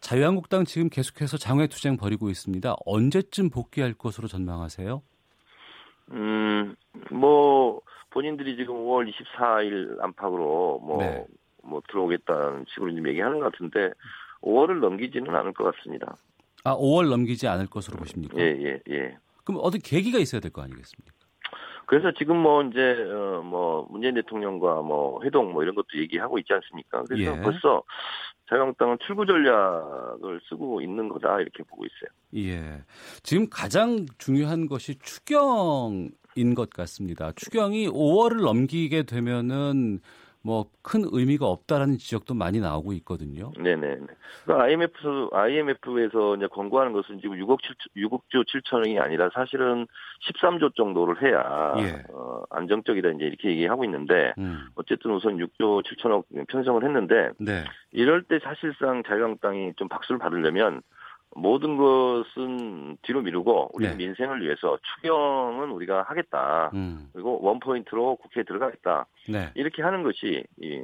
자유한국당 0.00 0.64
지금 0.64 0.88
계속해서 0.88 1.36
장외 1.38 1.68
투쟁 1.68 1.96
벌이고 1.96 2.28
있습니다. 2.28 2.74
언제쯤 2.84 3.50
복귀할 3.50 3.94
것으로 3.94 4.28
전망하세요? 4.28 5.02
음, 6.12 6.74
뭐, 7.10 7.80
본인들이 8.10 8.56
지금 8.56 8.74
5월 8.76 9.10
24일 9.12 10.00
안팎으로 10.02 10.80
뭐, 10.82 10.98
네. 11.02 11.24
뭐 11.62 11.82
들어오겠다는 11.88 12.64
식으로 12.68 12.90
지금 12.90 13.08
얘기하는 13.08 13.40
것 13.40 13.52
같은데 13.52 13.90
5월을 14.42 14.78
넘기지는 14.80 15.34
않을 15.34 15.52
것 15.52 15.74
같습니다. 15.74 16.16
아, 16.64 16.74
5월 16.76 17.08
넘기지 17.10 17.46
않을 17.48 17.66
것으로 17.66 17.96
보십니까? 17.98 18.38
예, 18.38 18.44
예, 18.44 18.80
예. 18.88 19.16
그럼 19.44 19.60
어떤 19.62 19.80
계기가 19.80 20.18
있어야 20.18 20.40
될 20.40 20.50
거 20.50 20.62
아니겠습니까? 20.62 21.12
그래서 21.86 22.12
지금 22.18 22.36
뭐 22.36 22.62
이제 22.64 22.80
어 23.12 23.26
뭐 23.46 23.86
문재인 23.90 24.14
대통령과 24.14 24.82
뭐 24.82 25.22
회동 25.22 25.52
뭐 25.52 25.62
이런 25.62 25.74
것도 25.74 25.86
얘기하고 25.96 26.38
있지 26.38 26.52
않습니까? 26.52 27.02
그래서 27.04 27.36
예. 27.36 27.40
벌써 27.42 27.82
자유한국당은 28.48 28.98
출구 29.06 29.26
전략을 29.26 30.40
쓰고 30.48 30.80
있는 30.80 31.08
거다 31.08 31.40
이렇게 31.40 31.62
보고 31.64 31.84
있어요. 31.84 32.10
예. 32.48 32.82
지금 33.22 33.48
가장 33.48 34.06
중요한 34.18 34.66
것이 34.66 34.98
추경인 34.98 36.54
것 36.56 36.70
같습니다. 36.70 37.32
추경이 37.32 37.88
5월을 37.88 38.42
넘기게 38.42 39.04
되면은 39.04 40.00
뭐 40.46 40.76
큰 40.86 41.02
의미가 41.10 41.46
없다라는 41.46 41.98
지적도 41.98 42.34
많이 42.34 42.60
나오고 42.60 42.92
있거든요. 42.94 43.50
네네. 43.58 43.96
그러니까 44.44 44.66
IMF 44.66 45.30
IMF에서 45.32 46.36
이제 46.36 46.46
권고하는 46.46 46.92
것은 46.92 47.20
지금 47.20 47.36
6억 47.38 47.58
7 47.60 47.74
6억조 48.04 48.46
7천억이 48.46 49.00
아니라 49.02 49.28
사실은 49.34 49.88
13조 50.30 50.76
정도를 50.76 51.20
해야 51.22 51.74
예. 51.78 52.04
어, 52.12 52.44
안정적이다 52.50 53.08
이제 53.10 53.24
이렇게 53.24 53.48
얘기하고 53.50 53.84
있는데 53.84 54.32
음. 54.38 54.68
어쨌든 54.76 55.10
우선 55.10 55.38
6조 55.38 55.82
7천억 55.82 56.22
편성을 56.46 56.84
했는데 56.84 57.30
네. 57.38 57.64
이럴 57.90 58.22
때 58.22 58.38
사실상 58.38 59.02
자유한국당이 59.02 59.72
좀 59.74 59.88
박수를 59.88 60.20
받으려면 60.20 60.82
모든 61.36 61.76
것은 61.76 62.96
뒤로 63.02 63.20
미루고 63.20 63.70
우리 63.74 63.86
네. 63.86 63.94
민생을 63.94 64.42
위해서 64.42 64.78
추경은 64.82 65.70
우리가 65.70 66.02
하겠다. 66.02 66.70
음. 66.74 67.08
그리고 67.12 67.38
원 67.42 67.60
포인트로 67.60 68.16
국회에 68.16 68.42
들어가겠다. 68.44 69.06
네. 69.28 69.50
이렇게 69.54 69.82
하는 69.82 70.02
것이 70.02 70.44
이 70.60 70.80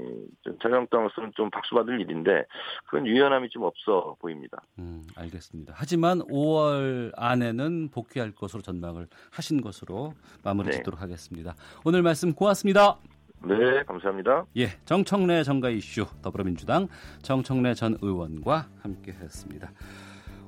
자유한국당으로서는 0.63 1.33
좀 1.35 1.51
박수받을 1.51 2.01
일인데 2.01 2.45
그런 2.87 3.07
유연함이 3.07 3.49
좀 3.49 3.63
없어 3.63 4.17
보입니다. 4.21 4.63
음, 4.79 5.03
알겠습니다. 5.17 5.73
하지만 5.77 6.21
5월 6.21 7.13
안에는 7.17 7.89
복귀할 7.91 8.33
것으로 8.33 8.63
전망을 8.63 9.07
하신 9.31 9.63
것으로 9.63 10.13
마무리 10.45 10.67
네. 10.67 10.77
짓도록 10.77 11.01
하겠습니다. 11.01 11.55
오늘 11.85 12.03
말씀 12.03 12.35
고맙습니다. 12.35 12.99
네, 13.45 13.83
감사합니다. 13.85 14.47
예, 14.57 14.69
정청래 14.85 15.43
정가 15.43 15.71
이슈 15.71 16.07
더불어민주당 16.23 16.87
정청래 17.23 17.75
전 17.75 17.97
의원과 18.01 18.69
함께했습니다. 18.83 19.73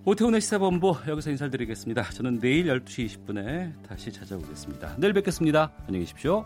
오태훈의 0.07 0.43
시사본부 0.43 0.97
여기서 1.09 1.31
인사드리겠습니다. 1.31 2.11
저는 2.11 2.39
내일 2.39 2.67
12시 2.67 3.09
20분에 3.09 3.73
다시 3.89 4.13
찾아오겠습니다. 4.13 4.97
내일 4.99 5.15
뵙겠습니다. 5.15 5.73
안녕히 5.87 6.05
계십시오. 6.05 6.45